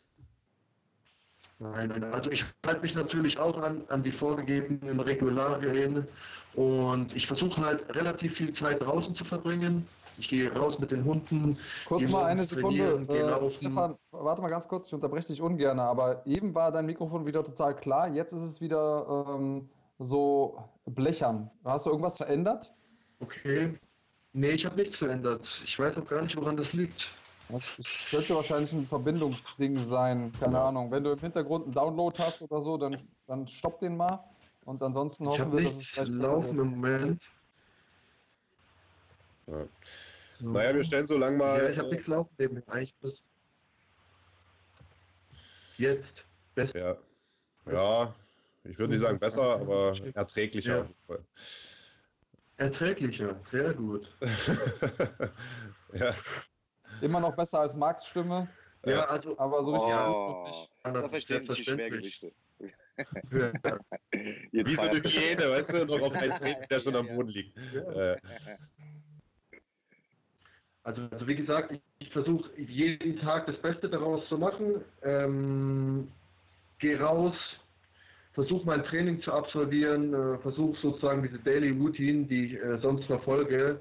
Nein, 1.62 1.89
nein, 1.89 2.04
also 2.06 2.32
ich 2.32 2.43
halte 2.65 2.82
mich 2.82 2.95
natürlich 2.95 3.38
auch 3.38 3.62
an, 3.62 3.84
an 3.89 4.02
die 4.02 4.12
vorgegebenen 4.12 5.00
Regularien 5.00 6.08
und 6.56 7.15
ich 7.15 7.28
versuche 7.28 7.63
halt 7.63 7.95
relativ 7.95 8.34
viel 8.34 8.52
Zeit 8.52 8.82
draußen 8.82 9.13
zu 9.13 9.24
verbringen. 9.24 9.88
Ich 10.17 10.28
gehe 10.28 10.52
raus 10.54 10.80
mit 10.80 10.89
den 10.89 11.06
Hunden. 11.06 11.56
Kurz 11.86 12.10
mal 12.10 12.26
eine 12.26 12.43
Sekunde. 12.43 13.06
Äh, 13.08 13.52
Stefan, 13.52 13.95
warte 14.10 14.41
mal 14.41 14.50
ganz 14.50 14.67
kurz, 14.67 14.88
ich 14.88 14.93
unterbreche 14.95 15.28
dich 15.28 15.41
ungern, 15.41 15.80
aber 15.80 16.26
eben 16.26 16.56
war 16.56 16.71
dein 16.71 16.88
Mikrofon 16.88 17.28
wieder 17.28 17.43
total 17.43 17.76
klar, 17.76 18.08
jetzt 18.10 18.34
ist 18.34 18.41
es 18.41 18.60
wieder 18.60 19.28
ähm, 19.30 19.69
so 20.00 20.58
blechern. 20.88 21.52
Hast 21.63 21.86
du 21.86 21.91
irgendwas 21.91 22.17
verändert? 22.17 22.74
Okay. 23.19 23.76
Nee, 24.34 24.52
ich 24.52 24.65
habe 24.65 24.78
nichts 24.78 24.97
verändert. 24.97 25.62
Ich 25.63 25.78
weiß 25.78 25.95
auch 26.00 26.08
gar 26.08 26.24
nicht, 26.24 26.36
woran 26.36 26.58
das 26.58 26.74
liegt. 26.74 27.12
Das 27.52 28.08
könnte 28.10 28.36
wahrscheinlich 28.36 28.74
ein 28.74 28.88
Verbindungsding 28.88 29.78
sein. 29.80 30.32
Keine 30.40 30.54
ja. 30.54 30.68
Ahnung. 30.68 30.92
Wenn 30.92 31.04
du 31.04 31.12
im 31.12 31.20
Hintergrund 31.20 31.66
einen 31.66 31.74
Download 31.74 32.18
hast 32.20 32.42
oder 32.42 32.62
so, 32.62 32.78
dann, 32.78 32.98
dann 33.28 33.48
stopp 33.48 33.80
den 33.80 33.98
mal. 33.98 34.24
Und 34.66 34.82
ansonsten 34.84 35.28
hoffen 35.28 35.52
wir, 35.52 35.64
dass 35.64 35.76
es 35.76 35.92
gleich 35.92 36.08
laufen 36.08 36.60
im 36.60 36.70
Moment. 36.72 37.22
Ja. 39.48 39.66
So. 40.40 40.50
Naja, 40.50 40.76
wir 40.76 40.84
stellen 40.84 41.06
so 41.06 41.18
lange 41.18 41.38
mal. 41.38 41.64
Ja, 41.64 41.70
ich 41.70 41.78
habe 41.78 41.90
nichts 41.90 42.08
laufen 42.08 42.34
neben 42.38 42.64
eigentlich 42.68 42.96
bis 43.02 43.22
jetzt. 45.78 46.26
Besser. 46.56 46.98
Ja. 47.66 47.72
ja, 47.72 48.16
ich 48.64 48.78
würde 48.78 48.94
nicht 48.94 49.02
sagen 49.02 49.20
besser, 49.20 49.62
aber 49.62 49.96
erträglicher 50.14 50.76
ja. 50.76 50.82
auf 50.82 50.88
jeden 50.88 51.06
Fall. 51.08 51.26
Erträglicher, 52.58 53.40
sehr 53.52 53.74
gut. 53.74 54.08
ja. 55.94 56.16
Immer 57.02 57.20
noch 57.20 57.36
besser 57.36 57.60
als 57.60 57.76
Marks 57.76 58.06
Stimme. 58.06 58.48
Ja, 58.86 59.06
also. 59.06 59.38
Aber 59.38 59.64
so 59.64 59.74
richtig. 59.74 59.94
Oh, 59.94 60.48
da 60.84 61.10
verstehen 61.10 61.46
sich 61.46 61.58
die 61.58 61.66
Schwergewichte. 61.66 62.32
Wie 64.12 64.76
so 64.76 64.82
eine 64.82 65.00
Hyäne, 65.00 65.50
weißt 65.50 65.74
du, 65.74 65.86
noch 65.86 66.02
auf 66.02 66.14
einen 66.14 66.34
Treten, 66.34 66.66
der 66.70 66.80
schon 66.80 66.96
am 66.96 67.08
Boden 67.08 67.30
liegt. 67.30 67.58
Ja. 67.74 68.16
Also, 70.84 71.04
also, 71.12 71.28
wie 71.28 71.36
gesagt, 71.36 71.72
ich, 71.72 71.82
ich 72.00 72.12
versuche 72.12 72.50
jeden 72.60 73.20
Tag 73.20 73.46
das 73.46 73.58
Beste 73.58 73.90
daraus 73.90 74.28
zu 74.28 74.38
machen. 74.38 74.84
Ähm, 75.04 76.12
Gehe 76.80 77.00
raus, 77.00 77.36
versuche 78.34 78.66
mein 78.66 78.84
Training 78.86 79.22
zu 79.22 79.32
absolvieren, 79.32 80.14
äh, 80.14 80.40
versuche 80.40 80.80
sozusagen 80.82 81.22
diese 81.22 81.38
Daily 81.40 81.70
Routine, 81.70 82.26
die 82.26 82.46
ich 82.46 82.54
äh, 82.54 82.80
sonst 82.80 83.06
verfolge, 83.06 83.80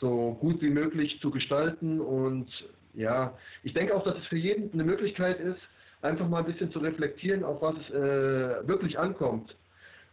so 0.00 0.36
gut 0.40 0.60
wie 0.62 0.70
möglich 0.70 1.18
zu 1.20 1.30
gestalten. 1.30 2.00
Und 2.00 2.48
ja, 2.94 3.36
ich 3.62 3.74
denke 3.74 3.94
auch, 3.94 4.04
dass 4.04 4.16
es 4.16 4.26
für 4.26 4.36
jeden 4.36 4.72
eine 4.72 4.84
Möglichkeit 4.84 5.40
ist, 5.40 5.60
einfach 6.02 6.28
mal 6.28 6.40
ein 6.40 6.46
bisschen 6.46 6.70
zu 6.70 6.78
reflektieren, 6.78 7.44
auf 7.44 7.62
was 7.62 7.76
es 7.76 7.90
äh, 7.90 8.68
wirklich 8.68 8.98
ankommt. 8.98 9.56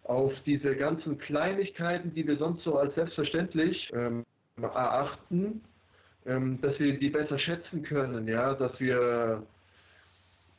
Auf 0.03 0.33
diese 0.45 0.75
ganzen 0.75 1.17
Kleinigkeiten, 1.17 2.13
die 2.13 2.27
wir 2.27 2.37
sonst 2.37 2.63
so 2.63 2.77
als 2.77 2.93
selbstverständlich 2.95 3.89
ähm, 3.93 4.25
erachten, 4.61 5.61
ähm, 6.25 6.59
dass 6.61 6.77
wir 6.79 6.97
die 6.97 7.09
besser 7.09 7.39
schätzen 7.39 7.83
können, 7.83 8.27
ja, 8.27 8.53
dass 8.53 8.77
wir 8.79 9.43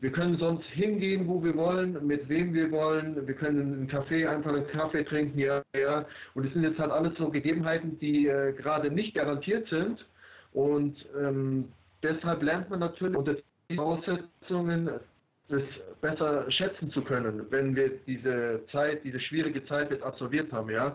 wir 0.04 0.12
können 0.12 0.36
sonst 0.36 0.66
hingehen, 0.66 1.26
wo 1.26 1.42
wir 1.42 1.56
wollen, 1.56 2.06
mit 2.06 2.28
wem 2.28 2.52
wir 2.52 2.70
wollen. 2.70 3.26
Wir 3.26 3.34
können 3.34 3.72
einen 3.72 3.88
Kaffee, 3.88 4.26
einfach 4.26 4.52
einen 4.52 4.66
Kaffee 4.66 5.02
trinken, 5.02 5.38
ja, 5.38 5.62
ja. 5.74 6.04
Und 6.34 6.44
es 6.44 6.52
sind 6.52 6.62
jetzt 6.62 6.78
halt 6.78 6.90
alles 6.90 7.16
so 7.16 7.30
Gegebenheiten, 7.30 7.98
die 8.00 8.26
äh, 8.26 8.52
gerade 8.52 8.90
nicht 8.90 9.14
garantiert 9.14 9.66
sind. 9.70 10.04
Und 10.52 10.94
ähm, 11.18 11.72
deshalb 12.02 12.42
lernt 12.42 12.68
man 12.68 12.80
natürlich 12.80 13.16
unter 13.16 13.32
den 13.32 13.76
Voraussetzungen, 13.76 14.90
das 15.48 15.62
besser 16.02 16.50
schätzen 16.50 16.90
zu 16.90 17.00
können, 17.00 17.46
wenn 17.48 17.74
wir 17.74 17.88
diese 18.06 18.60
Zeit, 18.72 19.04
diese 19.04 19.20
schwierige 19.20 19.64
Zeit 19.64 19.90
jetzt 19.90 20.02
absolviert 20.02 20.52
haben, 20.52 20.68
ja. 20.68 20.94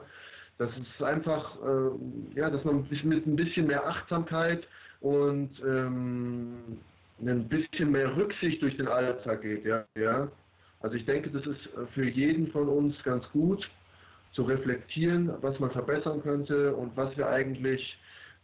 Das 0.60 0.70
ist 0.78 1.02
einfach, 1.02 1.58
äh, 1.64 2.40
ja, 2.40 2.52
dass 2.52 2.64
man 2.64 2.86
sich 2.90 3.04
mit 3.04 3.26
ein 3.26 3.36
bisschen 3.36 3.66
mehr 3.66 3.88
Achtsamkeit 3.88 4.68
und 5.00 5.50
ähm, 5.66 6.78
ein 7.22 7.48
bisschen 7.48 7.92
mehr 7.92 8.16
Rücksicht 8.16 8.62
durch 8.62 8.78
den 8.78 8.88
Alltag 8.88 9.42
geht. 9.42 9.66
Ja, 9.66 9.86
ja. 9.98 10.32
Also 10.82 10.96
ich 10.96 11.06
denke, 11.06 11.30
das 11.30 11.46
ist 11.46 11.70
für 11.94 12.06
jeden 12.06 12.52
von 12.52 12.70
uns 12.70 12.96
ganz 13.04 13.30
gut 13.32 13.70
zu 14.34 14.44
reflektieren, 14.44 15.32
was 15.42 15.60
man 15.60 15.72
verbessern 15.72 16.22
könnte 16.22 16.76
und 16.76 16.96
was 16.96 17.16
wir 17.18 17.28
eigentlich 17.28 17.98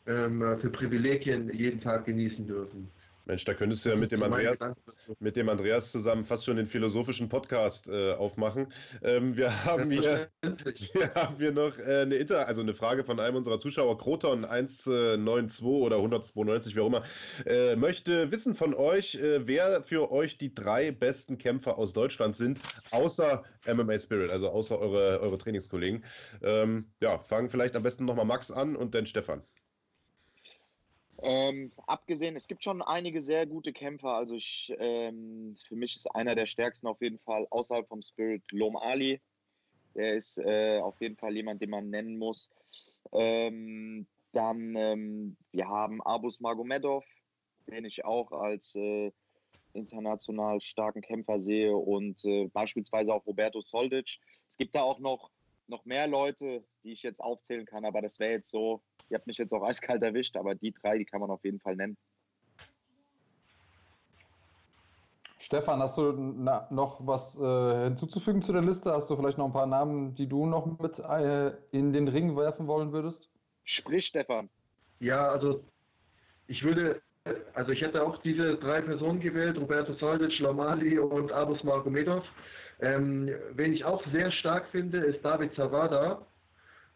ähm, 0.08 0.42
für 0.60 0.70
Privilegien 0.70 1.54
jeden 1.54 1.82
Tag 1.82 2.06
genießen 2.06 2.48
dürfen. 2.48 2.90
Mensch, 3.26 3.44
da 3.44 3.56
könntest 3.56 3.84
du 3.86 3.90
ja 3.90 3.96
mit 3.96 4.12
dem 4.12 4.22
Andreas, 4.22 4.80
mit 5.20 5.36
dem 5.36 5.50
Andreas 5.50 5.92
zusammen 5.92 6.24
fast 6.24 6.46
schon 6.46 6.58
den 6.58 6.68
philosophischen 6.68 7.28
Podcast 7.28 7.90
äh, 7.90 8.14
aufmachen. 8.14 8.72
Ähm, 9.02 9.36
wir, 9.36 9.66
haben 9.66 9.90
hier, 9.90 10.30
wir 10.44 11.14
haben 11.16 11.38
hier 11.38 11.52
noch 11.52 11.78
äh, 11.80 12.02
eine 12.02 12.16
Inter, 12.16 12.48
also 12.48 12.62
eine 12.62 12.76
Frage 12.76 13.04
von 13.04 13.20
einem 13.20 13.38
unserer 13.38 13.58
Zuschauer, 13.58 13.98
Kroton 13.98 14.46
192 14.46 15.66
oder 15.66 15.96
192, 15.98 16.76
wie 16.76 16.82
auch 16.82 16.88
immer, 16.88 17.04
äh, 17.48 17.76
möchte 17.76 18.32
wissen 18.32 18.54
von 18.54 18.76
euch, 18.76 19.16
äh, 19.16 19.48
wer 19.48 19.82
für 19.82 20.12
euch 20.12 20.38
die 20.38 20.54
drei 20.54 20.92
besten 20.92 21.40
Kämpfer 21.40 21.80
aus 21.80 21.94
Deutschland 21.94 22.36
sind, 22.36 22.60
außer 22.92 23.44
MMA 23.66 23.98
Spirit, 23.98 24.30
also 24.30 24.50
außer 24.50 24.78
eure, 24.78 25.20
eure 25.20 25.40
Trainingskollegen. 25.40 26.06
Ähm, 26.44 26.92
ja, 27.02 27.18
fangen 27.18 27.50
vielleicht 27.50 27.76
am 27.76 27.82
besten 27.82 28.06
nochmal 28.06 28.26
Max 28.26 28.52
an 28.52 28.76
und 28.76 28.94
dann 28.94 29.08
Stefan. 29.08 29.42
Ähm, 31.22 31.72
abgesehen, 31.88 32.36
es 32.36 32.48
gibt 32.48 32.64
schon 32.64 32.82
einige 32.82 33.22
sehr 33.22 33.46
gute 33.46 33.74
Kämpfer. 33.74 34.16
Also 34.16 34.36
ich, 34.36 34.74
ähm, 34.80 35.56
für 35.68 35.76
mich 35.76 35.96
ist 35.96 36.08
einer 36.14 36.36
der 36.36 36.46
stärksten 36.46 36.88
auf 36.88 37.02
jeden 37.02 37.20
Fall 37.20 37.48
außerhalb 37.50 37.88
vom 37.88 38.02
Spirit 38.02 38.44
Lom 38.52 38.76
Ali. 38.76 39.22
Der 39.96 40.16
ist 40.16 40.38
äh, 40.38 40.80
auf 40.80 41.00
jeden 41.00 41.16
Fall 41.16 41.36
jemand, 41.36 41.62
den 41.62 41.70
man 41.70 41.90
nennen 41.90 42.18
muss. 42.18 42.52
Ähm, 43.14 44.08
dann, 44.34 44.76
ähm, 44.76 45.38
wir 45.52 45.70
haben 45.70 46.02
Abus 46.02 46.42
Magomedov, 46.42 47.06
den 47.68 47.86
ich 47.86 48.04
auch 48.04 48.34
als 48.34 48.76
äh, 48.76 49.12
international 49.72 50.60
starken 50.60 51.02
Kämpfer 51.02 51.40
sehe 51.40 51.76
und 51.76 52.24
äh, 52.26 52.48
beispielsweise 52.48 53.14
auch 53.14 53.26
Roberto 53.26 53.62
Soldic. 53.62 54.20
Es 54.52 54.58
gibt 54.58 54.76
da 54.76 54.82
auch 54.82 55.00
noch, 55.00 55.32
noch 55.68 55.86
mehr 55.86 56.08
Leute, 56.08 56.66
die 56.84 56.92
ich 56.92 57.04
jetzt 57.04 57.22
aufzählen 57.22 57.66
kann, 57.66 57.86
aber 57.86 58.02
das 58.02 58.20
wäre 58.20 58.34
jetzt 58.34 58.52
so 58.52 58.82
Ihr 59.10 59.18
habt 59.18 59.28
mich 59.28 59.38
jetzt 59.38 59.54
auch 59.54 59.64
eiskalt 59.64 60.02
erwischt, 60.02 60.36
aber 60.36 60.56
die 60.56 60.72
drei, 60.72 60.98
die 60.98 61.06
kann 61.06 61.22
man 61.22 61.30
auf 61.30 61.44
jeden 61.44 61.60
Fall 61.60 61.76
nennen. 61.76 61.98
Stefan, 65.46 65.80
hast 65.80 65.98
du 65.98 66.12
na, 66.12 66.68
noch 66.72 67.06
was 67.06 67.40
äh, 67.40 67.84
hinzuzufügen 67.84 68.42
zu 68.42 68.52
der 68.52 68.64
Liste? 68.64 68.92
Hast 68.92 69.12
du 69.12 69.16
vielleicht 69.16 69.38
noch 69.38 69.46
ein 69.46 69.54
paar 69.54 69.68
Namen, 69.68 70.16
die 70.16 70.28
du 70.28 70.48
noch 70.48 70.66
mit 70.80 70.98
äh, 70.98 71.52
in 71.70 71.94
den 71.94 72.08
Ring 72.08 72.36
werfen 72.36 72.66
wollen 72.66 72.92
würdest? 72.92 73.30
Sprich, 73.64 74.08
Stefan. 74.08 74.50
Ja, 75.00 75.30
also 75.30 75.64
ich 76.48 76.64
würde, 76.64 77.00
also 77.54 77.72
ich 77.74 77.82
hätte 77.82 78.02
auch 78.02 78.18
diese 78.24 78.56
drei 78.56 78.82
Personen 78.82 79.20
gewählt, 79.20 79.58
Roberto 79.58 79.94
Soldic, 79.94 80.40
Lamali 80.40 80.98
und 80.98 81.32
Abus 81.32 81.64
Margomedov. 81.64 82.24
Ähm, 82.80 83.30
wen 83.54 83.74
ich 83.74 83.86
auch 83.86 84.04
sehr 84.12 84.32
stark 84.32 84.68
finde, 84.72 84.98
ist 84.98 85.24
David 85.24 85.54
Zavada. 85.54 86.26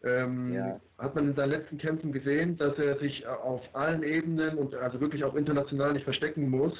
Ähm, 0.02 0.54
ja. 0.54 0.80
Hat 0.98 1.14
man 1.14 1.28
in 1.28 1.34
seinen 1.36 1.50
letzten 1.50 1.78
Kämpfen 1.78 2.12
gesehen, 2.12 2.56
dass 2.56 2.78
er 2.78 2.98
sich 2.98 3.26
auf 3.26 3.62
allen 3.74 4.02
Ebenen 4.02 4.56
und 4.56 4.74
also 4.74 5.00
wirklich 5.00 5.24
auch 5.24 5.34
international 5.34 5.92
nicht 5.92 6.04
verstecken 6.04 6.48
muss. 6.48 6.76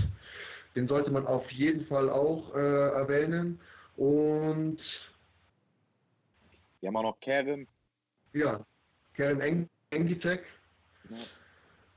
Den 0.74 0.88
sollte 0.88 1.10
man 1.10 1.26
auf 1.26 1.50
jeden 1.50 1.84
Fall 1.86 2.08
auch 2.08 2.54
äh, 2.54 2.58
erwähnen. 2.58 3.60
Und 3.96 4.78
wir 6.80 6.88
haben 6.88 6.96
auch 6.96 7.02
noch 7.02 7.20
Kevin. 7.20 7.66
Ja, 8.32 8.64
Kevin 9.14 9.40
Eng 9.40 9.68
Engitek. 9.90 10.42
Ja. 11.10 11.16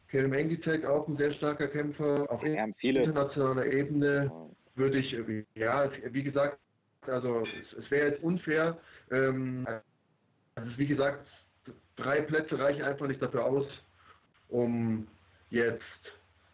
Kevin 0.10 0.34
Engitek, 0.34 0.86
auch 0.86 1.08
ein 1.08 1.18
sehr 1.18 1.34
starker 1.34 1.68
Kämpfer 1.68 2.30
auf 2.30 2.44
internationaler 2.44 3.66
Ebene. 3.66 4.32
Würde 4.76 4.98
ich, 4.98 5.16
ja, 5.56 5.90
wie 6.12 6.24
gesagt, 6.24 6.60
also 7.08 7.42
es, 7.42 7.74
es 7.74 7.92
wäre 7.92 8.10
jetzt 8.10 8.24
unfair. 8.24 8.78
Ähm, 9.12 9.66
also 10.56 10.78
wie 10.78 10.88
gesagt, 10.88 11.28
drei 11.96 12.22
Plätze 12.22 12.58
reichen 12.58 12.84
einfach 12.84 13.08
nicht 13.08 13.22
dafür 13.22 13.46
aus, 13.46 13.66
um 14.50 15.08
jetzt 15.50 15.84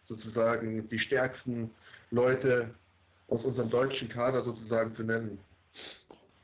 sozusagen 0.08 0.88
die 0.88 0.98
stärksten 0.98 1.70
Leute 2.10 2.74
aus 3.28 3.44
unserem 3.44 3.70
deutschen 3.70 4.08
Kader 4.08 4.42
sozusagen 4.42 4.94
zu 4.96 5.02
nennen. 5.02 5.38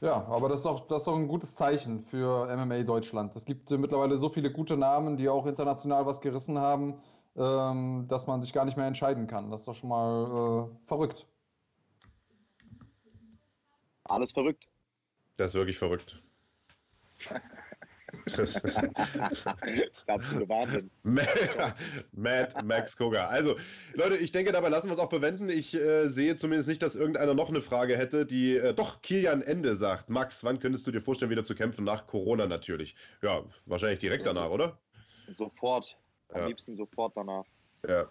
Ja, 0.00 0.24
aber 0.26 0.48
das 0.48 0.60
ist, 0.60 0.66
doch, 0.66 0.86
das 0.86 1.00
ist 1.00 1.06
doch 1.06 1.16
ein 1.16 1.26
gutes 1.26 1.54
Zeichen 1.54 2.04
für 2.04 2.46
MMA 2.54 2.82
Deutschland. 2.82 3.34
Es 3.34 3.44
gibt 3.44 3.70
äh, 3.70 3.78
mittlerweile 3.78 4.18
so 4.18 4.28
viele 4.28 4.52
gute 4.52 4.76
Namen, 4.76 5.16
die 5.16 5.28
auch 5.28 5.46
international 5.46 6.04
was 6.04 6.20
gerissen 6.20 6.58
haben, 6.58 7.00
ähm, 7.34 8.06
dass 8.06 8.26
man 8.26 8.42
sich 8.42 8.52
gar 8.52 8.66
nicht 8.66 8.76
mehr 8.76 8.86
entscheiden 8.86 9.26
kann. 9.26 9.50
Das 9.50 9.60
ist 9.60 9.68
doch 9.68 9.74
schon 9.74 9.88
mal 9.88 10.68
äh, 10.70 10.86
verrückt. 10.86 11.26
Alles 14.04 14.32
verrückt. 14.32 14.68
Das 15.38 15.52
ist 15.52 15.54
wirklich 15.54 15.78
verrückt. 15.78 16.20
Das 18.36 18.56
ist 18.56 18.78
absolute 20.06 20.48
Wahnsinn. 20.48 20.90
Matt 22.12 22.64
Max 22.64 22.96
Koga. 22.96 23.26
Also, 23.26 23.56
Leute, 23.94 24.16
ich 24.16 24.32
denke, 24.32 24.52
dabei 24.52 24.68
lassen 24.68 24.88
wir 24.88 24.94
es 24.94 24.98
auch 24.98 25.08
bewenden. 25.08 25.48
Ich 25.48 25.74
äh, 25.74 26.08
sehe 26.08 26.36
zumindest 26.36 26.68
nicht, 26.68 26.82
dass 26.82 26.96
irgendeiner 26.96 27.34
noch 27.34 27.48
eine 27.48 27.60
Frage 27.60 27.96
hätte, 27.96 28.26
die 28.26 28.56
äh, 28.56 28.74
doch 28.74 29.02
Kilian 29.02 29.42
Ende 29.42 29.76
sagt. 29.76 30.08
Max, 30.08 30.42
wann 30.44 30.58
könntest 30.58 30.86
du 30.86 30.92
dir 30.92 31.00
vorstellen, 31.00 31.30
wieder 31.30 31.44
zu 31.44 31.54
kämpfen? 31.54 31.84
Nach 31.84 32.06
Corona 32.06 32.46
natürlich. 32.46 32.96
Ja, 33.22 33.42
wahrscheinlich 33.66 34.00
direkt 34.00 34.26
danach, 34.26 34.50
oder? 34.50 34.78
Sofort. 35.34 35.96
Am 36.30 36.40
ja. 36.40 36.46
liebsten 36.48 36.76
sofort 36.76 37.16
danach. 37.16 37.44
Ja. 37.86 38.08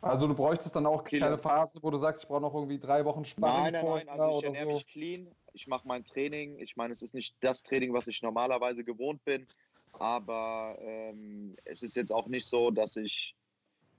Also 0.00 0.28
du 0.28 0.34
bräuchtest 0.34 0.76
dann 0.76 0.86
auch 0.86 1.02
keine 1.02 1.38
Phase, 1.38 1.78
wo 1.82 1.90
du 1.90 1.98
sagst, 1.98 2.22
ich 2.22 2.28
brauche 2.28 2.40
noch 2.40 2.54
irgendwie 2.54 2.78
drei 2.78 3.04
Wochen 3.04 3.24
Sparring 3.24 3.72
Nein, 3.72 3.84
nein, 3.84 4.06
nein, 4.06 4.20
also 4.20 4.38
ich 4.38 4.44
ernähre 4.44 4.66
so. 4.66 4.72
mich 4.74 4.86
clean, 4.86 5.28
ich 5.58 5.66
mache 5.66 5.88
mein 5.88 6.04
Training. 6.04 6.56
Ich 6.60 6.76
meine, 6.76 6.92
es 6.92 7.02
ist 7.02 7.14
nicht 7.14 7.34
das 7.40 7.64
Training, 7.64 7.92
was 7.92 8.06
ich 8.06 8.22
normalerweise 8.22 8.84
gewohnt 8.84 9.24
bin, 9.24 9.44
aber 9.92 10.78
ähm, 10.80 11.56
es 11.64 11.82
ist 11.82 11.96
jetzt 11.96 12.12
auch 12.12 12.28
nicht 12.28 12.46
so, 12.46 12.70
dass 12.70 12.94
ich 12.96 13.34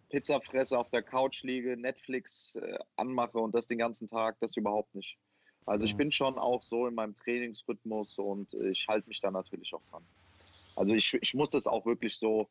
Pizza 0.09 0.39
fresse, 0.39 0.79
auf 0.79 0.89
der 0.89 1.03
Couch 1.03 1.43
liege, 1.43 1.75
Netflix 1.75 2.55
äh, 2.55 2.79
anmache 2.95 3.37
und 3.37 3.53
das 3.53 3.67
den 3.67 3.77
ganzen 3.77 4.07
Tag, 4.07 4.37
das 4.39 4.55
überhaupt 4.55 4.95
nicht. 4.95 5.17
Also 5.65 5.85
ich 5.85 5.95
bin 5.97 6.11
schon 6.11 6.39
auch 6.39 6.63
so 6.63 6.87
in 6.87 6.95
meinem 6.95 7.15
Trainingsrhythmus 7.17 8.17
und 8.17 8.53
ich 8.53 8.87
halte 8.87 9.07
mich 9.07 9.19
da 9.19 9.29
natürlich 9.29 9.71
auch 9.73 9.83
dran. 9.91 10.03
Also 10.75 10.93
ich, 10.95 11.13
ich 11.21 11.35
muss 11.35 11.49
das 11.49 11.67
auch 11.67 11.85
wirklich 11.85 12.17
so 12.17 12.47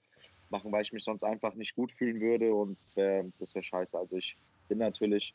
machen, 0.50 0.70
weil 0.70 0.82
ich 0.82 0.92
mich 0.92 1.02
sonst 1.02 1.24
einfach 1.24 1.54
nicht 1.54 1.74
gut 1.74 1.90
fühlen 1.90 2.20
würde 2.20 2.54
und 2.54 2.78
äh, 2.96 3.24
das 3.40 3.54
wäre 3.54 3.64
scheiße. 3.64 3.98
Also 3.98 4.16
ich 4.16 4.36
bin 4.68 4.78
natürlich 4.78 5.34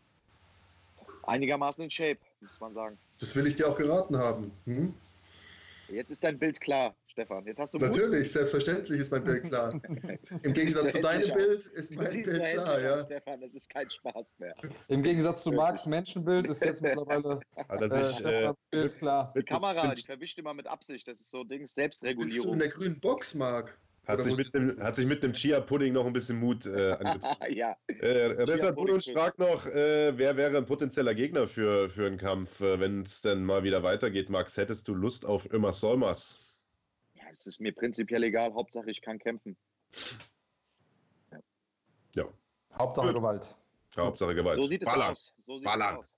einigermaßen 1.24 1.84
in 1.84 1.90
Shape, 1.90 2.20
muss 2.42 2.60
man 2.60 2.74
sagen. 2.74 2.98
Das 3.20 3.36
will 3.36 3.48
ich 3.48 3.56
dir 3.56 3.68
auch 3.68 3.78
geraten 3.78 4.18
haben. 4.18 4.52
Hm? 4.66 4.94
Jetzt 5.90 6.12
ist 6.12 6.24
dein 6.24 6.40
Bild 6.40 6.60
klar, 6.60 6.96
Stefan. 7.08 7.46
Jetzt 7.46 7.60
hast 7.60 7.74
du 7.74 7.78
Natürlich, 7.78 8.20
Mut. 8.20 8.28
selbstverständlich 8.28 9.00
ist 9.00 9.12
mein 9.12 9.24
Bild 9.24 9.44
klar. 9.44 9.74
Im 10.44 10.54
Gegensatz 10.54 10.94
zu 10.94 11.00
deinem 11.02 11.34
Bild 11.34 11.66
ist 11.66 11.96
mein 11.96 12.12
Bild 12.12 12.26
klar. 12.26 12.82
Ja. 12.82 12.98
Stefan, 12.98 13.42
das 13.42 13.54
ist 13.54 13.70
kein 13.70 13.90
Spaß 13.90 14.34
mehr. 14.40 14.56
Im 14.88 15.04
Gegensatz 15.04 15.44
zu 15.44 15.52
Marks 15.52 15.86
Menschenbild 15.86 16.48
ist 16.48 16.64
jetzt 16.64 16.82
mittlerweile 16.82 17.40
also 17.68 17.96
äh, 17.96 18.04
Stefans 18.14 18.58
äh, 18.58 18.72
Bild 18.72 18.98
klar. 18.98 19.34
Die 19.36 19.44
Kamera, 19.44 19.94
die 19.94 20.02
verwischt 20.02 20.40
immer 20.40 20.54
mit 20.54 20.68
Absicht. 20.68 21.08
Das 21.08 21.20
ist 21.20 21.30
so 21.30 21.44
Dings 21.44 21.74
Selbstregulierung. 21.74 22.28
Bist 22.28 22.46
du 22.46 22.54
in 22.54 22.60
der 22.60 22.70
grünen 22.70 23.00
Box, 23.00 23.36
Marc? 23.36 23.78
Hat 24.06 24.22
sich, 24.22 24.36
mit 24.36 24.54
dem, 24.54 24.78
hat 24.84 24.98
sich 24.98 25.06
mit 25.06 25.24
dem 25.24 25.32
Chia-Pudding 25.32 25.94
noch 25.94 26.06
ein 26.06 26.12
bisschen 26.12 26.38
Mut 26.38 26.66
äh, 26.66 26.92
angezogen. 26.92 27.36
ja. 27.56 27.78
Äh, 27.88 28.74
Budunsch 28.74 29.10
fragt 29.10 29.40
noch, 29.40 29.66
äh, 29.66 30.18
wer 30.18 30.36
wäre 30.36 30.58
ein 30.58 30.66
potenzieller 30.66 31.16
Gegner 31.16 31.48
für, 31.48 31.90
für 31.90 32.08
einen 32.08 32.18
Kampf, 32.18 32.60
äh, 32.60 32.82
wenn 32.82 33.04
es 33.04 33.22
denn 33.22 33.46
mal 33.46 33.64
wieder 33.64 33.82
weitergeht? 33.82 34.30
Max, 34.30 34.58
hättest 34.58 34.90
du 34.90 34.94
Lust 34.94 35.26
auf 35.26 35.50
Ömer 35.54 35.72
Solmas? 35.72 36.58
Ja, 37.14 37.24
es 37.32 37.46
ist 37.46 37.62
mir 37.62 37.74
prinzipiell 37.74 38.24
egal. 38.24 38.54
Hauptsache, 38.54 38.92
ich 38.92 39.02
kann 39.02 39.20
kämpfen. 39.20 39.56
Ja. 41.32 41.40
ja. 42.16 42.26
Hauptsache 42.78 43.08
Gut. 43.08 43.16
Gewalt. 43.16 43.56
Hauptsache 43.96 44.36
Gewalt. 44.36 44.58
So 44.58 44.68
sieht 44.68 44.82
es 44.82 44.90
Ballern. 44.90 45.12
aus. 45.12 45.34
So 45.46 45.56
sieht 45.60 45.66
Ballern. 45.66 45.94
Es 45.94 46.00
aus. 46.00 46.14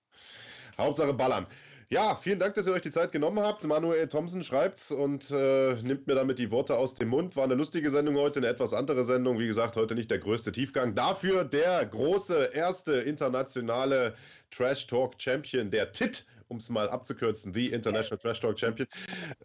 Hauptsache 0.78 1.14
Ballern. 1.14 1.46
Ja, 1.90 2.16
vielen 2.16 2.40
Dank, 2.40 2.56
dass 2.56 2.66
ihr 2.66 2.74
euch 2.74 2.82
die 2.82 2.92
Zeit 2.92 3.12
genommen 3.12 3.40
habt. 3.40 3.64
Manuel 3.64 4.08
Thompson 4.08 4.44
schreibt's 4.44 4.92
und 4.92 5.30
äh, 5.30 5.76
nimmt 5.84 6.08
mir 6.08 6.16
damit 6.16 6.40
die 6.40 6.50
Worte 6.50 6.76
aus 6.76 6.96
dem 6.96 7.10
Mund. 7.10 7.36
War 7.36 7.44
eine 7.44 7.54
lustige 7.54 7.92
Sendung 7.92 8.16
heute, 8.16 8.40
eine 8.40 8.48
etwas 8.48 8.74
andere 8.74 9.04
Sendung. 9.04 9.38
Wie 9.38 9.46
gesagt, 9.46 9.76
heute 9.76 9.94
nicht 9.94 10.10
der 10.10 10.18
größte 10.18 10.52
Tiefgang. 10.52 10.96
Dafür 10.96 11.44
der 11.44 11.86
große 11.86 12.52
erste 12.54 12.94
internationale 12.96 14.16
Trash 14.50 14.88
Talk 14.88 15.14
Champion, 15.20 15.70
der 15.70 15.92
TIT 15.92 16.26
um 16.48 16.58
es 16.58 16.70
mal 16.70 16.90
abzukürzen, 16.90 17.54
die 17.54 17.72
International 17.72 18.20
Trash 18.20 18.40
Talk 18.40 18.60
Champion. 18.60 18.88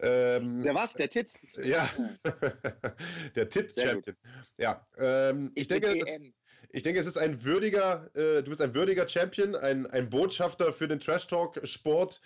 Ähm, 0.00 0.62
der 0.62 0.74
was? 0.74 0.94
Der 0.94 1.08
TIT? 1.08 1.38
Ja, 1.62 1.88
der 3.34 3.48
TIT 3.48 3.74
Champion. 3.78 4.16
Ja, 4.58 4.86
ähm, 4.98 5.50
ich, 5.54 5.62
ich 5.62 5.68
denke, 5.68 5.98
das, 5.98 6.30
ich 6.72 6.82
denke, 6.82 7.00
es 7.00 7.06
ist 7.06 7.18
ein 7.18 7.44
würdiger, 7.44 8.08
äh, 8.14 8.42
du 8.42 8.50
bist 8.50 8.60
ein 8.60 8.74
würdiger 8.74 9.06
Champion, 9.08 9.54
ein, 9.54 9.86
ein 9.86 10.08
Botschafter 10.08 10.72
für 10.72 10.86
den 10.86 11.00
Trash 11.00 11.26
Talk 11.26 11.60
Sport. 11.64 12.20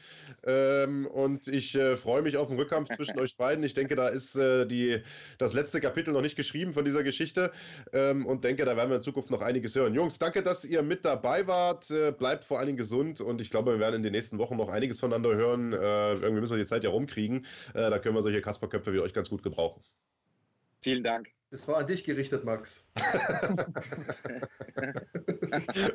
Ähm, 0.44 1.06
und 1.06 1.48
ich 1.48 1.74
äh, 1.74 1.96
freue 1.96 2.22
mich 2.22 2.36
auf 2.36 2.48
den 2.48 2.58
Rückkampf 2.58 2.94
zwischen 2.94 3.18
euch 3.20 3.36
beiden. 3.36 3.64
Ich 3.64 3.74
denke, 3.74 3.96
da 3.96 4.08
ist 4.08 4.36
äh, 4.36 4.66
die, 4.66 5.02
das 5.38 5.54
letzte 5.54 5.80
Kapitel 5.80 6.12
noch 6.12 6.20
nicht 6.20 6.36
geschrieben 6.36 6.72
von 6.72 6.84
dieser 6.84 7.02
Geschichte. 7.02 7.52
Ähm, 7.92 8.26
und 8.26 8.44
denke, 8.44 8.64
da 8.64 8.76
werden 8.76 8.90
wir 8.90 8.96
in 8.96 9.02
Zukunft 9.02 9.30
noch 9.30 9.40
einiges 9.40 9.74
hören. 9.74 9.94
Jungs, 9.94 10.18
danke, 10.18 10.42
dass 10.42 10.64
ihr 10.64 10.82
mit 10.82 11.04
dabei 11.04 11.46
wart. 11.46 11.90
Äh, 11.90 12.12
bleibt 12.12 12.44
vor 12.44 12.58
allen 12.58 12.66
Dingen 12.66 12.78
gesund. 12.78 13.20
Und 13.20 13.40
ich 13.40 13.50
glaube, 13.50 13.72
wir 13.72 13.80
werden 13.80 13.96
in 13.96 14.02
den 14.02 14.12
nächsten 14.12 14.38
Wochen 14.38 14.56
noch 14.56 14.68
einiges 14.68 15.00
voneinander 15.00 15.34
hören. 15.34 15.72
Äh, 15.72 15.76
irgendwie 15.76 16.40
müssen 16.40 16.52
wir 16.52 16.62
die 16.62 16.68
Zeit 16.68 16.84
ja 16.84 16.90
rumkriegen. 16.90 17.46
Äh, 17.72 17.90
da 17.90 17.98
können 17.98 18.14
wir 18.14 18.22
solche 18.22 18.42
Kasperköpfe 18.42 18.92
wie 18.92 19.00
euch 19.00 19.14
ganz 19.14 19.30
gut 19.30 19.42
gebrauchen. 19.42 19.82
Vielen 20.82 21.02
Dank. 21.02 21.28
Es 21.50 21.68
war 21.68 21.78
an 21.78 21.86
dich 21.86 22.04
gerichtet, 22.04 22.44
Max. 22.44 22.84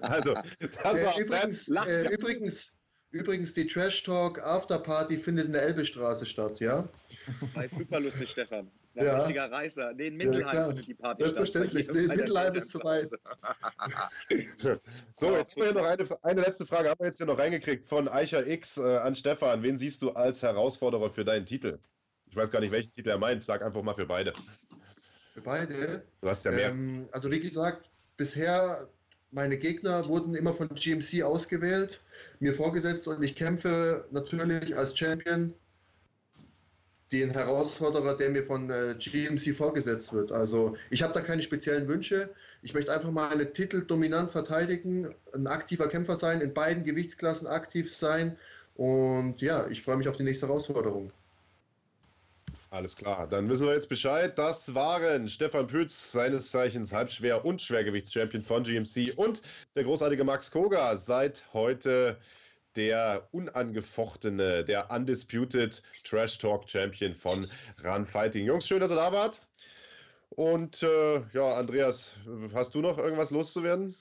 also, 0.01 0.33
das 0.59 1.03
war 1.03 1.17
äh, 1.17 1.21
übrigens, 1.21 1.67
äh, 1.67 2.13
übrigens, 2.13 2.79
übrigens, 3.11 3.53
die 3.53 3.67
Trash 3.67 4.03
Talk 4.03 4.41
Afterparty 4.41 5.17
findet 5.17 5.47
in 5.47 5.53
der 5.53 5.63
Elbestraße 5.63 6.25
statt, 6.25 6.59
ja? 6.59 6.87
War 7.53 7.67
super 7.69 7.99
lustig, 7.99 8.29
Stefan. 8.29 8.71
Das 8.93 9.03
war 9.03 9.05
ja. 9.05 9.13
ein 9.13 9.19
richtiger 9.19 9.51
Reißer. 9.51 9.93
Nee, 9.93 10.07
in 10.07 10.17
Mittelheim 10.17 10.55
ja, 10.55 10.67
findet 10.67 10.87
die 10.87 10.93
Party 10.95 11.23
Selbstverständlich. 11.23 11.85
statt. 11.85 11.95
Selbstverständlich. 11.95 12.17
Nee, 12.17 12.21
Mittelheim 12.21 12.55
ist 12.55 12.69
zu 12.69 12.79
weit. 12.79 13.09
so, 15.15 15.35
jetzt 15.35 15.55
haben 15.55 15.63
wir 15.63 15.73
noch 15.73 15.85
eine, 15.85 16.23
eine 16.23 16.41
letzte 16.41 16.65
Frage. 16.65 16.89
Haben 16.89 16.99
wir 16.99 17.07
jetzt 17.07 17.17
hier 17.17 17.27
noch 17.27 17.37
reingekriegt 17.37 17.87
von 17.87 18.07
Eicher 18.07 18.47
X 18.47 18.77
äh, 18.77 18.97
an 18.97 19.15
Stefan. 19.15 19.61
Wen 19.61 19.77
siehst 19.77 20.01
du 20.01 20.11
als 20.11 20.41
Herausforderer 20.41 21.11
für 21.11 21.23
deinen 21.23 21.45
Titel? 21.45 21.79
Ich 22.25 22.35
weiß 22.35 22.49
gar 22.51 22.61
nicht, 22.61 22.71
welchen 22.71 22.91
Titel 22.91 23.09
er 23.09 23.17
meint. 23.17 23.43
Sag 23.43 23.61
einfach 23.61 23.83
mal 23.83 23.95
für 23.95 24.05
beide. 24.05 24.33
Für 25.39 25.43
beide? 25.43 26.03
Du 26.21 26.29
hast 26.29 26.45
ja 26.45 26.51
mehr. 26.51 26.69
Ähm, 26.69 27.07
also 27.11 27.31
wie 27.31 27.39
gesagt, 27.39 27.89
bisher 28.17 28.89
meine 29.31 29.57
Gegner 29.57 30.05
wurden 30.07 30.35
immer 30.35 30.53
von 30.53 30.67
GMC 30.69 31.23
ausgewählt, 31.23 32.01
mir 32.39 32.53
vorgesetzt 32.53 33.07
und 33.07 33.23
ich 33.23 33.35
kämpfe 33.35 34.05
natürlich 34.11 34.75
als 34.75 34.97
Champion 34.97 35.53
den 37.11 37.31
Herausforderer, 37.31 38.17
der 38.17 38.29
mir 38.29 38.43
von 38.43 38.69
äh, 38.69 38.95
GMC 38.97 39.55
vorgesetzt 39.55 40.13
wird. 40.13 40.31
Also 40.31 40.75
ich 40.89 41.01
habe 41.01 41.13
da 41.13 41.21
keine 41.21 41.41
speziellen 41.41 41.87
Wünsche. 41.87 42.29
Ich 42.61 42.73
möchte 42.73 42.93
einfach 42.93 43.09
mal 43.09 43.29
meine 43.29 43.51
Titel 43.51 43.83
dominant 43.83 44.29
verteidigen, 44.29 45.07
ein 45.33 45.47
aktiver 45.47 45.87
Kämpfer 45.87 46.17
sein, 46.17 46.41
in 46.41 46.53
beiden 46.53 46.83
Gewichtsklassen 46.83 47.47
aktiv 47.47 47.91
sein. 47.91 48.37
Und 48.75 49.41
ja, 49.41 49.67
ich 49.67 49.81
freue 49.81 49.97
mich 49.97 50.07
auf 50.07 50.17
die 50.17 50.23
nächste 50.23 50.47
Herausforderung. 50.47 51.11
Alles 52.71 52.95
klar, 52.95 53.27
dann 53.27 53.49
wissen 53.49 53.65
wir 53.65 53.73
jetzt 53.73 53.89
Bescheid. 53.89 54.37
Das 54.37 54.75
waren 54.75 55.27
Stefan 55.27 55.65
Pütz, 55.65 56.11
seines 56.11 56.51
Zeichens 56.51 56.93
Halbschwer- 56.93 57.43
und 57.43 57.59
Schwergewichtschampion 57.61 58.43
von 58.43 58.61
GMC 58.63 59.17
und 59.17 59.41
der 59.75 59.85
großartige 59.85 60.23
Max 60.23 60.51
Koga, 60.51 60.95
seit 60.95 61.43
heute 61.51 62.17
der 62.75 63.27
unangefochtene, 63.31 64.63
der 64.63 64.91
undisputed 64.91 65.81
Trash 66.07 66.37
Talk 66.37 66.69
Champion 66.69 67.15
von 67.15 67.43
Run 67.83 68.05
Fighting. 68.05 68.45
Jungs, 68.45 68.67
schön, 68.67 68.79
dass 68.79 68.91
ihr 68.91 68.97
da 68.97 69.11
wart. 69.11 69.41
Und 70.29 70.83
äh, 70.83 71.23
ja, 71.33 71.55
Andreas, 71.55 72.13
hast 72.53 72.75
du 72.75 72.81
noch 72.81 72.99
irgendwas 72.99 73.31
loszuwerden? 73.31 73.95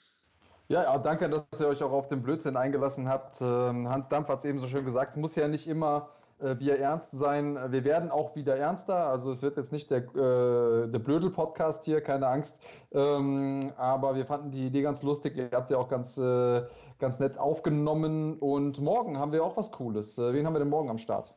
Ja, 0.69 0.99
danke, 0.99 1.31
dass 1.31 1.47
ihr 1.59 1.69
euch 1.69 1.83
auch 1.83 1.93
auf 1.93 2.09
den 2.09 2.23
Blödsinn 2.23 2.55
eingelassen 2.55 3.09
habt. 3.09 3.41
Ähm, 3.41 3.89
Hans 3.89 4.11
Dampf 4.11 4.29
hat 4.29 4.41
es 4.41 4.45
eben 4.45 4.59
so 4.59 4.67
schön 4.67 4.85
gesagt, 4.85 5.13
es 5.13 5.17
muss 5.17 5.35
ja 5.37 5.49
nicht 5.49 5.67
immer 5.67 6.11
wir 6.41 6.79
ernst 6.79 7.17
sein. 7.17 7.59
Wir 7.71 7.85
werden 7.85 8.11
auch 8.11 8.37
wieder 8.37 8.57
ernster. 8.57 9.09
Also 9.09 9.33
es 9.33 9.43
wird 9.43 9.57
jetzt 9.57 9.73
nicht 9.73 9.91
der, 9.91 10.05
äh, 10.15 10.89
der 10.89 10.99
Blödel-Podcast 10.99 11.85
hier, 11.85 12.01
keine 12.01 12.29
Angst. 12.29 12.61
Ähm, 12.93 13.73
aber 13.77 14.15
wir 14.15 14.27
fanden 14.27 14.51
die 14.51 14.67
Idee 14.67 14.83
ganz 14.83 15.03
lustig. 15.03 15.37
Ihr 15.37 15.51
habt 15.53 15.69
sie 15.69 15.77
auch 15.77 15.89
ganz, 15.89 16.17
äh, 16.19 16.63
ganz 16.99 17.19
nett 17.19 17.39
aufgenommen. 17.39 18.39
Und 18.39 18.81
morgen 18.81 19.19
haben 19.19 19.33
wir 19.33 19.45
auch 19.45 19.57
was 19.57 19.73
Cooles. 19.73 20.19
Äh, 20.19 20.33
wen 20.33 20.47
haben 20.47 20.55
wir 20.55 20.61
denn 20.61 20.71
morgen 20.71 20.91
am 20.91 20.99
Start? 20.99 21.35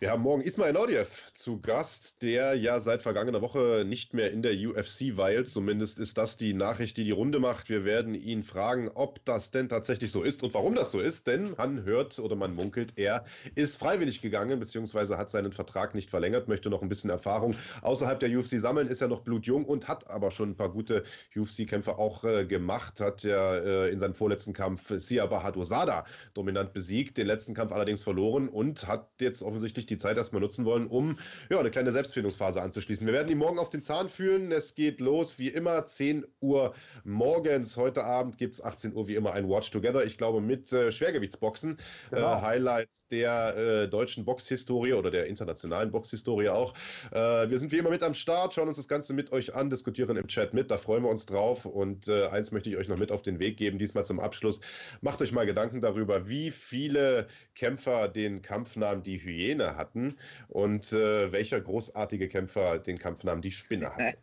Wir 0.00 0.12
haben 0.12 0.22
morgen 0.22 0.42
Ismail 0.42 0.72
Naudiev 0.74 1.32
zu 1.34 1.60
Gast, 1.60 2.22
der 2.22 2.54
ja 2.54 2.78
seit 2.78 3.02
vergangener 3.02 3.42
Woche 3.42 3.84
nicht 3.84 4.14
mehr 4.14 4.30
in 4.30 4.42
der 4.42 4.52
UFC 4.52 5.16
weilt. 5.16 5.48
Zumindest 5.48 5.98
ist 5.98 6.16
das 6.16 6.36
die 6.36 6.54
Nachricht, 6.54 6.96
die 6.98 7.02
die 7.02 7.10
Runde 7.10 7.40
macht. 7.40 7.68
Wir 7.68 7.84
werden 7.84 8.14
ihn 8.14 8.44
fragen, 8.44 8.88
ob 8.94 9.24
das 9.24 9.50
denn 9.50 9.68
tatsächlich 9.68 10.12
so 10.12 10.22
ist 10.22 10.44
und 10.44 10.54
warum 10.54 10.76
das 10.76 10.92
so 10.92 11.00
ist. 11.00 11.26
Denn 11.26 11.56
man 11.58 11.82
hört 11.82 12.16
oder 12.20 12.36
man 12.36 12.54
munkelt, 12.54 12.92
er 12.94 13.24
ist 13.56 13.76
freiwillig 13.76 14.22
gegangen, 14.22 14.60
beziehungsweise 14.60 15.18
hat 15.18 15.32
seinen 15.32 15.52
Vertrag 15.52 15.96
nicht 15.96 16.10
verlängert, 16.10 16.46
möchte 16.46 16.70
noch 16.70 16.82
ein 16.82 16.88
bisschen 16.88 17.10
Erfahrung 17.10 17.56
außerhalb 17.82 18.20
der 18.20 18.30
UFC 18.38 18.60
sammeln, 18.60 18.86
ist 18.86 19.00
ja 19.00 19.08
noch 19.08 19.22
blutjung 19.22 19.64
und 19.64 19.88
hat 19.88 20.08
aber 20.08 20.30
schon 20.30 20.50
ein 20.50 20.56
paar 20.56 20.70
gute 20.70 21.02
UFC-Kämpfe 21.34 21.98
auch 21.98 22.22
äh, 22.22 22.46
gemacht. 22.46 23.00
Hat 23.00 23.24
ja 23.24 23.56
äh, 23.56 23.90
in 23.90 23.98
seinem 23.98 24.14
vorletzten 24.14 24.52
Kampf 24.52 24.92
Sia 24.98 25.26
Bahadosada 25.26 26.06
dominant 26.34 26.72
besiegt, 26.72 27.18
den 27.18 27.26
letzten 27.26 27.52
Kampf 27.52 27.72
allerdings 27.72 28.04
verloren 28.04 28.48
und 28.48 28.86
hat 28.86 29.08
jetzt 29.18 29.42
offensichtlich 29.42 29.87
die 29.90 29.98
Zeit 29.98 30.16
erstmal 30.16 30.40
nutzen 30.40 30.64
wollen, 30.64 30.86
um 30.86 31.18
ja, 31.50 31.58
eine 31.58 31.70
kleine 31.70 31.92
Selbstfindungsphase 31.92 32.60
anzuschließen. 32.60 33.06
Wir 33.06 33.14
werden 33.14 33.30
ihn 33.30 33.38
morgen 33.38 33.58
auf 33.58 33.70
den 33.70 33.82
Zahn 33.82 34.08
fühlen. 34.08 34.52
Es 34.52 34.74
geht 34.74 35.00
los 35.00 35.38
wie 35.38 35.48
immer 35.48 35.86
10 35.86 36.26
Uhr 36.40 36.74
morgens. 37.04 37.76
Heute 37.76 38.04
Abend 38.04 38.38
gibt 38.38 38.54
es 38.54 38.62
18 38.62 38.94
Uhr 38.94 39.08
wie 39.08 39.14
immer 39.14 39.32
ein 39.32 39.48
Watch 39.48 39.70
Together. 39.70 40.04
Ich 40.04 40.18
glaube 40.18 40.40
mit 40.40 40.72
äh, 40.72 40.92
Schwergewichtsboxen. 40.92 41.78
Genau. 42.10 42.34
Äh, 42.34 42.40
Highlights 42.42 43.08
der 43.08 43.56
äh, 43.56 43.88
deutschen 43.88 44.24
Boxhistorie 44.24 44.92
oder 44.92 45.10
der 45.10 45.26
internationalen 45.26 45.90
Boxhistorie 45.90 46.48
auch. 46.48 46.74
Äh, 47.10 47.50
wir 47.50 47.58
sind 47.58 47.72
wie 47.72 47.78
immer 47.78 47.90
mit 47.90 48.02
am 48.02 48.14
Start, 48.14 48.54
schauen 48.54 48.68
uns 48.68 48.76
das 48.76 48.88
Ganze 48.88 49.12
mit 49.14 49.32
euch 49.32 49.54
an, 49.54 49.70
diskutieren 49.70 50.16
im 50.16 50.28
Chat 50.28 50.54
mit. 50.54 50.70
Da 50.70 50.78
freuen 50.78 51.02
wir 51.02 51.10
uns 51.10 51.26
drauf. 51.26 51.64
Und 51.64 52.08
äh, 52.08 52.26
eins 52.26 52.52
möchte 52.52 52.70
ich 52.70 52.76
euch 52.76 52.88
noch 52.88 52.98
mit 52.98 53.12
auf 53.12 53.22
den 53.22 53.38
Weg 53.38 53.56
geben, 53.56 53.78
diesmal 53.78 54.04
zum 54.04 54.20
Abschluss. 54.20 54.60
Macht 55.00 55.22
euch 55.22 55.32
mal 55.32 55.46
Gedanken 55.46 55.80
darüber, 55.80 56.28
wie 56.28 56.50
viele 56.50 57.28
Kämpfer 57.54 58.08
den 58.08 58.42
Kampfnamen 58.42 59.02
die 59.02 59.18
Hyäne 59.18 59.76
hatten 59.78 60.18
und 60.48 60.92
äh, 60.92 61.32
welcher 61.32 61.60
großartige 61.60 62.28
Kämpfer 62.28 62.78
den 62.78 62.98
Kampfnamen 62.98 63.40
die 63.40 63.52
Spinne 63.52 63.94
hat. 63.94 64.18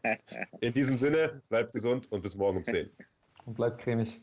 In 0.59 0.73
diesem 0.73 0.97
Sinne, 0.97 1.41
bleibt 1.49 1.73
gesund 1.73 2.11
und 2.11 2.21
bis 2.21 2.35
morgen 2.35 2.57
um 2.57 2.63
10. 2.63 2.89
Und 3.45 3.55
bleibt 3.55 3.81
cremig. 3.81 4.21